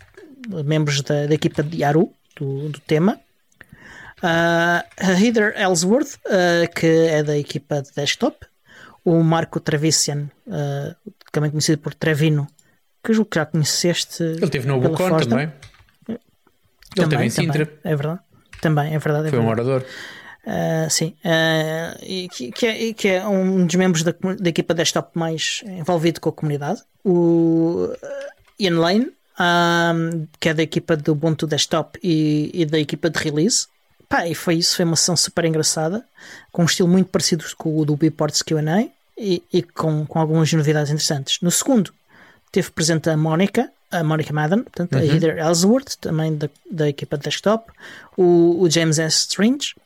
membros 0.64 1.00
da, 1.02 1.26
da 1.26 1.34
equipa 1.34 1.62
de 1.62 1.78
Yaru, 1.78 2.12
do, 2.36 2.68
do 2.68 2.80
tema. 2.80 3.20
Uh, 4.22 4.82
Heather 4.98 5.54
Ellsworth, 5.56 6.18
uh, 6.26 6.72
que 6.74 6.86
é 6.86 7.22
da 7.22 7.36
equipa 7.38 7.82
de 7.82 7.90
desktop. 7.92 8.46
O 9.04 9.22
Marco 9.22 9.58
Travisian, 9.60 10.28
uh, 10.46 11.12
também 11.32 11.50
conhecido 11.50 11.78
por 11.78 11.94
Trevino, 11.94 12.46
que 13.02 13.14
julgo 13.14 13.30
que 13.30 13.38
já 13.38 13.46
conheceste. 13.46 14.22
Ele 14.22 14.44
esteve 14.44 14.68
no 14.68 14.78
Bucon 14.78 15.16
também. 15.18 15.52
Ele 16.08 16.18
também, 16.94 17.26
esteve 17.26 17.26
em 17.26 17.30
Sintra. 17.30 17.66
Também, 17.66 17.80
é 17.84 17.96
verdade. 17.96 18.20
Também, 18.60 18.94
é 18.94 18.98
verdade. 18.98 19.28
É 19.28 19.30
Foi 19.30 19.38
um 19.38 19.46
verdade. 19.46 19.68
orador. 19.68 19.88
Uh, 20.42 20.88
sim, 20.88 21.14
uh, 21.24 21.98
e 22.02 22.28
que, 22.28 22.50
que, 22.50 22.66
é, 22.66 22.92
que, 22.94 23.08
é, 23.08 23.26
um 23.26 23.66
dos 23.66 23.74
membros 23.74 24.02
da, 24.02 24.12
da 24.38 24.48
equipa 24.48 24.72
desktop 24.72 25.10
mais 25.18 25.62
envolvido 25.66 26.20
com 26.20 26.30
a 26.30 26.32
comunidade. 26.32 26.82
O 27.04 27.90
Ian 28.58 28.78
Lane, 28.78 29.12
um, 29.38 30.26
que 30.38 30.48
é 30.48 30.54
da 30.54 30.62
equipa 30.62 30.96
do 30.96 31.12
Ubuntu 31.12 31.46
Desktop 31.46 31.98
e, 32.02 32.50
e 32.52 32.66
da 32.66 32.78
equipa 32.78 33.08
de 33.08 33.18
release. 33.18 33.66
Pá, 34.10 34.26
e 34.26 34.34
foi 34.34 34.56
isso, 34.56 34.74
foi 34.74 34.84
uma 34.84 34.96
sessão 34.96 35.16
super 35.16 35.44
engraçada, 35.44 36.04
com 36.50 36.62
um 36.62 36.64
estilo 36.64 36.88
muito 36.88 37.08
parecido 37.10 37.44
com 37.56 37.78
o 37.78 37.84
do 37.84 37.96
Beports 37.96 38.42
QA 38.42 38.90
e, 39.16 39.40
e 39.52 39.62
com, 39.62 40.04
com 40.04 40.18
algumas 40.18 40.52
novidades 40.52 40.90
interessantes. 40.90 41.38
No 41.40 41.48
segundo, 41.48 41.94
teve 42.50 42.72
presente 42.72 43.08
a 43.08 43.16
Mónica, 43.16 43.70
a 43.88 44.02
Mónica 44.02 44.32
Madden, 44.32 44.64
portanto, 44.64 44.94
Uhum. 44.94 44.98
a 44.98 45.04
Heather 45.04 45.38
Ellsworth, 45.38 45.94
também 46.00 46.36
da, 46.36 46.50
da 46.68 46.88
equipa 46.88 47.16
de 47.16 47.22
desktop, 47.22 47.70
o, 48.16 48.60
o 48.60 48.68
James 48.68 48.98
S. 48.98 49.28
Strange, 49.28 49.76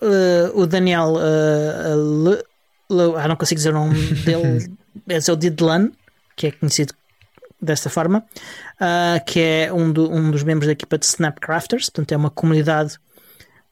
uh, 0.00 0.56
o 0.56 0.64
Daniel 0.64 1.14
uh, 1.14 2.24
Le, 2.24 2.44
Le, 2.88 3.16
ah, 3.16 3.26
não 3.26 3.34
consigo 3.34 3.58
dizer 3.58 3.70
o 3.70 3.74
nome 3.74 3.98
dele, 4.22 4.72
é 5.08 5.32
o 5.32 5.36
Didlan, 5.36 5.90
que 6.36 6.46
é 6.46 6.50
conhecido 6.52 6.94
desta 7.60 7.90
forma, 7.90 8.24
uh, 8.80 9.24
que 9.26 9.40
é 9.40 9.72
um, 9.72 9.90
do, 9.90 10.08
um, 10.08 10.30
dos 10.30 10.44
membros 10.44 10.66
da 10.66 10.72
equipa 10.72 10.96
de 10.96 11.04
Snapcrafters, 11.06 11.90
portanto 11.90 12.12
é 12.12 12.16
uma 12.16 12.30
comunidade 12.30 12.96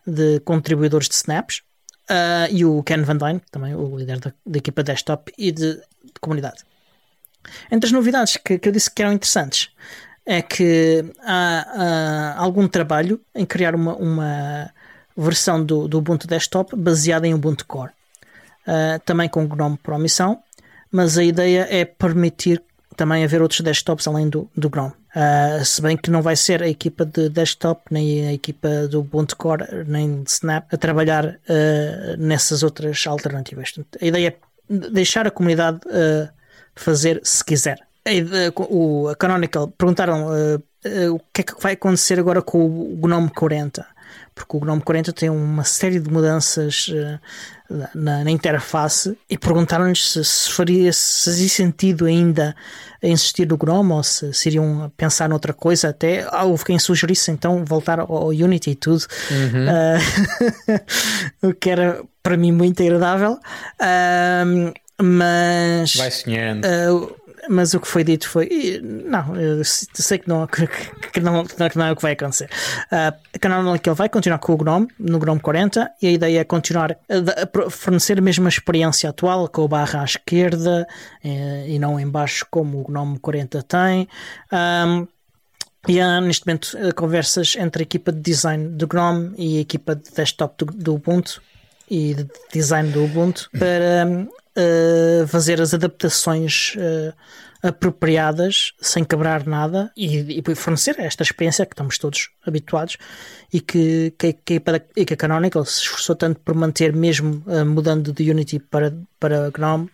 de 0.07 0.41
contribuidores 0.41 1.09
de 1.09 1.15
snaps, 1.15 1.63
uh, 2.11 2.51
e 2.51 2.65
o 2.65 2.83
Ken 2.83 3.03
Van 3.03 3.17
Dyne, 3.17 3.41
também 3.51 3.75
o 3.75 3.97
líder 3.97 4.21
da, 4.21 4.33
da 4.45 4.59
equipa 4.59 4.83
desktop 4.83 5.33
e 5.37 5.51
de, 5.51 5.75
de, 5.75 6.21
comunidade. 6.21 6.63
Entre 7.71 7.87
as 7.87 7.93
novidades 7.93 8.37
que, 8.37 8.59
que, 8.59 8.69
eu 8.69 8.73
disse 8.73 8.91
que 8.91 9.03
eram 9.03 9.13
interessantes 9.13 9.71
é 10.25 10.41
que 10.41 11.05
há, 11.23 12.35
algum 12.39 12.67
trabalho 12.67 13.21
em 13.35 13.45
criar 13.45 13.75
uma, 13.75 13.95
uma 13.97 14.71
versão 15.17 15.63
do, 15.63 15.87
do, 15.87 15.99
Ubuntu 15.99 16.27
Desktop 16.27 16.75
baseada 16.75 17.27
em 17.27 17.35
Ubuntu 17.35 17.67
Core, 17.67 17.93
uh, 18.67 18.99
também 19.05 19.29
com 19.29 19.47
GNOME 19.47 19.77
por 19.77 19.95
omissão, 19.95 20.43
mas 20.91 21.19
a 21.19 21.25
ideia 21.25 21.67
é 21.71 21.85
permitir 21.85 22.63
também 22.97 23.25
haver 23.25 23.43
outros 23.43 23.61
desktops 23.61 24.07
além 24.07 24.29
do, 24.29 24.51
do 24.57 24.71
GNOME. 24.71 24.95
Uh, 25.15 25.65
se 25.65 25.81
bem 25.81 25.97
que 25.97 26.11
não 26.11 26.21
vai 26.21 26.35
ser 26.35 26.61
a 26.61 26.69
equipa 26.69 27.05
de 27.05 27.29
desktop, 27.29 27.83
nem 27.89 28.27
a 28.27 28.33
equipa 28.33 28.89
do 28.89 29.01
Ubuntu 29.01 29.37
Core, 29.37 29.85
nem 29.87 30.25
de 30.25 30.31
Snap 30.31 30.67
a 30.73 30.77
trabalhar 30.77 31.25
uh, 31.27 32.17
nessas 32.19 32.65
outras 32.65 33.07
alternativas. 33.07 33.71
Portanto, 33.71 33.99
a 34.03 34.05
ideia 34.05 34.29
é 34.29 34.89
deixar 34.91 35.25
a 35.25 35.31
comunidade 35.31 35.79
uh, 35.87 36.29
fazer 36.75 37.21
se 37.23 37.45
quiser. 37.45 37.79
A, 38.05 38.61
o, 38.69 39.09
a 39.09 39.15
Canonical 39.15 39.69
perguntaram 39.69 40.27
o 41.11 41.19
que 41.33 41.41
é 41.41 41.45
que 41.45 41.63
vai 41.63 41.73
acontecer 41.73 42.19
agora 42.19 42.43
com 42.43 42.59
o 42.67 42.97
GNOME 42.97 43.31
40 43.31 43.87
porque 44.35 44.57
o 44.57 44.61
GNOME 44.61 44.83
40 44.83 45.13
tem 45.13 45.31
uma 45.31 45.65
série 45.65 46.01
de 46.01 46.11
mudanças 46.11 46.91
na, 47.95 48.25
na, 48.25 48.31
interface 48.31 49.17
e 49.29 49.37
perguntaram-lhes 49.37 50.13
se, 50.13 50.25
se, 50.25 50.51
faria 50.51 50.93
se 50.93 51.25
fazia 51.25 51.49
sentido 51.49 52.07
ainda 52.07 52.55
insistir 53.03 53.47
no 53.47 53.57
GNOME 53.57 53.93
ou 53.93 54.03
se, 54.03 54.33
se 54.33 54.49
iriam 54.49 54.91
pensar 54.97 55.29
noutra 55.29 55.53
coisa. 55.53 55.89
Até 55.89 56.27
ah, 56.31 56.45
houve 56.45 56.65
quem 56.65 56.79
sugerisse 56.79 57.31
então 57.31 57.65
voltar 57.65 58.01
ao, 58.01 58.11
ao 58.11 58.29
Unity 58.29 58.71
e 58.71 58.75
tudo. 58.75 59.05
Uhum. 59.31 59.67
uh, 61.43 61.49
o 61.51 61.55
que 61.55 61.71
era 61.71 62.03
para 62.23 62.37
mim 62.37 62.53
muito 62.53 62.83
agradável. 62.83 63.39
Uh, 63.81 64.73
mas 65.03 65.97
vai 65.97 66.11
sonhando 66.11 66.67
mas 67.49 67.75
o 67.75 67.81
que 67.81 67.89
foi 67.89 68.05
dito 68.05 68.29
foi 68.29 68.81
não, 68.83 69.37
eu 69.37 69.63
sei 69.65 70.19
que 70.19 70.29
não, 70.29 70.47
que, 70.49 70.67
que 71.13 71.21
não, 71.21 71.45
que 71.45 71.79
não 71.79 71.87
é 71.87 71.93
o 71.93 71.97
que 71.97 72.03
vai 72.03 72.13
acontecer. 72.13 72.51
Uh, 72.91 73.15
a 73.35 73.39
Canonical 73.39 73.95
vai 73.95 74.09
continuar 74.09 74.39
com 74.39 74.53
o 74.53 74.57
GNOME 74.57 74.89
no 74.99 75.19
GNOME 75.19 75.41
40 75.41 75.91
e 76.03 76.09
a 76.09 76.11
ideia 76.11 76.41
é 76.41 76.45
continuar 76.45 76.93
a, 76.93 77.67
a 77.67 77.71
fornecer 77.71 78.19
a 78.19 78.23
mesma 78.23 78.49
experiência 78.49 79.11
atual 79.11 79.49
com 79.49 79.63
o 79.63 79.69
barra 79.69 80.03
à 80.03 80.05
esquerda 80.05 80.87
eh, 81.23 81.67
e 81.69 81.79
não 81.79 81.99
em 81.99 82.09
baixo 82.09 82.47
como 82.51 82.81
o 82.81 82.85
GNOME 82.85 83.19
40 83.19 83.63
tem. 83.63 84.09
Um, 84.53 85.07
e 85.87 86.01
há 86.01 86.21
neste 86.21 86.47
momento 86.47 86.77
conversas 86.95 87.57
entre 87.57 87.83
a 87.83 87.85
equipa 87.85 88.11
de 88.11 88.21
design 88.21 88.69
do 88.69 88.87
GNOME 88.87 89.35
e 89.37 89.59
a 89.59 89.61
equipa 89.61 89.95
de 89.95 90.11
desktop 90.11 90.65
do, 90.65 90.73
do 90.73 90.95
Ubuntu 90.95 91.43
e 91.91 92.15
de 92.15 92.27
design 92.53 92.91
do 92.91 93.05
Ubuntu 93.05 93.51
para 93.59 94.27
uh, 94.57 95.27
fazer 95.27 95.61
as 95.61 95.75
adaptações 95.75 96.75
uh, 96.77 97.15
apropriadas 97.63 98.73
sem 98.81 99.05
quebrar 99.05 99.47
nada 99.47 99.91
e, 99.97 100.41
e, 100.41 100.55
fornecer 100.55 100.99
esta 100.99 101.23
experiência 101.23 101.65
que 101.65 101.73
estamos 101.73 101.99
todos 101.99 102.31
habituados 102.47 102.99
e 103.53 103.61
que, 103.61 104.13
que, 104.19 104.33
que, 104.35 104.63
e 104.97 105.05
que 105.05 105.15
a 105.15 105.17
Canonical 105.17 105.65
se 105.65 105.81
esforçou 105.81 106.15
tanto 106.15 106.41
por 106.41 106.55
manter 106.55 106.93
mesmo 106.93 107.43
uh, 107.47 107.65
mudando 107.65 108.13
de 108.13 108.31
Unity 108.31 108.59
para, 108.59 108.95
para 109.19 109.51
GNOME 109.51 109.91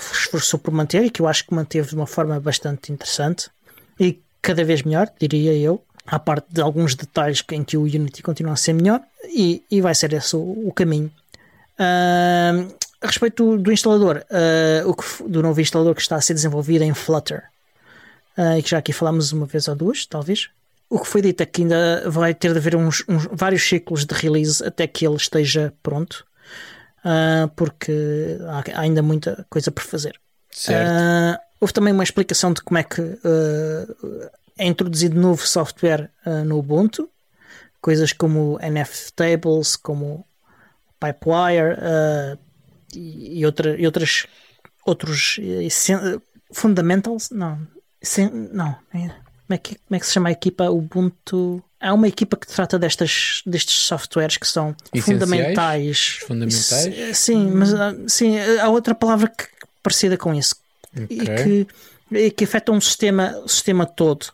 esforçou 0.00 0.60
por 0.60 0.72
manter 0.72 1.04
e 1.04 1.10
que 1.10 1.20
eu 1.20 1.26
acho 1.26 1.44
que 1.44 1.52
manteve 1.52 1.88
de 1.88 1.96
uma 1.96 2.06
forma 2.06 2.38
bastante 2.38 2.92
interessante 2.92 3.50
e 3.98 4.22
cada 4.40 4.62
vez 4.62 4.82
melhor, 4.82 5.10
diria 5.18 5.52
eu 5.52 5.82
à 6.06 6.18
parte 6.18 6.46
de 6.50 6.60
alguns 6.60 6.94
detalhes 6.94 7.44
em 7.52 7.62
que 7.62 7.76
o 7.76 7.82
Unity 7.82 8.22
continua 8.22 8.52
a 8.52 8.56
ser 8.56 8.72
melhor 8.72 9.00
e, 9.24 9.62
e 9.70 9.80
vai 9.80 9.94
ser 9.94 10.12
esse 10.12 10.34
o, 10.36 10.68
o 10.68 10.72
caminho. 10.72 11.10
Uh, 11.78 12.72
a 13.00 13.06
respeito 13.06 13.44
do, 13.44 13.62
do 13.62 13.72
instalador, 13.72 14.24
uh, 14.30 14.88
o 14.88 14.94
que, 14.94 15.22
do 15.28 15.42
novo 15.42 15.60
instalador 15.60 15.94
que 15.94 16.00
está 16.00 16.16
a 16.16 16.20
ser 16.20 16.34
desenvolvido 16.34 16.82
em 16.82 16.94
Flutter, 16.94 17.44
uh, 18.36 18.58
e 18.58 18.62
que 18.62 18.70
já 18.70 18.78
aqui 18.78 18.92
falámos 18.92 19.32
uma 19.32 19.46
vez 19.46 19.68
ou 19.68 19.76
duas, 19.76 20.04
talvez. 20.06 20.50
O 20.90 20.98
que 20.98 21.06
foi 21.06 21.22
dito 21.22 21.42
é 21.42 21.46
que 21.46 21.62
ainda 21.62 22.08
vai 22.08 22.34
ter 22.34 22.52
de 22.52 22.58
haver 22.58 22.74
uns, 22.74 23.04
uns 23.08 23.28
vários 23.30 23.62
ciclos 23.62 24.04
de 24.04 24.14
release 24.14 24.64
até 24.64 24.86
que 24.86 25.06
ele 25.06 25.16
esteja 25.16 25.72
pronto, 25.82 26.24
uh, 27.04 27.48
porque 27.54 28.38
há, 28.48 28.80
ainda 28.80 29.02
muita 29.02 29.46
coisa 29.48 29.70
por 29.70 29.84
fazer. 29.84 30.18
houve 31.60 31.72
também 31.72 31.92
uma 31.92 32.04
explicação 32.04 32.52
de 32.52 32.62
como 32.62 32.78
é 32.78 32.82
que 32.82 33.02
é 34.58 34.66
introduzido 34.66 35.20
novo 35.20 35.46
software 35.46 36.10
no 36.46 36.58
Ubuntu, 36.58 37.08
coisas 37.80 38.12
como 38.12 38.58
NF 38.60 39.12
Tables, 39.12 39.76
como 39.76 40.26
Pipewire 40.98 41.76
e, 42.94 43.40
e, 43.40 43.46
outra, 43.46 43.80
e 43.80 43.86
outras, 43.86 44.26
outros 44.84 45.38
uh, 45.38 46.22
fundamentals, 46.52 47.30
não, 47.30 47.58
não, 48.52 48.76
é, 48.94 48.98
como 48.98 49.54
é, 49.54 49.58
que, 49.58 49.74
como 49.76 49.96
é 49.96 49.98
que 49.98 50.06
se 50.06 50.12
chama 50.12 50.28
a 50.28 50.32
equipa 50.32 50.70
Ubuntu? 50.70 51.62
Há 51.80 51.94
uma 51.94 52.08
equipa 52.08 52.36
que 52.36 52.46
trata 52.46 52.78
destas, 52.78 53.42
destes 53.46 53.78
softwares 53.80 54.36
que 54.36 54.46
são 54.46 54.74
fundamentais. 55.00 56.18
Fundamentais? 56.26 57.16
Sim, 57.16 57.50
mas 57.52 57.70
sim, 58.12 58.36
há 58.60 58.68
outra 58.68 58.94
palavra 58.94 59.28
que, 59.28 59.46
parecida 59.82 60.16
com 60.16 60.34
isso 60.34 60.56
okay. 60.92 61.06
e, 61.10 61.26
que, 61.26 61.66
e 62.10 62.30
que 62.30 62.44
afeta 62.44 62.72
um 62.72 62.80
sistema, 62.80 63.42
sistema 63.46 63.86
todo. 63.86 64.26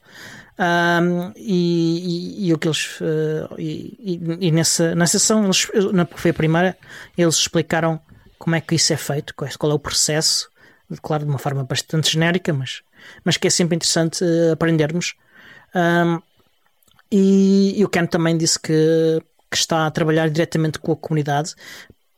Um, 0.56 1.32
e, 1.36 2.44
e, 2.44 2.48
e, 2.48 2.54
o 2.54 2.58
que 2.58 2.68
eles 2.68 3.00
uh, 3.00 3.54
e, 3.58 4.20
e, 4.40 4.52
nessa, 4.52 4.94
nessa 4.94 5.18
sessão, 5.18 5.44
eles, 5.44 5.68
na, 5.92 6.06
foi 6.06 6.30
a 6.30 6.34
primeira, 6.34 6.78
eles 7.18 7.34
explicaram 7.34 8.00
como 8.38 8.56
é 8.56 8.60
que 8.60 8.74
isso 8.74 8.92
é 8.92 8.96
feito, 8.96 9.34
qual 9.34 9.48
é, 9.48 9.72
é 9.72 9.74
o 9.74 9.78
processo, 9.78 10.50
claro, 11.02 11.24
de 11.24 11.30
uma 11.30 11.38
forma 11.38 11.64
bastante 11.64 12.12
genérica, 12.12 12.52
mas, 12.52 12.82
mas 13.24 13.36
que 13.36 13.46
é 13.46 13.50
sempre 13.50 13.76
interessante 13.76 14.24
uh, 14.24 14.52
aprendermos. 14.52 15.14
Um, 15.74 16.20
e, 17.10 17.82
o 17.84 17.88
Ken 17.88 18.06
também 18.06 18.36
disse 18.36 18.58
que, 18.58 19.22
que, 19.50 19.56
está 19.56 19.86
a 19.86 19.90
trabalhar 19.90 20.28
diretamente 20.28 20.78
com 20.78 20.92
a 20.92 20.96
comunidade 20.96 21.54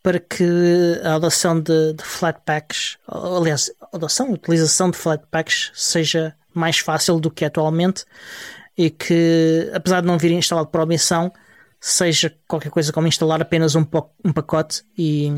para 0.03 0.21
que 0.21 1.01
a 1.03 1.15
adoção 1.15 1.61
de, 1.61 1.95
de 1.95 2.05
Flatpaks, 2.05 2.97
aliás, 3.09 3.71
a 3.93 3.97
adoção, 3.97 4.29
a 4.29 4.33
utilização 4.33 4.91
de 4.91 4.97
Flatpaks 4.97 5.73
seja 5.75 6.35
mais 6.55 6.79
fácil 6.79 7.19
do 7.19 7.31
que 7.31 7.45
é 7.45 7.49
atualmente 7.49 8.05
e 8.79 8.89
que, 8.89 9.71
apesar 9.75 10.01
de 10.01 10.07
não 10.07 10.17
vir 10.17 10.31
instalado 10.33 10.69
por 10.69 10.81
omissão, 10.81 11.33
seja 11.81 12.35
qualquer 12.47 12.71
coisa 12.71 12.93
como 12.93 13.07
instalar 13.07 13.43
apenas 13.43 13.75
um, 13.75 13.85
um 14.25 14.33
pacote 14.33 14.83
e, 14.97 15.33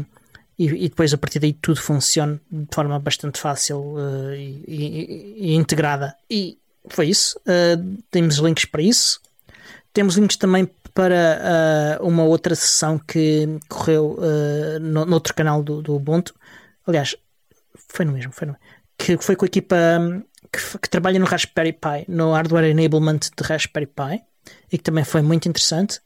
e, 0.59 0.67
e, 0.67 0.89
depois 0.89 1.15
a 1.15 1.19
partir 1.19 1.39
daí 1.39 1.53
tudo 1.53 1.81
funcione 1.81 2.41
de 2.51 2.67
forma 2.75 2.99
bastante 2.99 3.39
fácil 3.39 3.95
uh, 3.95 4.35
e, 4.35 5.37
e, 5.37 5.55
integrada. 5.55 6.17
E 6.29 6.59
foi 6.89 7.09
isso. 7.09 7.39
Uh, 7.41 8.03
temos 8.11 8.37
links 8.39 8.65
para 8.65 8.83
isso. 8.83 9.21
Temos 9.93 10.17
links 10.17 10.37
também 10.37 10.69
para 10.93 11.99
uh, 12.01 12.07
uma 12.07 12.25
outra 12.25 12.55
sessão 12.57 12.99
que 12.99 13.49
correu 13.69 14.19
uh, 14.19 14.81
no, 14.81 15.15
outro 15.15 15.33
canal 15.33 15.63
do, 15.63 15.81
do 15.81 15.95
Ubuntu. 15.95 16.35
Aliás, 16.87 17.15
foi 17.89 18.05
no 18.05 18.13
mesmo, 18.13 18.33
foi 18.33 18.49
no, 18.49 18.57
que 18.97 19.17
foi 19.19 19.37
com 19.37 19.45
a 19.45 19.47
equipa 19.47 19.77
um, 20.01 20.21
que, 20.53 20.79
que, 20.79 20.91
trabalha 20.91 21.19
no 21.19 21.25
Raspberry 21.25 21.73
Pi, 21.73 22.05
no 22.09 22.33
Hardware 22.33 22.65
Enablement 22.65 23.21
de 23.21 23.45
Raspberry 23.45 23.87
Pi, 23.87 24.23
e 24.73 24.79
que 24.79 24.83
também 24.83 25.05
foi 25.05 25.23
muito 25.23 25.49
interessante. 25.49 26.01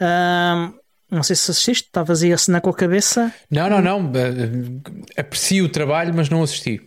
Um, 0.00 0.81
não 1.12 1.22
sei 1.22 1.36
se 1.36 1.50
assististe, 1.50 1.86
estavas 1.88 2.22
aí 2.22 2.32
a 2.32 2.36
assinar 2.36 2.62
com 2.62 2.70
a 2.70 2.74
cabeça. 2.74 3.32
Não, 3.50 3.68
não, 3.68 3.82
não. 3.82 4.12
Eh, 4.14 5.20
aprecio 5.20 5.66
o 5.66 5.68
trabalho, 5.68 6.14
mas 6.14 6.30
não 6.30 6.42
assisti. 6.42 6.80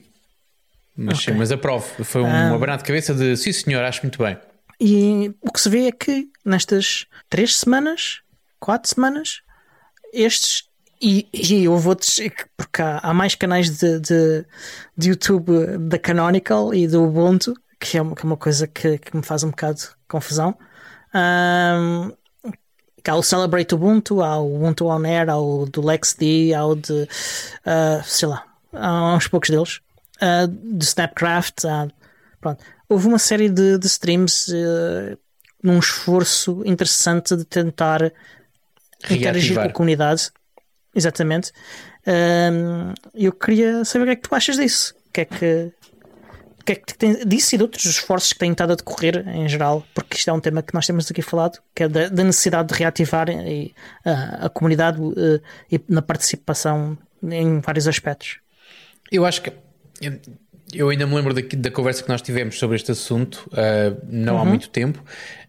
Mas, 0.97 1.19
okay. 1.19 1.33
mas 1.35 1.51
aprovo. 1.51 2.03
Foi 2.03 2.21
um 2.21 2.27
um, 2.27 2.55
abanado 2.55 2.81
de 2.81 2.87
cabeça 2.87 3.13
de 3.13 3.37
sim, 3.37 3.51
senhor, 3.51 3.83
acho 3.83 4.01
muito 4.01 4.17
bem. 4.17 4.35
E 4.81 5.31
o 5.41 5.51
que 5.51 5.61
se 5.61 5.69
vê 5.69 5.87
é 5.87 5.91
que 5.91 6.27
nestas 6.43 7.05
três 7.29 7.55
semanas, 7.55 8.21
quatro 8.59 8.89
semanas, 8.89 9.41
estes 10.11 10.63
e, 10.99 11.27
e 11.31 11.67
houve 11.67 11.89
outros, 11.89 12.19
porque 12.57 12.81
há, 12.81 12.97
há 13.03 13.13
mais 13.13 13.35
canais 13.35 13.77
de, 13.77 13.99
de, 13.99 14.45
de, 14.97 15.09
YouTube 15.09 15.77
da 15.77 15.99
Canonical 15.99 16.73
e 16.73 16.87
do 16.87 17.03
Ubuntu, 17.03 17.53
que 17.79 17.97
é 17.97 18.01
uma, 18.01 18.15
que 18.15 18.23
é 18.23 18.25
uma 18.25 18.37
coisa 18.37 18.65
que, 18.65 18.97
que, 18.97 19.15
me 19.15 19.23
faz 19.23 19.43
um 19.43 19.51
bocado 19.51 19.77
de 19.77 19.89
confusão. 20.07 20.57
Um, 21.13 22.11
há 23.11 23.15
o 23.15 23.23
Celebrate 23.23 23.73
Ubuntu, 23.73 24.21
há 24.21 24.37
o 24.37 24.55
Ubuntu 24.55 24.87
On 24.87 25.03
Air, 25.05 25.29
há 25.29 25.37
o 25.37 25.65
do 25.65 25.85
LexD, 25.85 26.53
há 26.53 26.65
o 26.65 26.75
de, 26.75 27.03
uh, 27.03 28.03
sei 28.03 28.27
lá, 28.27 28.45
há 28.73 29.15
uns 29.15 29.27
poucos 29.27 29.49
deles, 29.49 29.79
uh, 30.21 30.47
de 30.47 30.83
Snapcraft, 30.85 31.65
há, 31.65 31.87
pronto. 32.39 32.63
Houve 32.87 33.07
uma 33.07 33.19
série 33.19 33.49
de, 33.49 33.77
de 33.77 33.87
streams 33.87 34.51
uh, 34.51 35.17
num 35.63 35.79
esforço 35.79 36.61
interessante 36.65 37.35
de 37.35 37.43
tentar 37.45 38.11
interagir 39.09 39.55
com 39.55 39.61
a 39.61 39.71
comunidade 39.71 40.31
Exatamente. 40.95 41.51
Um, 42.07 42.93
eu 43.13 43.33
queria 43.33 43.83
saber 43.83 44.03
o 44.03 44.05
que 44.05 44.11
é 44.11 44.15
que 44.15 44.29
tu 44.29 44.33
achas 44.33 44.55
disso. 44.55 44.95
O 45.09 45.11
que 45.11 45.21
é 45.21 45.25
que, 45.25 45.71
que, 46.65 46.71
é 46.71 46.75
que 46.75 46.97
tem, 46.97 47.25
disso 47.25 47.55
e 47.55 47.57
de 47.57 47.63
outros 47.63 47.85
esforços 47.85 48.33
que 48.33 48.39
têm 48.39 48.51
estado 48.51 48.73
a 48.73 48.75
decorrer 48.75 49.27
em 49.27 49.47
geral, 49.47 49.85
porque 49.93 50.17
isto 50.17 50.29
é 50.29 50.33
um 50.33 50.39
tema 50.39 50.63
que 50.63 50.73
nós 50.73 50.85
temos 50.87 51.09
aqui 51.09 51.21
falado, 51.21 51.59
que 51.73 51.83
é 51.83 51.87
da, 51.87 52.09
da 52.09 52.23
necessidade 52.23 52.69
de 52.69 52.79
reativar 52.79 53.29
e, 53.29 53.73
a, 54.03 54.45
a 54.47 54.49
comunidade 54.49 54.99
uh, 54.99 55.41
e 55.71 55.79
na 55.87 56.01
participação 56.01 56.97
em 57.23 57.59
vários 57.59 57.87
aspectos. 57.87 58.39
Eu 59.11 59.25
acho 59.25 59.41
que 59.43 59.53
eu 60.73 60.89
ainda 60.89 61.05
me 61.05 61.15
lembro 61.15 61.33
da, 61.33 61.41
da 61.41 61.71
conversa 61.71 62.01
que 62.01 62.09
nós 62.09 62.21
tivemos 62.21 62.57
sobre 62.57 62.75
este 62.75 62.91
assunto, 62.91 63.47
uh, 63.51 64.01
não 64.09 64.35
uhum. 64.35 64.41
há 64.41 64.45
muito 64.45 64.69
tempo. 64.69 65.03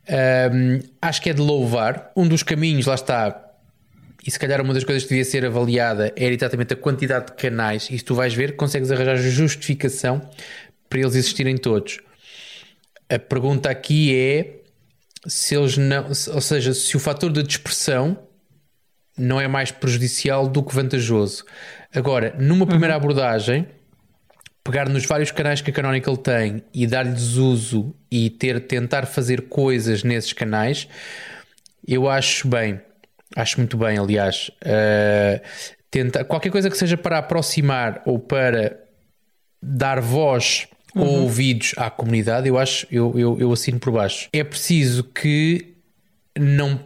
Uh, 0.09 0.87
acho 1.01 1.23
que 1.23 1.31
é 1.31 1.33
de 1.33 1.41
louvar. 1.41 2.13
Um 2.15 2.29
dos 2.29 2.43
caminhos, 2.43 2.87
lá 2.87 2.95
está, 2.95 3.47
e 4.27 4.31
se 4.31 4.39
calhar 4.39 4.61
uma 4.61 4.75
das 4.75 4.83
coisas 4.83 5.05
que 5.05 5.11
devia 5.11 5.25
ser 5.25 5.47
avaliada 5.47 6.13
era 6.17 6.35
exatamente 6.35 6.75
a 6.75 6.77
quantidade 6.77 7.27
de 7.27 7.33
canais, 7.35 7.89
e 7.91 7.97
se 7.97 8.05
tu 8.05 8.15
vais 8.15 8.35
ver, 8.35 8.57
consegues 8.57 8.91
arranjar 8.91 9.17
justificação 9.17 10.21
para 10.89 11.01
eles 11.01 11.15
existirem 11.15 11.57
todos. 11.57 12.01
A 13.09 13.19
pergunta 13.19 13.71
aqui 13.71 14.17
é 14.17 14.63
se 15.27 15.57
eles 15.57 15.77
não, 15.77 16.07
ou 16.07 16.41
seja, 16.41 16.73
se 16.73 16.97
o 16.97 17.01
fator 17.01 17.33
de 17.33 17.43
dispersão 17.43 18.19
não 19.17 19.41
é 19.41 19.49
mais 19.49 19.71
prejudicial 19.71 20.49
do 20.49 20.63
que 20.63 20.75
vantajoso. 20.75 21.45
Agora, 21.95 22.35
numa 22.39 22.67
primeira 22.67 22.95
uhum. 22.95 23.01
abordagem, 23.01 23.67
pegar 24.63 24.89
nos 24.89 25.07
vários 25.07 25.31
canais 25.31 25.61
que 25.61 25.71
a 25.71 25.73
Canonical 25.73 26.17
tem 26.17 26.63
e 26.75 26.87
dar-lhes 26.87 27.35
uso 27.37 27.95
e 28.11 28.29
ter 28.29 28.67
tentar 28.67 29.07
fazer 29.07 29.43
coisas 29.43 30.03
nesses 30.03 30.33
canais, 30.33 30.89
eu 31.87 32.09
acho 32.09 32.49
bem. 32.49 32.81
Acho 33.35 33.59
muito 33.59 33.77
bem, 33.77 33.99
aliás. 33.99 34.51
Uh, 34.63 35.41
tenta, 35.91 36.25
qualquer 36.25 36.51
coisa 36.51 36.69
que 36.69 36.77
seja 36.77 36.97
para 36.97 37.19
aproximar 37.19 38.03
ou 38.05 38.19
para 38.19 38.79
dar 39.63 40.01
voz 40.01 40.69
uhum. 40.97 41.03
ou 41.03 41.23
ouvidos 41.23 41.75
à 41.77 41.91
comunidade, 41.91 42.49
eu 42.49 42.59
acho, 42.59 42.87
eu, 42.91 43.13
eu, 43.19 43.39
eu 43.39 43.53
assino 43.53 43.79
por 43.79 43.93
baixo. 43.93 44.29
É 44.33 44.43
preciso 44.43 45.05
que 45.05 45.75
não, 46.39 46.81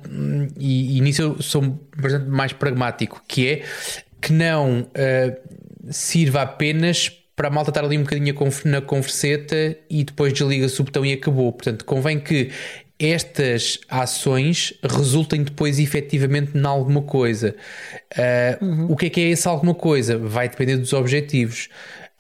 e, 0.59 0.99
e 0.99 1.01
nisso 1.01 1.23
eu 1.23 1.43
sou 1.43 1.79
bastante 1.97 2.29
mais 2.29 2.53
pragmático, 2.53 3.23
que 3.27 3.49
é 3.49 3.63
que 4.21 4.33
não 4.33 4.83
uh, 4.83 5.91
sirva 5.91 6.43
apenas 6.43 7.09
para 7.35 7.49
a 7.49 7.51
malta 7.51 7.71
estar 7.71 7.85
ali 7.85 7.97
um 7.97 8.03
bocadinho 8.03 8.35
na 8.67 8.81
converseta 8.83 9.77
e 9.89 10.05
depois 10.05 10.33
desliga-se 10.33 10.79
o 10.81 10.85
botão 10.85 11.05
e 11.07 11.13
acabou. 11.13 11.53
Portanto, 11.53 11.85
convém 11.87 12.21
que 12.21 12.51
estas 12.99 13.79
ações 13.89 14.75
resultem 14.83 15.43
depois 15.43 15.79
efetivamente 15.79 16.57
em 16.57 16.67
alguma 16.67 17.01
coisa. 17.01 17.57
Uh, 18.13 18.65
uhum. 18.65 18.93
O 18.93 18.97
que 18.97 19.07
é 19.07 19.11
que 19.11 19.21
é 19.23 19.31
essa 19.31 19.49
alguma 19.49 19.75
coisa? 19.75 20.19
Vai 20.19 20.51
depender 20.51 20.77
dos 20.77 20.93
objetivos. 20.93 21.71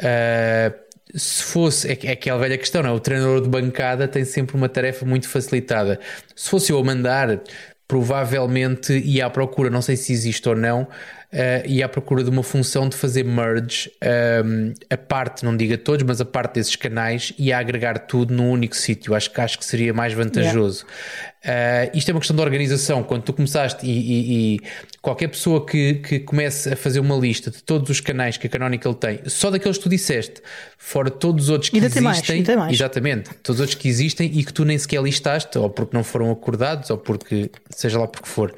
Uh, 0.00 0.89
se 1.14 1.42
fosse, 1.42 1.88
é, 1.88 1.98
é 2.04 2.12
aquela 2.12 2.38
velha 2.38 2.58
questão, 2.58 2.82
não 2.82 2.90
é? 2.90 2.92
O 2.92 3.00
treinador 3.00 3.40
de 3.42 3.48
bancada 3.48 4.08
tem 4.08 4.24
sempre 4.24 4.56
uma 4.56 4.68
tarefa 4.68 5.04
muito 5.06 5.28
facilitada. 5.28 6.00
Se 6.34 6.48
fosse 6.50 6.72
eu 6.72 6.78
a 6.78 6.84
mandar, 6.84 7.40
provavelmente 7.88 8.92
ia 8.98 9.26
à 9.26 9.30
procura, 9.30 9.68
não 9.70 9.82
sei 9.82 9.96
se 9.96 10.12
existe 10.12 10.48
ou 10.48 10.54
não, 10.56 10.86
uh, 11.32 11.66
e 11.66 11.82
à 11.82 11.88
procura 11.88 12.22
de 12.22 12.30
uma 12.30 12.42
função 12.42 12.88
de 12.88 12.96
fazer 12.96 13.24
merge 13.24 13.90
um, 14.02 14.06
ehm, 14.06 14.74
a 14.88 14.96
parte, 14.96 15.44
não 15.44 15.56
diga 15.56 15.76
todos, 15.78 16.04
mas 16.04 16.20
a 16.20 16.24
parte 16.24 16.54
desses 16.54 16.76
canais 16.76 17.32
e 17.38 17.52
a 17.52 17.58
agregar 17.58 17.98
tudo 18.00 18.34
num 18.34 18.50
único 18.50 18.76
sítio. 18.76 19.14
Acho 19.14 19.30
que 19.30 19.40
acho 19.40 19.58
que 19.58 19.64
seria 19.64 19.92
mais 19.92 20.12
vantajoso. 20.12 20.84
Yeah. 20.84 21.30
Uh, 21.40 21.96
isto 21.96 22.10
é 22.10 22.12
uma 22.12 22.20
questão 22.20 22.36
de 22.36 22.42
organização. 22.42 23.02
Quando 23.02 23.22
tu 23.22 23.32
começaste 23.32 23.86
e, 23.86 23.90
e, 23.90 24.54
e, 24.56 24.60
qualquer 25.00 25.28
pessoa 25.28 25.64
que, 25.64 25.94
que 25.94 26.20
comece 26.20 26.70
a 26.70 26.76
fazer 26.76 27.00
uma 27.00 27.16
lista 27.16 27.50
de 27.50 27.62
todos 27.62 27.88
os 27.88 27.98
canais 28.00 28.36
que 28.36 28.46
a 28.46 28.50
Canonical 28.50 28.92
tem, 28.92 29.20
só 29.26 29.50
daqueles 29.50 29.78
que 29.78 29.84
tu 29.84 29.88
disseste, 29.88 30.42
fora 30.76 31.10
todos 31.10 31.44
os 31.44 31.50
outros 31.50 31.70
que 31.70 31.78
existem, 31.78 32.02
mais, 32.02 32.22
mais. 32.28 32.72
exatamente, 32.72 33.30
todos 33.42 33.58
os 33.58 33.60
outros 33.60 33.74
que 33.78 33.88
existem 33.88 34.30
e 34.34 34.44
que 34.44 34.52
tu 34.52 34.66
nem 34.66 34.76
sequer 34.76 35.02
listaste, 35.02 35.56
ou 35.56 35.70
porque 35.70 35.96
não 35.96 36.04
foram 36.04 36.30
acordados, 36.30 36.90
ou 36.90 36.98
porque 36.98 37.50
seja 37.70 37.98
lá 37.98 38.06
porque 38.06 38.28
for. 38.28 38.54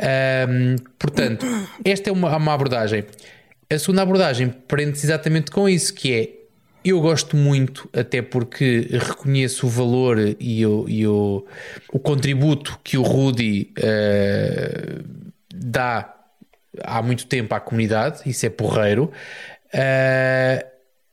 Um, 0.00 0.76
portanto, 0.98 1.46
esta 1.84 2.10
é 2.10 2.12
uma, 2.12 2.36
uma 2.36 2.52
abordagem. 2.52 3.04
A 3.70 3.78
segunda 3.78 4.02
abordagem 4.02 4.48
prende-se 4.48 5.06
exatamente 5.06 5.50
com 5.50 5.68
isso, 5.68 5.92
que 5.94 6.12
é 6.12 6.36
eu 6.84 7.00
gosto 7.00 7.36
muito, 7.36 7.90
até 7.92 8.22
porque 8.22 8.86
reconheço 8.92 9.66
o 9.66 9.68
valor 9.68 10.18
e 10.38 10.64
o, 10.64 10.88
e 10.88 11.04
o, 11.04 11.44
o 11.92 11.98
contributo 11.98 12.78
que 12.84 12.96
o 12.96 13.02
Rudy 13.02 13.72
uh, 13.76 15.04
dá 15.52 16.14
há 16.84 17.02
muito 17.02 17.26
tempo 17.26 17.52
à 17.56 17.58
comunidade, 17.58 18.20
isso 18.24 18.46
é 18.46 18.50
porreiro. 18.50 19.10
Uh, 19.74 20.64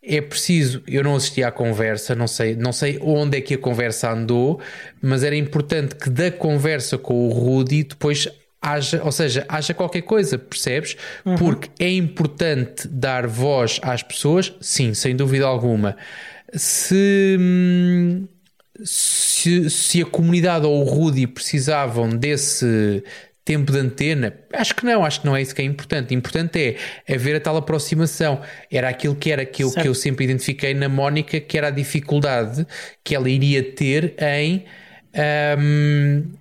é 0.06 0.22
preciso, 0.22 0.84
eu 0.86 1.04
não 1.04 1.16
assisti 1.16 1.44
à 1.44 1.50
conversa, 1.50 2.14
não 2.14 2.28
sei, 2.28 2.56
não 2.56 2.72
sei 2.72 3.00
onde 3.02 3.38
é 3.38 3.42
que 3.42 3.56
a 3.56 3.58
conversa 3.58 4.12
andou, 4.12 4.60
mas 5.02 5.24
era 5.24 5.36
importante 5.36 5.96
que 5.96 6.10
da 6.10 6.30
conversa 6.30 7.00
com 7.00 7.28
o 7.28 7.32
Rudy 7.32 7.84
depois 7.84 8.28
haja, 8.64 9.02
ou 9.04 9.12
seja, 9.12 9.46
haja 9.50 9.74
qualquer 9.74 10.02
coisa, 10.02 10.38
percebes? 10.38 10.96
Uhum. 11.26 11.36
Porque 11.36 11.70
é 11.84 11.92
importante 11.92 12.88
dar 12.88 13.28
voz 13.28 13.80
às 13.84 14.02
pessoas, 14.02 14.54
sim, 14.62 14.94
sem 14.94 15.16
dúvida 15.16 15.46
alguma. 15.46 15.98
Se, 16.54 17.38
se, 18.84 19.70
se 19.70 20.02
a 20.02 20.06
comunidade 20.06 20.66
ou 20.66 20.82
o 20.82 20.86
Rudy 20.86 21.28
precisavam 21.28 22.10
desse 22.10 23.04
tempo 23.44 23.74
de 23.74 23.80
antena, 23.80 24.34
acho 24.54 24.74
que 24.74 24.86
não, 24.86 25.04
acho 25.04 25.20
que 25.20 25.26
não 25.26 25.36
é 25.36 25.42
isso 25.42 25.54
que 25.54 25.62
é 25.62 25.66
importante. 25.66 26.14
Importante 26.14 26.78
é 27.08 27.14
haver 27.14 27.36
a 27.36 27.40
tal 27.42 27.58
aproximação. 27.58 28.40
Era 28.72 28.88
aquilo 28.88 29.16
que 29.16 29.32
era 29.32 29.42
aquilo 29.42 29.74
que 29.74 29.88
eu 29.88 29.94
sempre 29.94 30.24
identifiquei 30.24 30.74
na 30.74 30.88
Mónica, 30.88 31.42
que 31.42 31.58
era 31.58 31.68
a 31.68 31.72
dificuldade 31.72 32.66
que 33.04 33.14
ela 33.14 33.30
iria 33.30 33.62
ter 33.62 34.16
em. 34.20 34.64
Um, 35.60 36.32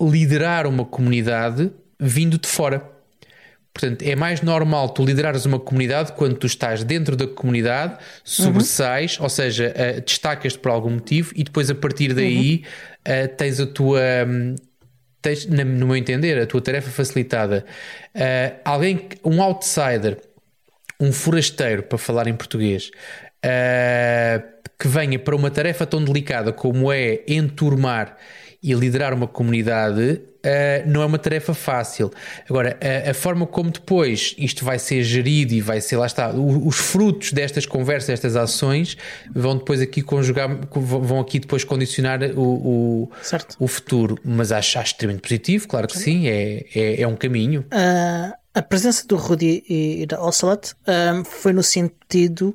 liderar 0.00 0.66
uma 0.66 0.84
comunidade 0.84 1.70
vindo 1.98 2.38
de 2.38 2.48
fora. 2.48 2.96
Portanto, 3.72 4.02
é 4.02 4.16
mais 4.16 4.40
normal 4.40 4.88
tu 4.88 5.04
liderares 5.04 5.44
uma 5.44 5.60
comunidade 5.60 6.12
quando 6.12 6.34
tu 6.36 6.46
estás 6.46 6.82
dentro 6.82 7.14
da 7.14 7.26
comunidade, 7.26 7.98
sobressais, 8.24 9.18
uhum. 9.18 9.24
ou 9.24 9.28
seja, 9.28 9.74
uh, 9.76 10.00
destacas-te 10.00 10.58
por 10.58 10.70
algum 10.70 10.92
motivo 10.92 11.32
e 11.36 11.44
depois 11.44 11.70
a 11.70 11.74
partir 11.74 12.14
daí 12.14 12.64
uhum. 13.06 13.24
uh, 13.24 13.28
tens 13.36 13.60
a 13.60 13.66
tua. 13.66 14.00
Um, 14.26 14.54
tens, 15.20 15.44
no 15.44 15.86
meu 15.86 15.94
entender, 15.96 16.40
a 16.40 16.46
tua 16.46 16.62
tarefa 16.62 16.90
facilitada. 16.90 17.66
Uh, 18.14 18.58
alguém, 18.64 19.08
um 19.22 19.42
outsider, 19.42 20.18
um 20.98 21.12
forasteiro, 21.12 21.82
para 21.82 21.98
falar 21.98 22.26
em 22.28 22.34
português, 22.34 22.90
que 24.78 24.88
venha 24.88 25.18
para 25.18 25.36
uma 25.36 25.50
tarefa 25.50 25.84
tão 25.84 26.02
delicada 26.02 26.50
como 26.50 26.90
é 26.90 27.20
enturmar 27.28 28.16
e 28.66 28.74
liderar 28.74 29.14
uma 29.14 29.28
comunidade 29.28 30.20
uh, 30.46 30.90
não 30.90 31.02
é 31.02 31.06
uma 31.06 31.18
tarefa 31.18 31.54
fácil. 31.54 32.10
Agora, 32.50 32.76
a, 32.80 33.10
a, 33.10 33.14
forma 33.14 33.46
como 33.46 33.70
depois 33.70 34.34
isto 34.36 34.64
vai 34.64 34.76
ser 34.78 35.04
gerido 35.04 35.54
e 35.54 35.60
vai 35.60 35.80
ser, 35.80 35.96
lá 35.96 36.06
está, 36.06 36.30
os, 36.30 36.66
os 36.66 36.76
frutos 36.76 37.32
destas 37.32 37.64
conversas, 37.64 38.08
destas 38.08 38.34
ações, 38.34 38.96
vão 39.32 39.56
depois 39.56 39.80
aqui 39.80 40.02
conjugar, 40.02 40.48
vão 40.74 41.20
aqui 41.20 41.38
depois 41.38 41.62
condicionar 41.62 42.20
o, 42.36 42.42
o, 42.42 43.10
o 43.60 43.68
futuro. 43.68 44.18
Mas 44.24 44.50
acho, 44.50 44.78
acho 44.80 44.92
extremamente 44.92 45.22
positivo, 45.22 45.68
claro 45.68 45.86
que 45.86 45.96
sim, 45.96 46.26
é, 46.26 46.64
é, 46.74 47.02
é 47.02 47.06
um 47.06 47.14
caminho. 47.14 47.64
Uh, 47.72 48.34
a 48.52 48.62
presença 48.62 49.06
do 49.06 49.16
Rudy 49.16 49.62
e, 49.68 50.02
e 50.02 50.06
da 50.06 50.20
Ocelot 50.20 50.74
um, 50.88 51.24
foi 51.24 51.52
no 51.52 51.62
sentido 51.62 52.52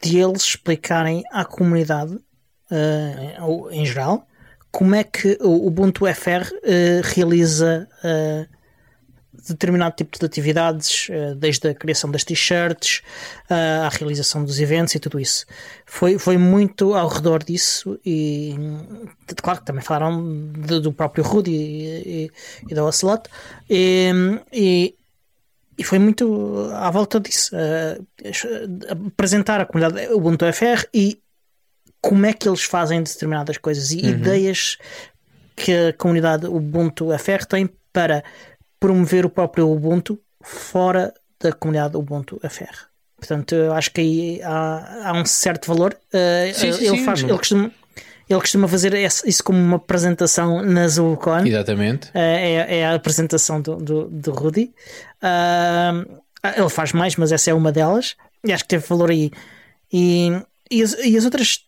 de 0.00 0.18
eles 0.18 0.42
explicarem 0.42 1.24
à 1.32 1.44
comunidade, 1.44 2.14
uh, 2.14 3.70
em 3.70 3.86
geral, 3.86 4.26
como 4.72 4.94
é 4.94 5.04
que 5.04 5.36
o 5.42 5.66
Ubuntu 5.66 6.06
FR 6.06 6.50
uh, 6.50 7.02
realiza 7.04 7.86
uh, 8.02 8.48
determinado 9.46 9.94
tipo 9.94 10.18
de 10.18 10.24
atividades, 10.24 11.10
uh, 11.10 11.34
desde 11.34 11.68
a 11.68 11.74
criação 11.74 12.10
das 12.10 12.24
t-shirts 12.24 13.02
à 13.50 13.90
realização 13.90 14.42
dos 14.42 14.58
eventos 14.58 14.94
e 14.94 14.98
tudo 14.98 15.20
isso. 15.20 15.44
Foi, 15.84 16.18
foi 16.18 16.38
muito 16.38 16.94
ao 16.94 17.06
redor 17.06 17.44
disso 17.44 18.00
e, 18.04 18.56
claro 19.42 19.60
que 19.60 19.66
também 19.66 19.82
falaram 19.82 20.50
de, 20.52 20.80
do 20.80 20.90
próprio 20.90 21.22
Rudy 21.22 21.52
e, 21.52 22.24
e, 22.24 22.30
e 22.70 22.74
da 22.74 22.82
Ocelot 22.82 23.28
e, 23.68 24.10
e, 24.50 24.94
e, 25.76 25.84
foi 25.84 25.98
muito 25.98 26.70
à 26.72 26.90
volta 26.90 27.20
disso. 27.20 27.54
apresentar 28.88 29.60
a 29.60 29.66
comunidade 29.66 30.14
Ubuntu 30.14 30.46
FR 30.50 30.86
e 30.94 31.21
como 32.02 32.26
é 32.26 32.32
que 32.32 32.48
eles 32.48 32.64
fazem 32.64 33.02
determinadas 33.02 33.56
coisas 33.56 33.92
e 33.92 34.02
uhum. 34.02 34.08
ideias 34.10 34.76
que 35.54 35.72
a 35.72 35.92
comunidade 35.92 36.46
Ubuntu 36.46 37.16
FR 37.16 37.46
tem 37.48 37.70
para 37.92 38.24
promover 38.80 39.24
o 39.24 39.30
próprio 39.30 39.70
Ubuntu 39.70 40.18
fora 40.42 41.14
da 41.40 41.52
comunidade 41.52 41.96
Ubuntu 41.96 42.40
FR. 42.42 42.92
Portanto, 43.16 43.54
eu 43.54 43.72
acho 43.72 43.92
que 43.92 44.00
aí 44.00 44.42
há, 44.42 45.10
há 45.10 45.12
um 45.12 45.24
certo 45.24 45.68
valor. 45.68 45.96
Uh, 46.12 46.52
sim, 46.52 46.66
ele, 46.66 46.98
sim, 46.98 47.04
faz, 47.04 47.22
ele, 47.22 47.38
costuma, 47.38 47.70
ele 48.28 48.40
costuma 48.40 48.66
fazer 48.66 48.94
isso 48.94 49.44
como 49.44 49.58
uma 49.58 49.76
apresentação 49.76 50.60
na 50.62 50.88
Zulcon. 50.88 51.46
Exatamente. 51.46 52.08
Uh, 52.08 52.18
é, 52.18 52.78
é, 52.78 52.86
a 52.86 52.94
apresentação 52.94 53.60
do, 53.60 53.76
do, 53.76 54.08
do 54.08 54.32
Rudy. 54.32 54.72
Uh, 55.22 56.20
ele 56.56 56.68
faz 56.68 56.92
mais, 56.92 57.14
mas 57.14 57.30
essa 57.30 57.50
é 57.50 57.54
uma 57.54 57.70
delas. 57.70 58.16
E 58.44 58.52
acho 58.52 58.64
que 58.64 58.70
teve 58.70 58.84
valor 58.88 59.10
aí. 59.10 59.30
E, 59.92 60.32
e, 60.68 60.82
as, 60.82 60.94
e 60.94 61.16
as 61.16 61.24
outras 61.24 61.60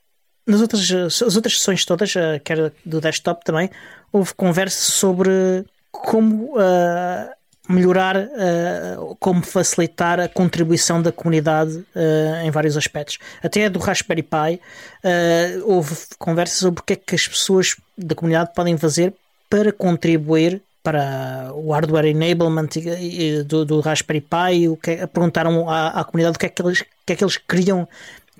nas 0.46 0.60
outras, 0.60 0.90
as 0.90 1.36
outras 1.36 1.58
sessões 1.58 1.84
todas, 1.84 2.14
uh, 2.14 2.40
que 2.42 2.52
era 2.52 2.72
do 2.84 3.00
desktop 3.00 3.44
também, 3.44 3.70
houve 4.12 4.32
conversa 4.34 4.92
sobre 4.92 5.64
como 5.90 6.56
uh, 6.56 7.30
melhorar, 7.68 8.16
uh, 8.16 9.16
como 9.18 9.42
facilitar 9.42 10.20
a 10.20 10.28
contribuição 10.28 11.00
da 11.00 11.10
comunidade 11.10 11.76
uh, 11.76 12.44
em 12.44 12.50
vários 12.50 12.76
aspectos. 12.76 13.18
Até 13.42 13.68
do 13.68 13.78
Raspberry 13.78 14.22
Pi 14.22 14.60
houve 15.64 15.96
conversa 16.18 16.60
sobre 16.60 16.80
o 16.80 16.84
que 16.84 16.92
é 16.92 16.96
que 16.96 17.14
as 17.14 17.26
pessoas 17.26 17.76
da 17.96 18.14
comunidade 18.14 18.52
podem 18.54 18.76
fazer 18.76 19.14
para 19.48 19.72
contribuir 19.72 20.62
para 20.82 21.50
o 21.54 21.72
hardware 21.72 22.06
enablement 22.06 22.68
do, 23.46 23.64
do 23.64 23.80
Raspberry 23.80 24.20
Pi, 24.20 24.68
o 24.68 24.76
que, 24.76 24.90
é, 24.90 25.06
perguntaram 25.06 25.68
à, 25.68 26.00
à 26.00 26.04
comunidade 26.04 26.36
o 26.36 26.38
que 26.38 26.46
é 26.46 26.48
que 26.50 26.60
eles, 26.60 26.84
que 27.06 27.12
é 27.14 27.16
que 27.16 27.24
eles 27.24 27.38
queriam 27.38 27.88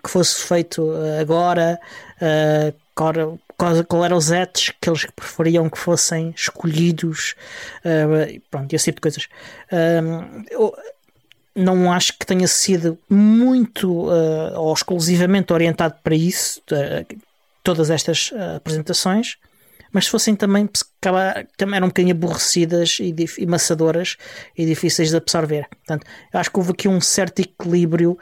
que 0.05 0.11
fosse 0.11 0.43
feito 0.43 0.93
eh, 0.95 1.21
agora, 1.21 1.81
uh, 2.21 2.75
qual, 2.95 3.85
qual 3.89 4.05
eram 4.05 4.17
os 4.17 4.31
ads 4.31 4.73
que 4.81 4.89
eles 4.89 5.07
preferiam 5.17 5.69
que 5.71 5.79
fossem 5.79 6.33
escolhidos, 6.37 7.35
uh, 7.85 8.41
pronto, 8.51 8.73
esse 8.73 8.85
tipo 8.85 8.97
de 8.97 9.01
coisas. 9.01 9.29
Uh, 9.73 10.73
não 11.57 11.93
acho 11.93 12.19
que 12.19 12.27
tenha 12.27 12.49
sido 12.49 12.99
muito 13.09 14.09
uh, 14.09 14.59
ou 14.59 14.73
exclusivamente 14.73 15.53
orientado 15.53 15.95
para 16.03 16.15
isso, 16.15 16.61
todas 17.63 17.91
estas 17.91 18.33
apresentações, 18.57 19.37
mas 19.93 20.07
se 20.07 20.11
fossem 20.11 20.35
também, 20.35 20.69
também 21.57 21.77
eram 21.77 21.87
um 21.87 21.91
bocadinho 21.91 22.17
aborrecidas 22.17 22.99
e, 23.01 23.15
e 23.39 23.47
maçadoras 23.47 24.17
e 24.59 24.67
difíceis 24.67 25.11
de 25.11 25.17
absorver. 25.17 25.69
Portanto, 25.69 26.05
acho 26.33 26.51
que 26.51 26.59
houve 26.59 26.73
aqui 26.73 26.89
um 26.89 27.01
certo 27.01 27.39
equilíbrio 27.39 28.19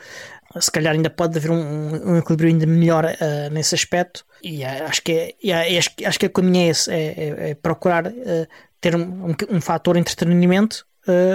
se 0.60 0.70
calhar 0.70 0.92
ainda 0.92 1.10
pode 1.10 1.38
haver 1.38 1.50
um, 1.50 2.12
um 2.12 2.18
equilíbrio 2.18 2.50
ainda 2.50 2.66
melhor 2.66 3.04
uh, 3.04 3.52
nesse 3.52 3.74
aspecto. 3.74 4.24
E 4.42 4.62
uh, 4.62 4.84
acho 4.86 5.02
que 5.02 5.12
é, 5.12 5.34
e, 5.42 5.52
acho, 5.52 5.90
acho 6.04 6.18
que 6.18 6.26
a 6.26 6.30
caminho 6.30 6.66
é 6.66 6.68
esse, 6.68 6.90
é, 6.90 6.96
é, 6.96 7.50
é 7.50 7.54
procurar 7.54 8.06
uh, 8.06 8.46
ter 8.80 8.94
um, 8.96 9.30
um, 9.30 9.56
um, 9.56 9.60
fator 9.60 9.96
entretenimento 9.96 10.84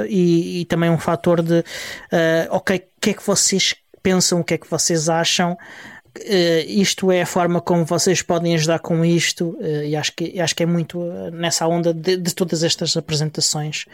e, 0.08 0.62
e, 0.62 0.66
também 0.66 0.90
um 0.90 0.98
fator 0.98 1.42
de 1.42 1.62
ok, 2.50 2.78
o 2.78 3.02
que 3.02 3.10
é 3.10 3.14
que 3.14 3.26
vocês 3.26 3.76
pensam, 4.02 4.40
o 4.40 4.44
que 4.44 4.54
é 4.54 4.58
que 4.58 4.70
vocês 4.70 5.10
acham? 5.10 5.58
Isto 6.68 7.12
é 7.12 7.22
a 7.22 7.26
forma 7.26 7.60
como 7.60 7.84
vocês 7.84 8.22
podem 8.22 8.54
ajudar 8.56 8.80
com 8.80 9.04
isto 9.04 9.58
e 9.62 9.94
acho 9.96 10.14
que, 10.14 10.40
acho 10.40 10.56
que 10.56 10.64
é 10.64 10.66
muito 10.66 11.02
nessa 11.34 11.68
onda 11.68 11.94
de, 11.94 12.16
de 12.16 12.34
todas 12.34 12.64
estas 12.64 12.96
apresentações. 12.96 13.86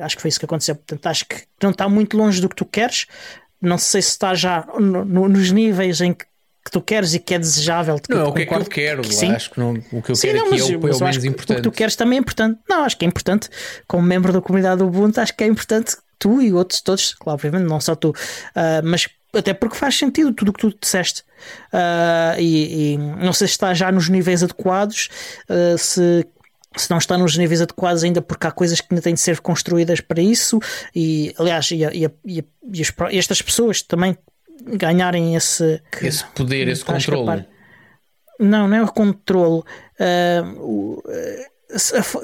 Acho 0.00 0.16
que 0.16 0.22
foi 0.22 0.28
isso 0.28 0.40
que 0.40 0.46
aconteceu. 0.46 0.74
Portanto 0.74 1.06
acho 1.06 1.26
que 1.26 1.36
não 1.62 1.70
está 1.70 1.88
muito 1.88 2.16
longe 2.16 2.40
do 2.40 2.48
que 2.48 2.56
tu 2.56 2.64
queres 2.64 3.06
não 3.60 3.78
sei 3.78 4.02
se 4.02 4.10
está 4.10 4.34
já 4.34 4.66
no, 4.78 5.04
no, 5.04 5.28
nos 5.28 5.50
níveis 5.50 6.00
em 6.00 6.12
que, 6.12 6.24
que, 6.64 6.70
tu 6.70 6.80
queres 6.80 7.14
e 7.14 7.18
que 7.18 7.34
é 7.34 7.38
desejável. 7.38 7.98
Que 7.98 8.14
não, 8.14 8.28
o 8.28 8.32
que 8.32 8.42
é 8.42 8.46
que 8.46 8.54
eu 8.54 8.64
quero, 8.64 9.02
que, 9.02 9.14
sim. 9.14 9.32
acho 9.32 9.50
que 9.50 9.60
não, 9.60 9.74
o 9.92 10.02
que 10.02 10.10
eu 10.10 10.16
sim, 10.16 10.28
quero 10.28 10.38
não, 10.38 10.46
aqui 10.46 10.52
mas, 10.52 10.70
é 10.70 10.76
o, 10.76 10.88
é 10.88 10.96
o 10.96 11.00
menos 11.00 11.24
importante. 11.24 11.58
O 11.58 11.62
que 11.62 11.70
tu 11.70 11.72
queres 11.72 11.96
também 11.96 12.18
é 12.18 12.20
importante. 12.20 12.60
Não, 12.68 12.84
acho 12.84 12.96
que 12.96 13.04
é 13.04 13.08
importante, 13.08 13.48
como 13.86 14.02
membro 14.02 14.32
da 14.32 14.40
comunidade 14.40 14.82
Ubuntu, 14.82 15.20
acho 15.20 15.36
que 15.36 15.44
é 15.44 15.46
importante 15.46 15.96
tu 16.18 16.40
e 16.40 16.52
outros 16.52 16.80
todos, 16.80 17.14
claro, 17.14 17.34
obviamente, 17.34 17.68
não 17.68 17.80
só 17.80 17.94
tu, 17.94 18.10
uh, 18.10 18.14
mas 18.84 19.08
até 19.32 19.54
porque 19.54 19.76
faz 19.76 19.96
sentido 19.96 20.32
tudo 20.32 20.50
o 20.50 20.52
que 20.52 20.60
tu 20.60 20.76
disseste. 20.80 21.22
Uh, 21.72 22.38
e, 22.38 22.94
e, 22.94 22.98
não 22.98 23.32
sei 23.32 23.46
se 23.46 23.52
está 23.52 23.72
já 23.72 23.90
nos 23.90 24.08
níveis 24.08 24.42
adequados, 24.42 25.08
uh, 25.48 25.78
se 25.78 26.26
se 26.76 26.90
não 26.90 26.98
está 26.98 27.18
nos 27.18 27.36
níveis 27.36 27.60
adequados 27.60 28.04
ainda 28.04 28.22
porque 28.22 28.46
há 28.46 28.50
coisas 28.50 28.80
que 28.80 28.86
ainda 28.90 29.02
têm 29.02 29.14
de 29.14 29.20
ser 29.20 29.40
construídas 29.40 30.00
para 30.00 30.22
isso. 30.22 30.60
E 30.94 31.34
aliás 31.38 31.70
e, 31.70 31.82
e, 31.84 32.06
e, 32.24 32.44
e 32.72 32.82
as, 32.82 32.92
estas 33.12 33.42
pessoas 33.42 33.82
também 33.82 34.16
ganharem 34.64 35.34
esse 35.34 35.82
esse 36.00 36.24
poder, 36.26 36.68
esse 36.68 36.84
controle. 36.84 37.46
Não, 38.38 38.68
não 38.68 38.76
é 38.76 38.82
o 38.82 38.88
controle. 38.88 39.62
Uh, 40.00 41.02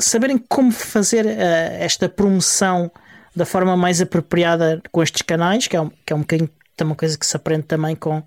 saberem 0.00 0.38
como 0.38 0.72
fazer 0.72 1.26
uh, 1.26 1.30
esta 1.78 2.08
promoção 2.08 2.90
da 3.34 3.44
forma 3.44 3.76
mais 3.76 4.00
apropriada 4.00 4.80
com 4.90 5.02
estes 5.02 5.22
canais 5.22 5.66
que 5.66 5.76
é 5.76 5.80
um, 5.80 5.90
que 6.04 6.12
é 6.12 6.16
um 6.16 6.20
bocadinho 6.20 6.50
uma 6.82 6.94
coisa 6.94 7.16
que 7.16 7.26
se 7.26 7.34
aprende 7.34 7.62
também 7.62 7.96
com, 7.96 8.22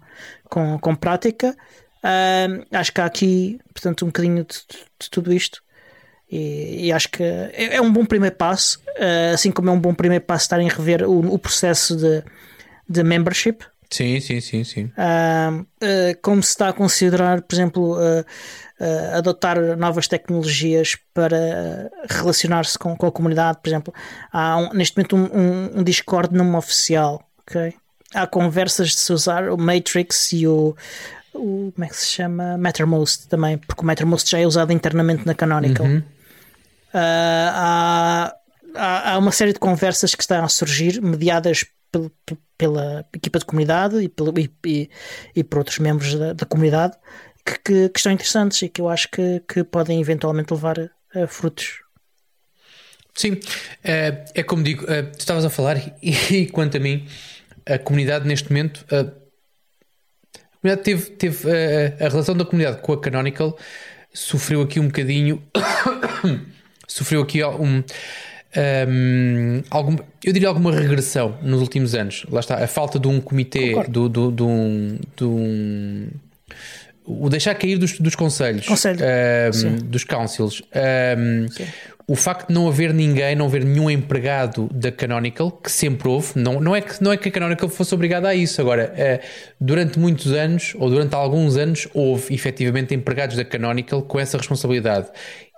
com, 0.46 0.80
com 0.80 0.96
prática. 0.96 1.56
Uh, 2.04 2.66
acho 2.72 2.92
que 2.92 3.00
há 3.00 3.06
aqui 3.06 3.60
portanto 3.74 4.04
um 4.04 4.08
bocadinho 4.08 4.44
de, 4.44 4.56
de 5.00 5.10
tudo 5.10 5.32
isto 5.32 5.62
e, 6.32 6.88
e, 6.88 6.92
acho 6.92 7.10
que 7.10 7.24
é, 7.24 7.76
é, 7.76 7.82
um 7.82 7.92
bom 7.92 8.06
primeiro 8.06 8.36
passo, 8.36 8.80
uh, 8.90 9.34
assim 9.34 9.52
como 9.52 9.70
é 9.70 9.74
um 9.74 9.80
bom 9.80 9.94
primeiro 9.94 10.24
passo 10.24 10.44
estarem 10.44 10.70
a 10.70 10.74
rever 10.74 11.04
o, 11.04 11.34
o 11.34 11.40
processo 11.40 11.96
de, 11.96 12.24
de 12.88 13.04
membership, 13.04 13.64
Sim, 13.90 14.20
sim, 14.20 14.40
sim, 14.40 14.64
sim. 14.64 14.84
Uh, 14.86 15.66
como 16.22 16.44
se 16.44 16.50
está 16.50 16.70
a 16.70 16.74
considerar, 16.74 17.42
por 17.42 17.56
exemplo, 17.56 17.98
uh, 17.98 18.24
adotar 19.16 19.58
novas 19.78 20.08
tecnologias 20.08 20.96
para 21.14 21.92
relacionar-se 22.08 22.78
com, 22.78 22.96
com, 22.96 23.08
a 23.08 23.12
comunidade. 23.12 23.58
Por 23.62 23.70
exemplo, 23.70 23.94
há 24.32 24.58
um, 24.58 24.74
neste 24.74 24.96
momento 24.96 25.16
um, 25.16 25.24
um, 25.24 25.80
um, 25.80 25.84
Discord 25.84 26.36
não 26.36 26.56
oficial. 26.56 27.28
Okay? 27.42 27.74
Há 28.14 28.28
conversas 28.28 28.90
de 28.90 28.98
se 28.98 29.12
usar 29.12 29.50
o 29.50 29.58
Matrix 29.58 30.34
e 30.34 30.48
o, 30.48 30.76
o 31.34 31.72
como 31.74 31.86
é 31.86 31.88
que 31.88 31.98
se 31.98 32.08
chama? 32.08 32.58
Mattermost 32.60 33.28
também, 33.28 33.58
porque 33.58 33.82
o 33.82 33.86
Mattermost 33.86 34.30
já 34.30 34.40
é 34.40 34.46
usado 34.46 34.72
internamente 34.72 35.26
na 35.26 35.34
Canonical. 35.34 35.88
Uhum. 35.88 36.04
Há, 36.94 38.36
há, 38.76 39.14
há 39.14 39.18
uma 39.18 39.32
série 39.32 39.54
de 39.54 39.60
conversas 39.60 40.16
que 40.16 40.22
estão 40.22 40.44
a 40.44 40.50
surgir, 40.50 41.02
mediadas 41.02 41.66
pela, 41.92 42.12
pela 42.58 43.06
equipa 43.14 43.40
de 43.40 43.46
comunidade 43.46 43.98
e, 44.00 44.10
pelo, 44.10 44.38
e, 44.40 44.52
e, 44.66 44.90
e 45.36 45.44
por 45.44 45.60
outros 45.60 45.80
membros 45.80 46.16
da, 46.16 46.34
da 46.34 46.46
comunidade 46.46 46.96
que, 47.46 47.60
que, 47.60 47.90
que, 47.90 48.00
estão 48.00 48.12
interessantes 48.12 48.62
e 48.62 48.70
que 48.70 48.82
eu 48.82 48.90
acho 48.90 49.10
que, 49.10 49.42
que 49.48 49.64
podem 49.64 50.00
eventualmente 50.00 50.54
levar 50.54 50.80
a, 50.80 51.24
a 51.24 51.28
frutos. 51.28 51.82
Sim, 53.16 53.40
é, 53.84 54.26
é 54.34 54.44
como 54.44 54.64
digo, 54.64 54.90
é, 54.90 55.04
tu 55.04 55.20
estavas 55.20 55.44
a 55.44 55.50
falar 55.50 55.78
e, 56.02 56.14
e, 56.32 56.48
quanto 56.48 56.78
a 56.78 56.80
mim, 56.80 57.08
a 57.66 57.78
comunidade 57.78 58.28
neste 58.28 58.50
momento, 58.50 58.86
a, 58.92 59.02
a 59.02 60.62
comunidade 60.62 60.84
teve, 60.84 61.10
teve 61.12 61.50
a, 61.52 62.06
a, 62.06 62.10
relação 62.10 62.36
da 62.36 62.46
comunidade 62.46 62.82
com 62.82 62.94
a 62.94 63.02
Canonical 63.02 63.58
sofreu 64.14 64.62
aqui 64.62 64.80
um 64.80 64.88
bocadinho, 64.88 65.44
sofreu 66.90 67.22
aqui 67.22 67.44
um 67.44 67.84
um, 68.58 69.62
algum, 69.70 69.96
eu 70.24 70.34
diria 70.34 70.48
alguma 70.48 70.72
regressão 70.72 71.38
nos 71.42 71.62
últimos 71.62 71.94
anos. 71.94 72.26
Lá 72.30 72.40
está, 72.40 72.64
a 72.64 72.68
falta 72.68 73.00
de 73.00 73.08
um 73.08 73.22
comitê, 73.22 73.76
do, 73.88 74.10
do, 74.10 74.32
do, 74.32 74.48
um, 74.48 75.00
do 75.16 75.30
um, 75.30 76.08
o 77.06 77.30
deixar 77.30 77.54
cair 77.56 77.78
dos, 77.78 78.00
dos 78.00 78.16
conselhos, 78.16 78.66
um, 79.64 79.76
dos 79.86 80.04
councils, 80.04 80.62
o 82.08 82.16
facto 82.16 82.48
de 82.48 82.54
não 82.56 82.68
haver 82.68 82.92
ninguém, 82.92 83.36
não 83.36 83.46
haver 83.46 83.64
nenhum 83.64 83.88
empregado 83.88 84.68
da 84.74 84.92
Canonical, 84.92 85.52
que 85.52 85.72
sempre 85.72 86.08
houve, 86.08 86.32
não, 86.36 86.60
não, 86.60 86.76
é, 86.76 86.82
que, 86.82 87.04
não 87.04 87.12
é 87.12 87.18
que 87.18 87.30
a 87.30 87.32
Canonical 87.32 87.70
fosse 87.70 87.94
obrigada 87.94 88.28
a 88.28 88.34
isso. 88.34 88.60
Agora, 88.60 88.92
uh, 88.92 89.26
durante 89.62 90.00
muitos 90.00 90.32
anos, 90.32 90.74
ou 90.80 90.90
durante 90.90 91.14
alguns 91.14 91.56
anos, 91.56 91.88
houve 91.94 92.34
efetivamente 92.34 92.96
empregados 92.96 93.36
da 93.36 93.46
Canonical 93.46 94.02
com 94.02 94.20
essa 94.20 94.38
responsabilidade 94.38 95.08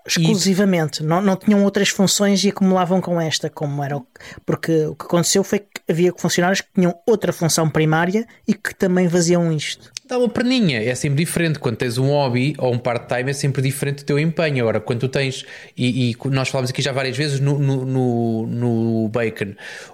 exclusivamente, 0.05 1.01
e... 1.01 1.05
não, 1.05 1.21
não 1.21 1.35
tinham 1.35 1.63
outras 1.63 1.89
funções 1.89 2.43
e 2.43 2.49
acumulavam 2.49 3.01
com 3.01 3.19
esta, 3.19 3.49
como 3.49 3.83
era 3.83 3.97
o... 3.97 4.05
porque 4.45 4.85
o 4.85 4.95
que 4.95 5.05
aconteceu 5.05 5.43
foi 5.43 5.59
que 5.59 5.81
havia 5.89 6.13
funcionários 6.17 6.61
que 6.61 6.69
tinham 6.73 6.95
outra 7.05 7.31
função 7.31 7.69
primária 7.69 8.25
e 8.47 8.53
que 8.53 8.73
também 8.75 9.09
faziam 9.09 9.51
isto. 9.51 9.91
Dá 10.11 10.17
uma 10.17 10.27
perninha, 10.27 10.83
é 10.83 10.93
sempre 10.93 11.23
diferente. 11.23 11.57
Quando 11.57 11.77
tens 11.77 11.97
um 11.97 12.07
hobby 12.07 12.53
ou 12.57 12.73
um 12.73 12.77
part-time 12.77 13.31
é 13.31 13.33
sempre 13.33 13.61
diferente 13.61 13.99
do 13.99 14.07
teu 14.07 14.19
empenho. 14.19 14.61
Agora, 14.61 14.81
quando 14.81 14.99
tu 14.99 15.07
tens, 15.07 15.45
e, 15.77 16.11
e 16.11 16.17
nós 16.25 16.49
falamos 16.49 16.69
aqui 16.69 16.81
já 16.81 16.91
várias 16.91 17.15
vezes 17.15 17.39
no, 17.39 17.57
no, 17.57 17.85
no, 17.85 18.45
no, 18.45 19.07
Bacon, 19.07 19.53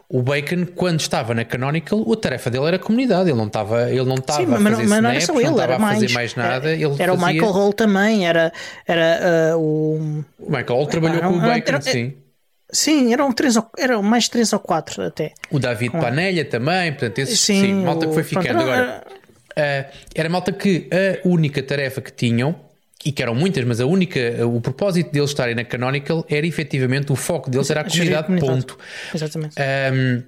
o 0.09 0.23
Bacon, 0.23 0.65
quando 0.75 1.01
estava 1.01 1.35
na 1.35 1.45
Canonical, 1.45 2.03
a 2.11 2.17
tarefa 2.17 2.49
dele 2.49 2.65
era 2.65 2.77
a 2.77 2.79
comunidade. 2.79 3.29
Ele 3.29 3.37
não 3.37 3.45
estava, 3.45 3.91
ele 3.91 4.05
não 4.05 4.15
estava 4.15 4.39
Sim, 4.39 4.45
a 4.45 4.57
fazer 4.57 4.63
mas, 4.63 4.89
mas 4.89 5.03
não 5.03 5.09
era 5.11 5.21
só 5.21 5.39
ele, 5.39 5.61
era 5.61 5.77
mais, 5.77 6.11
mais 6.11 6.33
nada. 6.33 6.71
Era, 6.71 6.95
era 6.97 7.13
o 7.13 7.17
Michael 7.23 7.51
Hall 7.51 7.73
também, 7.73 8.27
era, 8.27 8.51
era 8.87 9.55
uh, 9.55 9.59
o. 9.59 10.25
O 10.39 10.49
Michael 10.49 10.79
Hall 10.79 10.87
trabalhou 10.87 11.21
com 11.21 11.37
o 11.37 11.41
Bacon, 11.41 11.73
era, 11.73 11.81
sim. 11.81 12.15
Sim, 12.71 13.13
eram, 13.13 13.31
três 13.31 13.55
ou, 13.55 13.69
eram 13.77 14.01
mais 14.01 14.27
três 14.27 14.51
ou 14.51 14.59
quatro 14.59 15.03
até. 15.03 15.33
O 15.51 15.59
David 15.59 15.91
Panelha 15.91 16.43
também, 16.43 16.91
portanto, 16.91 17.19
esses 17.19 17.39
sim, 17.39 17.61
sim 17.61 17.73
malta 17.85 18.07
que 18.07 18.13
foi 18.15 18.23
ficando. 18.23 18.47
Pronto, 18.47 18.63
agora, 18.63 19.03
uh, 19.57 19.91
era 20.15 20.29
malta 20.29 20.51
que 20.51 20.87
a 20.91 21.27
única 21.27 21.61
tarefa 21.63 22.01
que 22.01 22.11
tinham, 22.11 22.67
e 23.05 23.11
que 23.11 23.21
eram 23.21 23.35
muitas, 23.35 23.63
mas 23.63 23.79
a 23.79 23.85
única, 23.85 24.19
o 24.45 24.59
propósito 24.59 25.11
deles 25.11 25.29
estarem 25.29 25.55
na 25.55 25.63
Canonical 25.63 26.25
era 26.29 26.45
efetivamente 26.45 27.11
o 27.11 27.15
foco 27.15 27.49
deles 27.49 27.69
era 27.69 27.81
a 27.81 27.83
comunidade, 27.83 28.39
ponto. 28.39 28.77
Exatamente. 29.13 29.55
Um, 29.93 30.23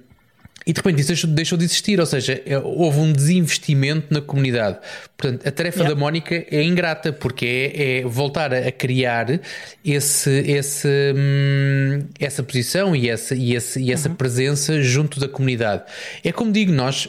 e 0.66 0.72
de 0.72 0.78
repente 0.78 1.00
isso 1.00 1.26
deixou, 1.26 1.58
de 1.58 1.64
existir, 1.64 1.98
ou 1.98 2.06
seja, 2.06 2.40
é, 2.44 2.58
houve 2.58 3.00
um 3.00 3.12
desinvestimento 3.12 4.12
na 4.12 4.20
comunidade. 4.20 4.78
Portanto, 5.16 5.46
a 5.46 5.50
tarefa 5.50 5.78
yeah. 5.78 5.94
da 5.94 5.98
Mónica 5.98 6.44
é 6.50 6.62
ingrata, 6.62 7.12
porque 7.12 7.72
é, 7.74 7.98
é 7.98 8.02
voltar 8.04 8.52
a, 8.52 8.70
criar 8.70 9.40
esse, 9.84 10.30
esse, 10.30 10.88
hum, 11.16 12.06
essa 12.18 12.42
posição 12.42 12.94
e 12.94 13.08
essa, 13.08 13.34
e 13.34 13.54
esse, 13.54 13.80
e 13.80 13.90
essa 13.90 14.10
uhum. 14.10 14.14
presença 14.14 14.82
junto 14.82 15.18
da 15.18 15.28
comunidade. 15.28 15.84
É 16.22 16.30
como 16.30 16.52
digo, 16.52 16.72
nós 16.72 17.08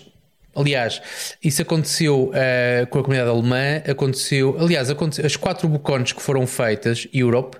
Aliás, 0.54 1.02
isso 1.41 1.62
aconteceu 1.62 2.30
uh, 2.30 2.88
com 2.88 2.99
a 2.99 3.04
comunidade 3.04 3.30
alemã, 3.30 3.78
aconteceu, 3.89 4.58
aliás, 4.60 4.89
aconteceu, 4.89 5.26
as 5.26 5.36
quatro 5.36 5.68
bocones 5.68 6.12
que 6.12 6.22
foram 6.22 6.45
feitas, 6.45 7.08
Europe, 7.14 7.58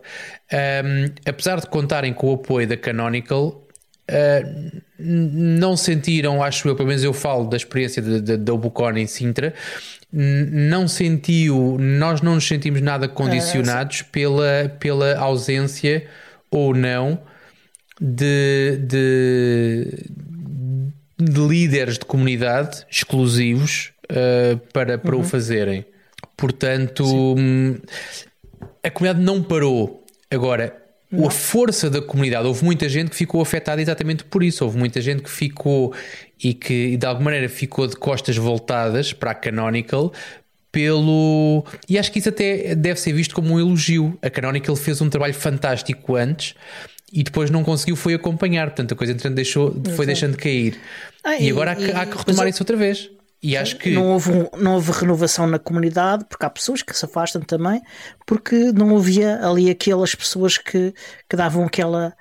um, 0.52 1.06
apesar 1.26 1.62
de 1.62 1.68
contarem 1.68 2.14
com 2.14 2.32
o 2.32 2.34
apoio 2.34 2.68
da 2.68 2.76
Canonical, 2.76 3.66
uh, 4.10 4.82
não 5.00 5.78
sentiram, 5.78 6.44
acho 6.44 6.68
eu, 6.68 6.76
pelo 6.76 6.90
menos 6.90 7.04
eu 7.04 7.14
falo 7.14 7.46
da 7.48 7.56
experiência 7.56 8.02
da 8.02 8.54
Ubucon 8.54 8.92
em 8.98 9.08
Sintra, 9.08 9.54
não 10.14 10.88
sentiu, 10.88 11.78
nós 11.80 12.22
não 12.22 12.36
nos 12.36 12.46
sentimos 12.46 12.82
nada 12.82 13.08
condicionados 13.08 14.02
é, 14.02 14.04
pela, 14.12 14.78
pela 14.78 15.18
ausência 15.18 16.06
ou 16.50 16.76
não 16.76 17.22
de, 18.00 18.78
de, 18.86 20.06
de 21.24 21.40
líderes 21.40 21.98
de 21.98 22.06
comunidade 22.06 22.86
exclusivos 22.90 23.92
uh, 24.12 24.58
para, 24.74 24.98
para 24.98 25.16
uhum. 25.16 25.22
o 25.22 25.24
fazerem. 25.26 25.86
Portanto, 26.36 27.06
Sim. 27.06 27.78
a 28.84 28.90
comunidade 28.90 29.24
não 29.24 29.44
parou. 29.44 30.06
Agora, 30.30 30.82
não. 31.12 31.28
A 31.28 31.30
força 31.30 31.90
da 31.90 32.02
comunidade, 32.02 32.48
houve 32.48 32.64
muita 32.64 32.88
gente 32.88 33.10
que 33.10 33.16
ficou 33.18 33.42
afetada 33.42 33.82
exatamente 33.82 34.24
por 34.24 34.42
isso. 34.42 34.64
Houve 34.64 34.78
muita 34.78 35.02
gente 35.02 35.22
que 35.22 35.30
ficou 35.30 35.94
e 36.42 36.54
que 36.54 36.96
de 36.96 37.06
alguma 37.06 37.26
maneira 37.26 37.50
ficou 37.50 37.86
de 37.86 37.98
costas 37.98 38.38
voltadas 38.38 39.12
para 39.12 39.32
a 39.32 39.36
Canonical 39.36 40.14
pelo. 40.72 41.66
E 41.90 42.00
acho 42.00 42.12
que 42.12 42.20
isso 42.20 42.30
até 42.30 42.74
deve 42.76 43.00
ser 43.00 43.12
visto 43.12 43.36
como 43.36 43.54
um 43.54 43.60
elogio. 43.60 44.18
A 44.22 44.30
Canonical 44.30 44.76
fez 44.76 45.02
um 45.02 45.10
trabalho 45.10 45.34
fantástico 45.34 46.16
antes 46.16 46.56
e 47.12 47.24
depois 47.24 47.50
não 47.50 47.64
conseguiu 47.64 47.96
foi 47.96 48.14
acompanhar. 48.14 48.68
Portanto, 48.68 48.94
a 48.94 48.98
coisa 48.98 49.14
entrando 49.14 49.36
deixou, 49.36 49.74
foi 49.96 50.06
deixando 50.06 50.32
de 50.32 50.38
cair. 50.38 50.80
Ah, 51.24 51.36
e, 51.36 51.48
e, 51.48 51.52
agora 51.52 51.72
há, 51.72 51.80
e, 51.80 51.92
há 51.92 52.06
que 52.06 52.18
retomar 52.18 52.48
isso 52.48 52.62
outra 52.62 52.78
vez. 52.78 53.10
E 53.44 53.58
acho 53.58 53.78
que. 53.78 53.92
Não 53.92 54.08
houve, 54.12 54.32
não 54.58 54.76
houve 54.76 54.92
renovação 54.92 55.48
na 55.48 55.58
comunidade, 55.58 56.26
porque 56.30 56.46
há 56.46 56.50
pessoas 56.50 56.82
que 56.82 56.96
se 56.96 57.06
afastam 57.06 57.42
também, 57.42 57.82
porque 58.26 58.72
não 58.72 58.96
havia 58.96 59.44
ali 59.46 59.70
aquelas 59.70 60.14
pessoas 60.14 60.58
que, 60.58 60.94
que 61.28 61.36
davam 61.36 61.66
aquela 61.66 62.14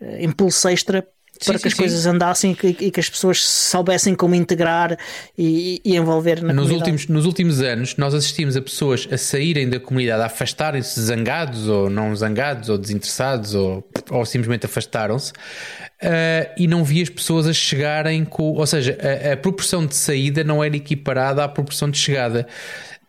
uh, 0.00 0.22
impulso 0.22 0.68
extra 0.68 1.06
para 1.44 1.56
sim, 1.56 1.62
que 1.62 1.68
as 1.68 1.74
sim. 1.74 1.78
coisas 1.78 2.06
andassem 2.06 2.56
e, 2.62 2.68
e, 2.68 2.90
que 2.90 3.00
as 3.00 3.08
pessoas 3.08 3.44
soubessem 3.44 4.14
como 4.14 4.34
integrar 4.34 4.96
e, 5.36 5.80
e 5.84 5.96
envolver 5.96 6.42
na 6.42 6.52
nos 6.52 6.64
comunidade. 6.64 6.90
Últimos, 6.90 7.08
nos 7.08 7.26
últimos 7.26 7.60
anos, 7.60 7.96
nós 7.96 8.14
assistimos 8.14 8.56
a 8.56 8.62
pessoas 8.62 9.08
a 9.10 9.16
saírem 9.16 9.68
da 9.68 9.80
comunidade, 9.80 10.22
a 10.22 10.26
afastarem-se 10.26 11.00
zangados 11.00 11.66
ou 11.66 11.88
não 11.88 12.14
zangados 12.14 12.68
ou 12.68 12.76
desinteressados 12.76 13.54
ou, 13.54 13.88
ou 14.10 14.24
simplesmente 14.26 14.66
afastaram-se. 14.66 15.32
Uh, 15.32 16.48
e 16.56 16.66
não 16.66 16.82
vi 16.82 17.02
as 17.02 17.10
pessoas 17.10 17.46
a 17.46 17.52
chegarem 17.52 18.24
com. 18.24 18.54
Ou 18.54 18.66
seja, 18.66 18.96
a, 19.00 19.34
a, 19.34 19.36
proporção 19.36 19.84
de 19.84 19.94
saída 19.94 20.42
não 20.42 20.64
era 20.64 20.74
equiparada 20.74 21.44
à 21.44 21.48
proporção 21.48 21.90
de 21.90 21.98
chegada. 21.98 22.46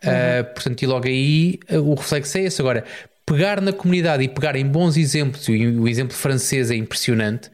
Uh, 0.04 0.44
Portanto, 0.52 0.82
e 0.82 0.86
logo 0.86 1.06
aí 1.06 1.58
uh, 1.70 1.78
o 1.78 1.94
reflexo 1.94 2.36
é 2.36 2.42
esse. 2.42 2.60
Agora, 2.60 2.84
pegar 3.24 3.60
na 3.60 3.72
comunidade 3.72 4.22
e 4.22 4.28
pegar 4.28 4.56
em 4.56 4.66
bons 4.66 4.96
exemplos, 4.96 5.48
e 5.48 5.66
o 5.66 5.88
exemplo 5.88 6.14
francês 6.14 6.70
é 6.70 6.74
impressionante, 6.74 7.50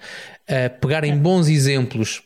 pegar 0.81 1.05
em 1.05 1.17
bons 1.17 1.49
exemplos 1.49 2.23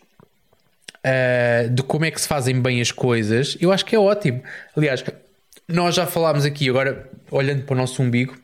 de 1.74 1.82
como 1.82 2.04
é 2.04 2.10
que 2.10 2.20
se 2.20 2.28
fazem 2.28 2.60
bem 2.60 2.80
as 2.80 2.92
coisas, 2.92 3.56
eu 3.60 3.72
acho 3.72 3.84
que 3.84 3.96
é 3.96 3.98
ótimo. 3.98 4.42
Aliás, 4.76 5.04
nós 5.68 5.94
já 5.94 6.06
falámos 6.06 6.44
aqui, 6.44 6.68
agora 6.68 7.10
olhando 7.30 7.64
para 7.64 7.74
o 7.74 7.76
nosso 7.76 8.02
umbigo, 8.02 8.36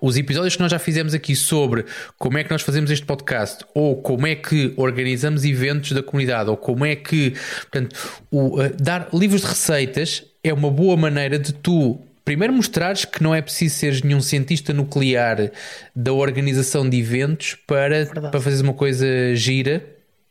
os 0.00 0.16
episódios 0.16 0.56
que 0.56 0.62
nós 0.62 0.70
já 0.70 0.78
fizemos 0.78 1.12
aqui 1.12 1.36
sobre 1.36 1.84
como 2.18 2.38
é 2.38 2.44
que 2.44 2.50
nós 2.50 2.62
fazemos 2.62 2.90
este 2.90 3.04
podcast, 3.04 3.64
ou 3.74 4.00
como 4.00 4.26
é 4.26 4.34
que 4.34 4.72
organizamos 4.76 5.44
eventos 5.44 5.92
da 5.92 6.02
comunidade, 6.02 6.48
ou 6.48 6.56
como 6.56 6.84
é 6.86 6.96
que, 6.96 7.34
portanto, 7.62 7.94
o, 8.30 8.60
uh, 8.60 8.70
dar 8.80 9.08
livros 9.12 9.42
de 9.42 9.48
receitas 9.48 10.24
é 10.42 10.52
uma 10.54 10.70
boa 10.70 10.96
maneira 10.96 11.38
de 11.38 11.52
tu 11.52 12.00
primeiro 12.30 12.52
mostrares 12.52 13.04
que 13.04 13.20
não 13.20 13.34
é 13.34 13.42
preciso 13.42 13.74
seres 13.74 14.02
nenhum 14.02 14.20
cientista 14.20 14.72
nuclear 14.72 15.50
da 15.96 16.12
organização 16.12 16.88
de 16.88 16.96
eventos 16.96 17.56
para, 17.66 18.06
para 18.06 18.40
fazer 18.40 18.62
uma 18.62 18.72
coisa 18.72 19.34
gira. 19.34 19.84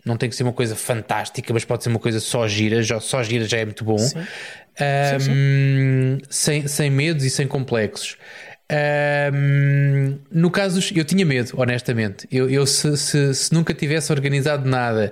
Não 0.06 0.16
tem 0.16 0.30
que 0.30 0.36
ser 0.38 0.44
uma 0.44 0.54
coisa 0.54 0.78
fantástica, 0.78 1.54
mas 1.54 1.66
pode 1.66 1.84
ser 1.84 1.90
uma 1.90 2.00
coisa 2.00 2.22
só 2.22 2.48
gira. 2.48 2.82
Só 3.02 3.22
gira 3.22 3.44
já 3.44 3.58
é 3.58 3.66
muito 3.66 3.84
bom. 3.84 3.98
Sim. 3.98 4.18
Um, 4.18 5.20
sim, 5.20 5.20
sim. 5.20 6.18
Sem, 6.30 6.68
sem 6.70 6.90
medos 6.90 7.26
e 7.26 7.30
sem 7.30 7.46
complexos. 7.46 8.16
Um, 9.34 10.20
no 10.32 10.50
caso, 10.50 10.80
eu 10.96 11.04
tinha 11.04 11.26
medo, 11.26 11.52
honestamente. 11.58 12.26
Eu, 12.32 12.50
eu 12.50 12.66
se, 12.66 12.96
se, 12.96 13.34
se, 13.36 13.54
nunca 13.54 13.74
tivesse 13.74 14.10
organizado 14.14 14.70
nada 14.70 15.12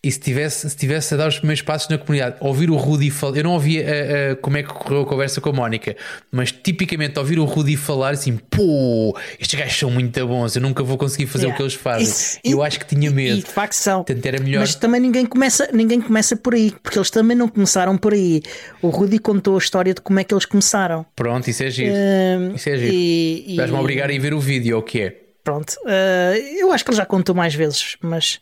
E 0.00 0.12
se 0.12 0.20
tivesse, 0.20 0.70
se 0.70 0.76
tivesse 0.76 1.12
a 1.14 1.16
dar 1.16 1.26
os 1.26 1.38
primeiros 1.38 1.60
passos 1.60 1.88
na 1.88 1.98
comunidade, 1.98 2.36
ouvir 2.38 2.70
o 2.70 2.76
Rudy 2.76 3.10
falar, 3.10 3.38
eu 3.38 3.42
não 3.42 3.54
ouvi 3.54 3.80
uh, 3.80 3.82
uh, 3.82 4.36
como 4.36 4.56
é 4.56 4.62
que 4.62 4.68
correu 4.68 5.02
a 5.02 5.04
conversa 5.06 5.40
com 5.40 5.50
a 5.50 5.52
Mónica, 5.52 5.96
mas 6.30 6.52
tipicamente 6.52 7.18
ouvir 7.18 7.40
o 7.40 7.44
Rudy 7.44 7.76
falar 7.76 8.10
assim, 8.10 8.36
pô, 8.36 9.18
estes 9.40 9.58
gajos 9.58 9.76
são 9.76 9.90
muito 9.90 10.24
bons, 10.24 10.54
eu 10.54 10.62
nunca 10.62 10.84
vou 10.84 10.96
conseguir 10.96 11.26
fazer 11.26 11.46
yeah. 11.46 11.54
o 11.54 11.56
que 11.56 11.62
eles 11.64 11.74
fazem. 11.74 12.06
Isso, 12.06 12.38
eu 12.44 12.60
e, 12.60 12.62
acho 12.62 12.78
que 12.78 12.86
tinha 12.86 13.10
medo. 13.10 13.40
E, 13.40 13.42
de 13.42 13.50
facto 13.50 13.72
são. 13.72 14.04
Portanto, 14.04 14.24
era 14.24 14.40
melhor. 14.40 14.60
Mas 14.60 14.76
também 14.76 15.00
ninguém 15.00 15.26
começa, 15.26 15.68
ninguém 15.72 16.00
começa 16.00 16.36
por 16.36 16.54
aí, 16.54 16.72
porque 16.80 16.96
eles 16.96 17.10
também 17.10 17.36
não 17.36 17.48
começaram 17.48 17.98
por 17.98 18.12
aí. 18.12 18.40
O 18.80 18.90
Rudy 18.90 19.18
contou 19.18 19.56
a 19.56 19.58
história 19.58 19.92
de 19.92 20.00
como 20.00 20.20
é 20.20 20.22
que 20.22 20.32
eles 20.32 20.44
começaram. 20.44 21.04
Pronto, 21.16 21.50
isso 21.50 21.64
é 21.64 21.70
giro. 21.70 21.92
Uh, 21.92 22.54
isso 22.54 22.68
é 22.68 22.78
giro. 22.78 22.94
E, 22.94 23.56
Vais-me 23.56 23.76
obrigar 23.76 24.08
a 24.08 24.12
ir 24.12 24.20
ver 24.20 24.32
o 24.32 24.38
vídeo, 24.38 24.78
o 24.78 24.82
que 24.82 25.00
é? 25.00 25.16
Pronto, 25.42 25.72
uh, 25.84 26.36
eu 26.56 26.70
acho 26.72 26.84
que 26.84 26.90
ele 26.90 26.96
já 26.98 27.06
contou 27.06 27.34
mais 27.34 27.54
vezes, 27.54 27.96
mas 28.02 28.38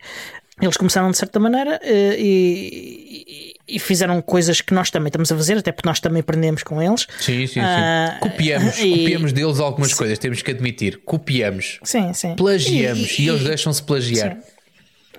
eles 0.61 0.77
começaram 0.77 1.11
de 1.11 1.19
certa 1.19 1.39
maneira 1.39 1.79
uh, 1.83 2.15
e, 2.19 3.55
e, 3.69 3.79
fizeram 3.79 4.23
coisas 4.23 4.63
que 4.63 4.73
nós 4.73 4.91
também 4.91 5.09
estamos 5.09 5.31
a 5.31 5.37
fazer, 5.37 5.59
até 5.59 5.71
porque 5.71 5.87
nós 5.87 6.01
também 6.01 6.21
aprendemos 6.21 6.63
com 6.63 6.81
eles. 6.81 7.07
Sim, 7.21 7.47
sim, 7.47 7.55
sim. 7.55 7.61
Uh, 7.61 8.21
copiamos, 8.21 8.79
e, 8.81 8.91
copiamos 8.91 9.33
deles 9.35 9.61
algumas 9.61 9.91
sim. 9.91 9.97
coisas, 9.97 10.19
temos 10.19 10.41
que 10.41 10.51
admitir. 10.51 11.03
Copiamos. 11.05 11.79
Sim, 11.83 12.13
sim. 12.15 12.35
Plagiamos 12.37 13.19
e, 13.19 13.23
e 13.23 13.29
eles 13.29 13.45
deixam-se 13.45 13.83
plagiar. 13.83 14.39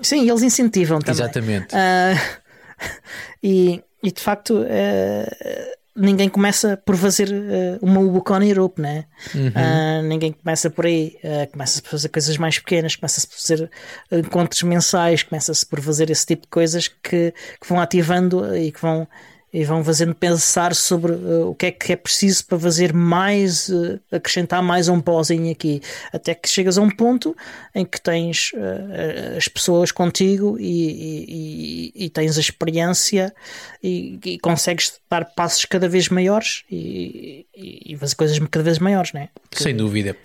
Sim. 0.02 0.22
sim, 0.22 0.30
eles 0.30 0.42
incentivam 0.42 1.00
também. 1.00 1.22
Exatamente. 1.22 1.76
e, 3.44 3.84
e 4.02 4.12
de 4.12 4.22
facto 4.22 4.66
ninguém 5.98 6.30
começa 6.30 6.78
por 6.78 6.95
fazer 6.95 7.30
uh, 7.30 7.80
uma 7.82 8.00
Ubicon 8.00 8.41
Europe, 8.43 8.80
né? 8.80 9.06
Uhum. 9.34 9.48
Uh, 9.48 10.04
ninguém 10.04 10.32
começa 10.32 10.70
por 10.70 10.86
aí, 10.86 11.18
uh, 11.24 11.52
começa-se 11.52 11.82
por 11.82 11.89
fazer 11.89 12.10
coisas 12.10 12.38
mais 12.38 12.60
pequenas, 12.60 12.95
começa-se 12.95 13.28
por 13.28 13.36
fazer 13.36 13.72
encontros 14.12 14.62
mensais, 14.64 15.24
começa-se 15.24 15.66
por 15.66 15.82
fazer 15.82 16.10
esse 16.10 16.26
tipo 16.26 16.43
de 16.43 16.50
coisas 16.50 16.88
que, 16.88 17.34
que 17.34 17.68
vão 17.68 17.80
ativando 17.82 18.56
e 18.56 18.72
que 18.72 18.82
vão 18.82 19.08
e 19.52 19.64
vão 19.64 19.84
fazendo 19.84 20.14
pensar 20.14 20.76
sobre 20.76 21.14
uh, 21.14 21.50
o 21.50 21.56
que 21.56 21.68
é 21.68 21.72
que 21.72 21.93
é 21.93 21.95
preciso 21.95 22.45
para 22.45 22.60
fazer 22.60 22.93
mais, 22.93 23.70
uh, 23.70 24.00
acrescentar 24.12 24.62
mais 24.62 24.89
um 24.89 25.00
pozinho 25.00 25.52
aqui, 25.52 25.82
até 26.12 26.36
que 26.36 26.50
chegas 26.50 26.78
a 26.78 26.82
um 26.82 26.89
ponto 26.89 27.36
em 27.74 27.86
que 27.86 28.00
tens 28.00 28.52
uh, 28.54 29.38
as 29.38 29.48
pessoas 29.48 29.91
contigo 29.91 30.58
e, 30.60 31.93
e, 31.95 32.06
e 32.06 32.10
tens 32.10 32.38
a 32.38 32.41
experiência 32.41 33.34
e, 33.82 34.20
e, 34.26 34.39
consegues 34.39 35.00
dar 35.10 35.24
passos 35.24 35.64
cada 35.64 35.88
vez 35.88 36.10
maiores 36.10 36.64
e, 36.70 37.45
fazer 37.98 38.16
coisas 38.16 38.39
cada 38.52 38.64
vez 38.64 38.80
maiores, 38.80 39.14
não 39.14 39.22
é? 39.22 39.30
Sem 39.54 39.76
dúvida, 39.76 40.16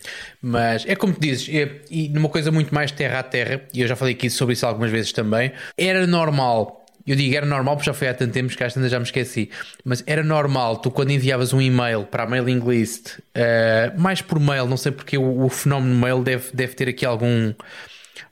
mas 0.41 0.85
é 0.87 0.97
como 0.97 1.15
tu 1.15 1.21
dizes, 1.21 1.49
é, 1.49 1.81
e 1.91 2.09
numa 2.09 2.29
coisa 2.29 2.51
muito 2.51 2.75
mais 2.75 2.91
terra 2.91 3.21
a 3.21 3.23
terra, 3.23 3.63
e 3.73 3.81
eu 3.81 3.89
já 3.89 3.95
falei 3.95 4.15
aqui 4.15 4.29
sobre 4.29 4.55
isso 4.55 4.67
algumas 4.67 4.91
vezes 4.91 5.13
também, 5.13 5.53
era 5.77 6.07
normal 6.07 6.82
eu 7.07 7.17
digo 7.17 7.35
era 7.35 7.47
normal 7.47 7.77
porque 7.77 7.87
já 7.87 7.95
foi 7.95 8.09
há 8.09 8.15
tanto 8.15 8.33
tempo 8.33 8.55
que 8.55 8.63
ainda 8.63 8.89
já 8.89 8.99
me 8.99 9.05
esqueci. 9.05 9.51
Mas 9.85 10.05
era 10.07 10.23
normal, 10.23 10.77
tu 10.77 10.91
quando 10.91 11.11
enviavas 11.11 11.53
um 11.53 11.61
e-mail 11.61 12.05
para 12.05 12.23
a 12.23 12.27
mailing 12.27 12.61
list, 12.61 13.19
uh, 13.19 14.01
mais 14.01 14.23
por 14.23 14.39
mail, 14.39 14.67
não 14.67 14.77
sei 14.77 14.93
porque 14.93 15.19
o, 15.19 15.45
o, 15.45 15.49
fenómeno 15.49 15.95
mail 15.95 16.23
deve, 16.23 16.51
deve 16.55 16.75
ter 16.75 16.89
aqui 16.89 17.05
algum, 17.05 17.53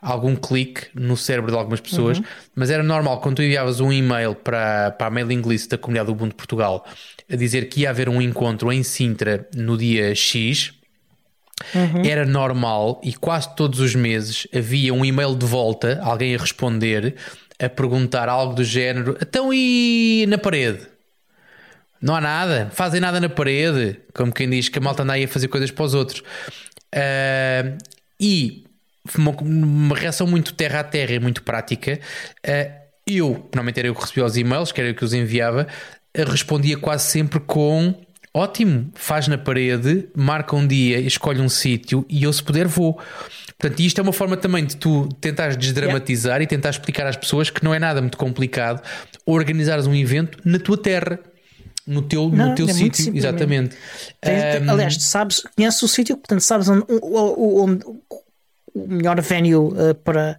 algum 0.00 0.36
clique 0.36 0.86
no 0.94 1.16
cérebro 1.16 1.50
de 1.50 1.58
algumas 1.58 1.80
pessoas, 1.80 2.18
uhum. 2.18 2.24
mas 2.54 2.70
era 2.70 2.82
normal 2.82 3.20
quando 3.20 3.36
tu 3.36 3.42
enviavas 3.42 3.80
um 3.80 3.92
e-mail 3.92 4.34
para, 4.34 4.92
para 4.92 5.08
a 5.08 5.10
mailing 5.10 5.42
list 5.42 5.70
da 5.70 5.78
comunidade 5.78 6.06
do 6.06 6.12
Ubuntu 6.12 6.36
Portugal 6.36 6.86
a 7.30 7.36
dizer 7.36 7.68
que 7.68 7.82
ia 7.82 7.90
haver 7.90 8.08
um 8.08 8.20
encontro 8.20 8.72
em 8.72 8.82
Sintra 8.82 9.48
no 9.54 9.76
dia 9.76 10.14
X. 10.14 10.72
Uhum. 11.74 12.04
Era 12.04 12.24
normal 12.24 13.00
e 13.04 13.12
quase 13.12 13.54
todos 13.54 13.80
os 13.80 13.94
meses 13.94 14.48
havia 14.54 14.94
um 14.94 15.04
e-mail 15.04 15.36
de 15.36 15.44
volta, 15.44 16.00
alguém 16.02 16.34
a 16.34 16.38
responder 16.38 17.14
a 17.60 17.68
perguntar 17.68 18.28
algo 18.28 18.54
do 18.54 18.64
género: 18.64 19.16
então 19.20 19.52
e 19.52 20.24
na 20.28 20.38
parede? 20.38 20.86
Não 22.00 22.16
há 22.16 22.20
nada, 22.20 22.70
fazem 22.72 22.98
nada 23.00 23.20
na 23.20 23.28
parede, 23.28 24.00
como 24.14 24.32
quem 24.32 24.48
diz 24.48 24.70
que 24.70 24.78
a 24.78 24.80
malta 24.80 25.02
anda 25.02 25.12
aí 25.12 25.24
a 25.24 25.28
fazer 25.28 25.48
coisas 25.48 25.70
para 25.70 25.84
os 25.84 25.92
outros. 25.92 26.20
Uh, 26.94 27.76
e 28.18 28.64
uma, 29.18 29.30
uma, 29.32 29.94
reação 29.94 30.26
muito 30.26 30.54
terra 30.54 30.80
a 30.80 30.84
terra 30.84 31.12
e 31.12 31.20
muito 31.20 31.42
prática. 31.42 32.00
Uh, 32.46 32.80
eu, 33.06 33.32
normalmente 33.52 33.78
era 33.78 33.88
eu 33.88 33.94
que 33.94 34.00
recebia 34.00 34.24
os 34.24 34.36
e-mails, 34.36 34.72
que 34.72 34.80
era 34.80 34.90
eu 34.90 34.94
que 34.94 35.04
os 35.04 35.12
enviava, 35.12 35.66
uh, 36.16 36.30
respondia 36.30 36.78
quase 36.78 37.04
sempre 37.04 37.38
com 37.38 37.94
ótimo, 38.32 38.90
faz 38.94 39.28
na 39.28 39.36
parede, 39.36 40.08
marca 40.14 40.56
um 40.56 40.66
dia, 40.66 40.98
escolhe 41.00 41.40
um 41.40 41.48
sítio 41.48 42.06
e 42.08 42.22
eu, 42.24 42.32
se 42.32 42.42
puder, 42.42 42.66
vou. 42.66 42.98
Portanto, 43.60 43.80
isto 43.80 43.98
é 43.98 44.02
uma 44.02 44.12
forma 44.12 44.38
também 44.38 44.64
de 44.64 44.74
tu 44.74 45.06
tentares 45.20 45.54
desdramatizar 45.54 46.32
yeah. 46.32 46.44
e 46.44 46.46
tentar 46.46 46.70
explicar 46.70 47.06
às 47.06 47.16
pessoas 47.16 47.50
que 47.50 47.62
não 47.62 47.74
é 47.74 47.78
nada 47.78 48.00
muito 48.00 48.16
complicado 48.16 48.82
organizares 49.26 49.86
um 49.86 49.94
evento 49.94 50.38
na 50.44 50.58
tua 50.58 50.78
terra. 50.78 51.20
No 51.86 52.02
teu, 52.02 52.28
não, 52.28 52.50
no 52.50 52.54
teu 52.54 52.68
é 52.68 52.72
sítio, 52.72 53.14
exatamente. 53.16 53.76
Tens, 54.20 54.62
um, 54.62 54.70
aliás, 54.70 55.02
sabes, 55.02 55.42
conheces 55.56 55.82
o 55.82 55.88
sítio, 55.88 56.16
portanto, 56.16 56.40
sabes 56.40 56.68
onde, 56.68 56.84
onde, 57.02 57.84
o 58.72 58.86
melhor 58.86 59.20
venue 59.20 59.54
uh, 59.54 59.94
para, 60.04 60.38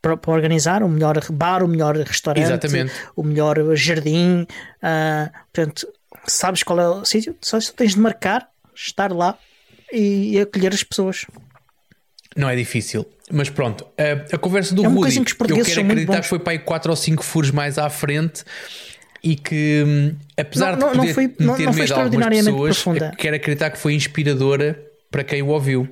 para, 0.00 0.16
para, 0.16 0.32
organizar, 0.32 0.82
o 0.82 0.88
melhor 0.88 1.20
bar, 1.30 1.62
o 1.62 1.68
melhor 1.68 1.96
restaurante, 1.96 2.44
exatamente. 2.44 2.92
o 3.14 3.22
melhor 3.22 3.58
jardim. 3.76 4.46
Uh, 4.82 5.30
portanto, 5.52 5.86
sabes 6.26 6.62
qual 6.62 6.80
é 6.80 6.88
o 6.88 7.04
sítio, 7.04 7.36
só 7.40 7.58
tens 7.76 7.94
de 7.94 8.00
marcar, 8.00 8.48
estar 8.74 9.12
lá 9.12 9.36
e, 9.92 10.36
e 10.36 10.40
acolher 10.40 10.72
as 10.72 10.82
pessoas. 10.82 11.26
Não 12.36 12.48
é 12.48 12.56
difícil. 12.56 13.06
Mas 13.30 13.50
pronto, 13.50 13.86
a, 13.96 14.34
a 14.34 14.38
conversa 14.38 14.74
do 14.74 14.84
é 14.84 14.88
Rudy, 14.88 15.24
que 15.24 15.52
eu 15.52 15.64
quero 15.64 15.80
acreditar 15.82 16.20
que 16.20 16.28
foi 16.28 16.38
para 16.38 16.52
aí 16.52 16.58
4 16.58 16.90
ou 16.90 16.96
5 16.96 17.22
furos 17.22 17.50
mais 17.50 17.78
à 17.78 17.90
frente 17.90 18.44
e 19.22 19.36
que, 19.36 19.84
hum, 19.86 20.14
apesar 20.36 20.76
não, 20.76 20.90
de 20.90 20.96
poder 20.96 21.06
não 21.08 21.14
foi, 21.14 21.26
meter 21.26 21.44
não, 21.44 21.56
não 21.58 21.72
medo 21.72 21.94
algumas 21.94 22.28
pessoas, 22.28 22.82
profunda. 22.82 23.14
quero 23.18 23.36
acreditar 23.36 23.70
que 23.70 23.78
foi 23.78 23.94
inspiradora 23.94 24.82
para 25.10 25.24
quem 25.24 25.42
o 25.42 25.48
ouviu. 25.48 25.88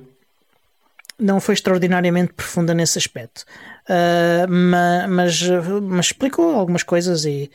Não 1.19 1.39
foi 1.39 1.55
extraordinariamente 1.55 2.33
profunda 2.33 2.73
nesse 2.75 2.97
aspecto. 2.97 3.43
Uh, 3.89 4.47
mas, 5.09 5.41
mas, 5.81 6.05
explicou 6.07 6.55
algumas 6.55 6.83
coisas 6.83 7.25
e, 7.25 7.49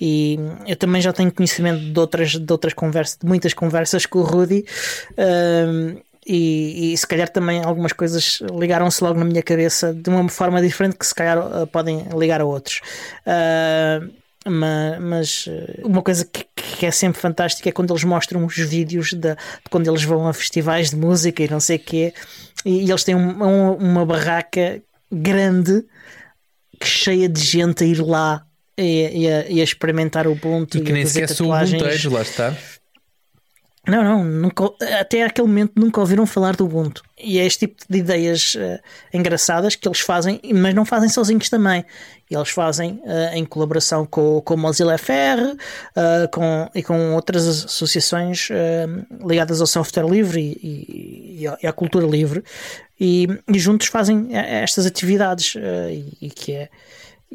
e 0.00 0.38
eu 0.66 0.74
também 0.74 1.00
já 1.00 1.12
tenho 1.12 1.30
conhecimento 1.30 1.92
de 1.92 2.00
outras, 2.00 2.32
de 2.32 2.52
outras 2.52 2.74
conversas, 2.74 3.18
de 3.20 3.26
muitas 3.26 3.54
conversas 3.54 4.04
com 4.04 4.18
o 4.18 4.22
Rudy. 4.22 4.64
Uh, 5.12 6.02
e, 6.26 6.92
e, 6.92 6.96
se 6.96 7.06
calhar 7.06 7.28
também 7.28 7.62
algumas 7.62 7.92
coisas 7.92 8.40
ligaram-se 8.58 9.02
logo 9.04 9.18
na 9.18 9.24
minha 9.24 9.42
cabeça 9.42 9.92
de 9.92 10.08
uma 10.08 10.28
forma 10.28 10.60
diferente 10.60 10.96
que 10.96 11.06
se 11.06 11.14
calhar 11.14 11.38
uh, 11.38 11.66
podem 11.66 12.06
ligar 12.18 12.40
a 12.40 12.44
outros. 12.44 12.80
Uh, 13.26 14.10
mas, 14.46 15.00
mas, 15.00 15.48
uma 15.82 16.02
coisa 16.02 16.24
que, 16.24 16.44
que, 16.54 16.84
é 16.84 16.90
sempre 16.90 17.20
fantástica 17.20 17.68
é 17.68 17.72
quando 17.72 17.92
eles 17.92 18.04
mostram 18.04 18.44
os 18.44 18.56
vídeos 18.56 19.10
de, 19.10 19.16
de, 19.16 19.36
quando 19.70 19.88
eles 19.88 20.04
vão 20.04 20.26
a 20.26 20.34
festivais 20.34 20.90
de 20.90 20.96
música 20.96 21.42
e 21.42 21.48
não 21.48 21.60
sei 21.60 21.76
o 21.76 21.80
quê, 21.80 22.12
e, 22.64 22.84
e 22.84 22.90
eles 22.90 23.04
têm 23.04 23.14
um, 23.14 23.42
um, 23.42 23.72
uma 23.74 24.04
barraca 24.04 24.82
grande 25.10 25.84
cheia 26.82 27.28
de 27.28 27.40
gente 27.40 27.84
a 27.84 27.86
ir 27.86 28.00
lá 28.00 28.44
e, 28.76 29.22
e, 29.22 29.30
a, 29.30 29.48
e 29.48 29.60
a, 29.60 29.64
experimentar 29.64 30.26
o 30.26 30.32
Ubuntu 30.32 30.78
e, 30.78 30.80
que 30.82 30.92
nem 30.92 31.06
sequer 31.06 31.28
sou 31.28 31.50
o 31.50 31.56
Ubuntu, 31.56 32.10
lá 32.10 32.22
está. 32.22 32.54
Não, 33.86 34.02
não, 34.02 34.24
nunca, 34.24 34.64
até 34.98 35.22
aquele 35.24 35.46
momento 35.46 35.72
nunca 35.76 36.00
ouviram 36.00 36.24
falar 36.26 36.56
do 36.56 36.64
Ubuntu. 36.64 37.02
E 37.18 37.38
é 37.38 37.44
este 37.44 37.66
tipo 37.66 37.82
de 37.88 37.98
ideias 37.98 38.54
uh, 38.54 38.80
engraçadas 39.12 39.76
que 39.76 39.86
eles 39.86 40.00
fazem, 40.00 40.40
mas 40.54 40.74
não 40.74 40.84
fazem 40.84 41.08
sozinhos 41.08 41.48
também. 41.48 41.84
Eles 42.30 42.48
fazem 42.48 43.00
uh, 43.04 43.34
em 43.34 43.44
colaboração 43.44 44.06
com, 44.06 44.40
com 44.40 44.54
o 44.54 44.56
Mozilla 44.56 44.96
FR 44.96 45.12
uh, 45.12 46.28
com, 46.32 46.70
e 46.74 46.82
com 46.82 47.14
outras 47.14 47.46
associações 47.46 48.48
ligadas 49.24 49.60
ao 49.60 49.66
software 49.66 50.08
livre 50.08 50.40
e, 50.40 51.42
e, 51.42 51.48
e 51.62 51.66
à 51.66 51.72
cultura 51.72 52.06
livre. 52.06 52.42
E, 52.98 53.26
e, 53.48 53.58
juntos 53.58 53.88
fazem 53.88 54.28
estas 54.32 54.86
atividades 54.86 55.56
e, 56.20 56.30
que 56.30 56.52
é 56.52 56.68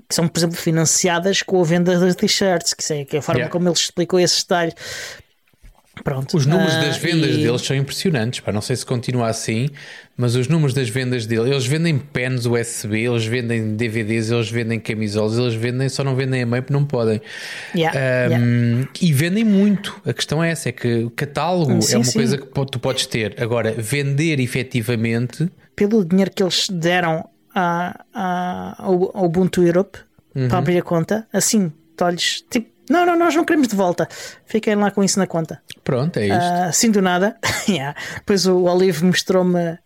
que 0.07 0.15
são, 0.15 0.27
por 0.27 0.39
exemplo, 0.39 0.55
financiadas 0.55 1.41
com 1.41 1.59
a 1.59 1.63
venda 1.63 1.97
de 1.97 2.15
t-shirts, 2.15 2.73
que, 2.73 2.93
é, 2.93 3.05
que 3.05 3.15
é 3.17 3.19
a 3.19 3.21
forma 3.21 3.41
yeah. 3.41 3.51
como 3.51 3.67
eles 3.67 3.79
explicou 3.79 4.19
esse 4.19 4.41
detalhe. 4.41 4.73
Pronto. 6.03 6.37
Os 6.37 6.45
números 6.45 6.75
uh, 6.75 6.81
das 6.81 6.97
vendas 6.97 7.35
e... 7.35 7.37
deles 7.39 7.61
são 7.61 7.75
impressionantes. 7.75 8.39
Pá. 8.39 8.51
Não 8.51 8.61
sei 8.61 8.75
se 8.75 8.85
continua 8.85 9.27
assim, 9.27 9.69
mas 10.15 10.35
os 10.35 10.47
números 10.47 10.73
das 10.73 10.89
vendas 10.89 11.25
deles, 11.25 11.47
eles 11.51 11.65
vendem 11.65 11.97
pens 11.97 12.45
USB, 12.45 13.05
eles 13.05 13.25
vendem 13.25 13.75
DVDs, 13.75 14.31
eles 14.31 14.49
vendem 14.49 14.79
camisolas, 14.79 15.37
eles 15.37 15.55
vendem, 15.55 15.89
só 15.89 16.03
não 16.03 16.15
vendem 16.15 16.43
a 16.43 16.45
meio 16.45 16.63
porque 16.63 16.73
não 16.73 16.85
podem. 16.85 17.21
Yeah, 17.75 17.97
um, 17.97 18.31
yeah. 18.31 18.89
E 19.01 19.13
vendem 19.13 19.43
muito. 19.43 19.99
A 20.05 20.13
questão 20.13 20.43
é 20.43 20.51
essa: 20.51 20.69
é 20.69 20.71
que 20.71 21.03
o 21.03 21.09
catálogo 21.09 21.81
sim, 21.81 21.95
é 21.95 21.97
uma 21.97 22.03
sim. 22.05 22.13
coisa 22.13 22.37
que 22.37 22.65
tu 22.71 22.79
podes 22.79 23.05
ter. 23.05 23.35
Agora, 23.41 23.73
vender 23.77 24.39
efetivamente. 24.39 25.49
Pelo 25.75 26.05
dinheiro 26.05 26.31
que 26.33 26.43
eles 26.43 26.67
deram 26.69 27.27
a, 27.53 28.05
a, 28.13 28.75
ao, 28.83 29.25
Ubuntu 29.25 29.63
Europe 29.63 29.99
uhum. 30.35 30.47
para 30.47 30.57
abrir 30.57 30.77
a 30.77 30.81
conta, 30.81 31.27
assim, 31.31 31.71
olhos, 32.01 32.43
tipo 32.49 32.69
não, 32.89 33.05
não, 33.05 33.17
nós 33.17 33.35
não 33.35 33.45
queremos 33.45 33.67
de 33.67 33.75
volta. 33.75 34.07
Fiquem 34.45 34.75
lá 34.75 34.89
com 34.89 35.03
isso 35.03 35.19
na 35.19 35.27
conta. 35.27 35.61
Pronto, 35.83 36.17
é 36.17 36.27
isto. 36.69 36.87
Uh, 36.87 36.91
do 36.91 37.01
nada. 37.01 37.37
yeah. 37.69 37.95
Depois 38.15 38.45
o 38.47 38.63
Olive 38.63 39.05
mostrou-me 39.05 39.77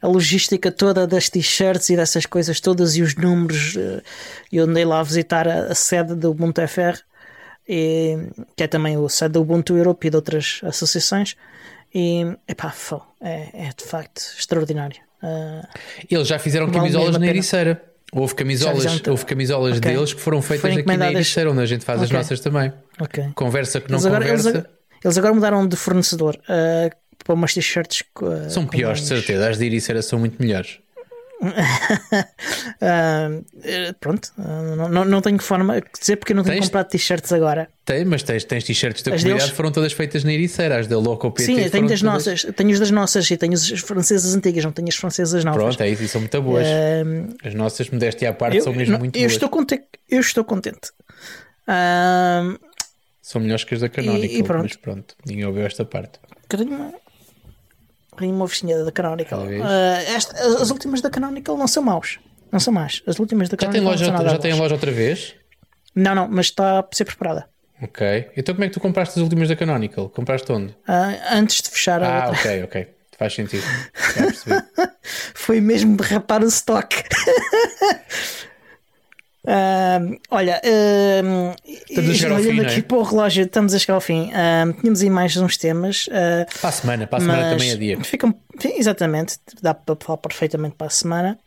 a 0.00 0.06
logística 0.06 0.72
toda 0.72 1.06
das 1.06 1.28
t-shirts 1.28 1.90
e 1.90 1.96
dessas 1.96 2.24
coisas 2.24 2.60
todas 2.60 2.96
e 2.96 3.02
os 3.02 3.14
números. 3.14 3.76
Uh, 3.76 4.02
eu 4.50 4.64
andei 4.64 4.84
lá 4.84 5.00
a 5.00 5.02
visitar 5.02 5.46
a, 5.46 5.66
a 5.66 5.74
sede 5.74 6.14
do 6.14 6.30
Ubuntu 6.30 6.66
FR, 6.66 6.98
e, 7.68 8.16
que 8.56 8.64
é 8.64 8.66
também 8.66 8.96
o 8.96 9.08
sede 9.08 9.34
do 9.34 9.42
Ubuntu 9.42 9.76
Europe 9.76 10.06
e 10.06 10.10
de 10.10 10.16
outras 10.16 10.60
associações. 10.64 11.36
E 11.94 12.24
epá, 12.46 12.74
é, 13.20 13.66
é 13.66 13.70
de 13.76 13.84
facto 13.84 14.22
extraordinário. 14.38 15.00
Uh, 15.22 15.66
Eles 16.10 16.28
já 16.28 16.38
fizeram 16.38 16.70
camisolas 16.70 17.18
na 17.18 17.26
Ericeira. 17.26 17.82
Houve 18.12 18.34
camisolas, 18.34 19.02
houve 19.06 19.24
camisolas 19.26 19.78
okay. 19.78 19.92
deles 19.92 20.14
que 20.14 20.20
foram 20.20 20.40
feitas 20.40 20.76
aqui 20.76 20.96
na 20.96 21.12
Ericeira, 21.12 21.50
onde 21.50 21.60
a 21.60 21.66
gente 21.66 21.84
faz 21.84 22.00
okay. 22.00 22.06
as 22.06 22.22
nossas 22.22 22.40
também. 22.40 22.72
Okay. 23.00 23.30
Conversa 23.34 23.80
que 23.80 23.90
não 23.90 23.98
eles 23.98 24.06
agora, 24.06 24.24
conversa. 24.24 24.48
Eles, 24.48 24.64
eles, 25.04 25.18
agora 25.18 25.34
mudaram 25.34 25.68
de 25.68 25.76
fornecedor 25.76 26.36
uh, 26.36 26.96
para 27.22 27.34
umas 27.34 27.52
t-shirts. 27.52 28.02
Uh, 28.20 28.48
são 28.48 28.66
piores, 28.66 29.02
de 29.02 29.08
certeza. 29.08 29.50
As 29.50 29.58
de 29.58 29.66
Ericeira 29.66 30.00
são 30.00 30.18
muito 30.18 30.40
melhores. 30.40 30.78
uh, 31.40 31.46
pronto, 34.00 34.32
uh, 34.36 34.88
não, 34.88 35.04
não 35.04 35.20
tenho 35.20 35.38
forma 35.38 35.80
de 35.80 35.86
dizer 35.98 36.16
porque 36.16 36.32
eu 36.32 36.36
não 36.36 36.42
tenho 36.42 36.56
tens, 36.56 36.66
comprado 36.66 36.88
t-shirts 36.88 37.32
agora. 37.32 37.68
Tem, 37.84 38.04
mas 38.04 38.24
tens, 38.24 38.42
tens 38.44 38.64
t-shirts 38.64 39.02
da 39.02 39.14
as 39.14 39.20
comunidade 39.20 39.44
deles... 39.44 39.56
foram 39.56 39.70
todas 39.70 39.92
feitas 39.92 40.24
na 40.24 40.32
Ericeira, 40.32 40.78
as 40.78 40.88
da 40.88 40.98
Loco 40.98 41.30
PT. 41.30 41.44
Sim, 41.44 41.54
tenho 41.70 41.86
das 41.86 42.00
todas... 42.00 42.02
nossas, 42.02 42.42
tenho 42.56 42.72
as 42.72 42.80
das 42.80 42.90
nossas 42.90 43.30
e 43.30 43.36
tenho 43.36 43.54
as 43.54 43.68
francesas 43.80 44.34
antigas, 44.34 44.64
não 44.64 44.72
tenho 44.72 44.88
as 44.88 44.96
francesas 44.96 45.44
novas. 45.44 45.62
Pronto, 45.62 45.80
é 45.80 45.88
isso, 45.88 46.02
e 46.02 46.08
são 46.08 46.20
muito 46.20 46.42
boas. 46.42 46.66
Uh, 46.66 47.36
as 47.44 47.54
nossas, 47.54 47.88
modéstia 47.88 48.30
à 48.30 48.32
parte, 48.32 48.56
eu, 48.56 48.64
são 48.64 48.72
mesmo 48.72 48.94
não, 48.94 48.98
muito 48.98 49.14
eu 49.16 49.20
boas. 49.20 49.32
Estou 49.32 49.48
contente, 49.48 49.86
eu 50.10 50.20
estou 50.20 50.44
contente. 50.44 50.90
são 53.22 53.40
melhores 53.40 53.62
que 53.62 53.74
as 53.74 53.80
da 53.80 53.88
Canonical, 53.88 54.24
e, 54.24 54.38
e 54.38 54.42
pronto. 54.42 54.62
mas 54.64 54.76
pronto, 54.76 55.14
ninguém 55.24 55.46
ouviu 55.46 55.64
esta 55.64 55.84
parte. 55.84 56.18
Uma 58.26 58.44
oficina 58.44 58.84
da 58.84 58.90
Canonical. 58.92 59.40
Uh, 59.44 59.62
esta, 60.14 60.36
as 60.62 60.70
últimas 60.70 61.00
da 61.00 61.08
Canonical 61.10 61.56
não 61.56 61.68
são 61.68 61.82
maus. 61.82 62.18
Não 62.50 62.58
são 62.58 62.72
más. 62.72 63.02
As 63.06 63.18
últimas 63.18 63.48
da 63.48 63.56
Canonical. 63.56 63.96
Já 63.96 64.06
tem 64.06 64.14
loja, 64.16 64.30
já 64.30 64.38
tem 64.38 64.54
loja 64.54 64.74
outra 64.74 64.90
vez? 64.90 65.34
Não, 65.94 66.14
não, 66.14 66.28
mas 66.28 66.46
está 66.46 66.80
a 66.80 66.84
ser 66.92 67.04
preparada. 67.04 67.46
Ok. 67.82 68.30
Então 68.36 68.54
como 68.54 68.64
é 68.64 68.68
que 68.68 68.74
tu 68.74 68.80
compraste 68.80 69.18
as 69.18 69.22
últimas 69.22 69.48
da 69.48 69.54
Canonical? 69.54 70.08
Compraste 70.08 70.50
onde? 70.50 70.72
Uh, 70.88 71.20
antes 71.32 71.62
de 71.62 71.70
fechar 71.70 72.02
a 72.02 72.24
Ah, 72.24 72.26
outra. 72.28 72.40
ok, 72.40 72.62
ok. 72.64 72.88
Faz 73.18 73.34
sentido. 73.34 73.64
Foi 75.34 75.60
mesmo 75.60 75.96
derrapar 75.96 76.42
o 76.42 76.46
stock. 76.46 77.02
Uh, 79.48 80.20
olha, 80.30 80.60
uh, 80.62 81.56
estamos 81.88 82.10
a 82.10 82.14
chegar 82.14 82.36
ao 82.36 82.42
fim, 82.42 82.60
aqui 82.60 82.80
é? 82.80 82.82
para 82.82 82.96
o 82.98 83.02
relógio, 83.02 83.44
estamos 83.46 83.72
a 83.72 83.78
chegar 83.78 83.94
ao 83.94 84.00
fim. 84.00 84.28
Uh, 84.28 84.74
tínhamos 84.74 85.00
aí 85.00 85.08
mais 85.08 85.34
uns 85.38 85.56
temas. 85.56 86.06
Uh, 86.08 86.60
para 86.60 86.68
a 86.68 86.72
semana, 86.72 87.06
para 87.06 87.16
a 87.16 87.20
semana 87.22 87.50
também 87.50 87.70
é 87.70 87.76
dia. 87.76 88.04
Ficam, 88.04 88.34
exatamente, 88.62 89.38
dá 89.62 89.72
para 89.72 89.96
falar 89.98 90.18
perfeitamente 90.18 90.74
para 90.76 90.88
a 90.88 90.90
semana. 90.90 91.38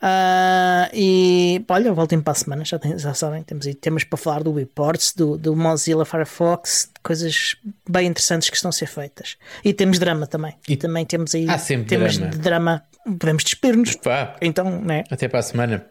Uh, 0.00 0.92
e 0.92 1.64
olha, 1.68 1.90
voltem 1.92 2.20
para 2.20 2.32
a 2.32 2.34
semana, 2.34 2.64
já, 2.66 2.78
tem, 2.78 2.96
já 2.98 3.14
sabem, 3.14 3.42
temos 3.42 3.66
aí 3.66 3.74
temas 3.74 4.04
para 4.04 4.18
falar 4.18 4.42
do 4.44 4.52
reports, 4.52 5.14
do, 5.14 5.36
do 5.38 5.56
Mozilla 5.56 6.04
Firefox, 6.04 6.90
coisas 7.02 7.56
bem 7.88 8.08
interessantes 8.08 8.50
que 8.50 8.56
estão 8.56 8.68
a 8.68 8.72
ser 8.72 8.86
feitas. 8.86 9.38
E 9.64 9.72
temos 9.72 9.98
drama 9.98 10.26
também. 10.26 10.54
E 10.68 10.76
também 10.76 11.06
temos 11.06 11.34
aí 11.34 11.46
temas 11.86 12.18
drama. 12.18 12.30
de 12.30 12.38
drama. 12.38 12.82
Podemos 13.18 13.42
despedir-nos. 13.42 13.96
Então, 14.42 14.82
né? 14.82 15.04
Até 15.10 15.26
para 15.28 15.38
a 15.38 15.42
semana. 15.42 15.86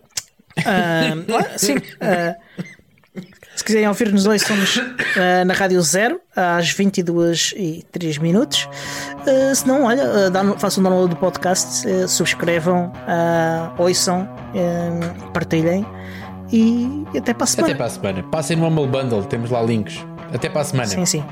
Uh, 0.59 1.57
sim. 1.57 1.75
Uh, 1.75 2.35
se 3.55 3.63
quiserem 3.63 3.87
ouvir-nos 3.87 4.27
hoje, 4.27 4.45
somos 4.45 4.77
uh, 4.77 4.83
na 5.45 5.53
Rádio 5.53 5.81
Zero, 5.81 6.21
às 6.35 6.69
22 6.69 7.53
e 7.57 7.83
3 7.91 8.19
minutos. 8.19 8.69
Se 9.55 9.67
não, 9.67 9.83
olha, 9.83 10.03
façam 10.57 10.81
um 10.81 10.83
download 10.83 11.15
do 11.15 11.19
podcast, 11.19 11.83
subscrevam, 12.07 12.93
ouçam, 13.77 14.29
partilhem 15.33 15.85
e 16.51 17.03
até 17.17 17.33
para 17.33 17.43
a 17.43 17.47
semana. 17.47 17.73
Até 17.73 17.77
para 17.77 17.85
a 17.87 17.89
semana. 17.89 18.23
Passem 18.23 18.55
no 18.55 18.67
Humble 18.67 18.87
Bundle, 18.87 19.23
temos 19.23 19.49
lá 19.49 19.61
links. 19.61 20.05
Até 20.33 20.49
para 20.49 20.61
a 20.61 20.65
semana. 20.65 20.87
Sim, 20.87 21.05
sim. 21.05 21.23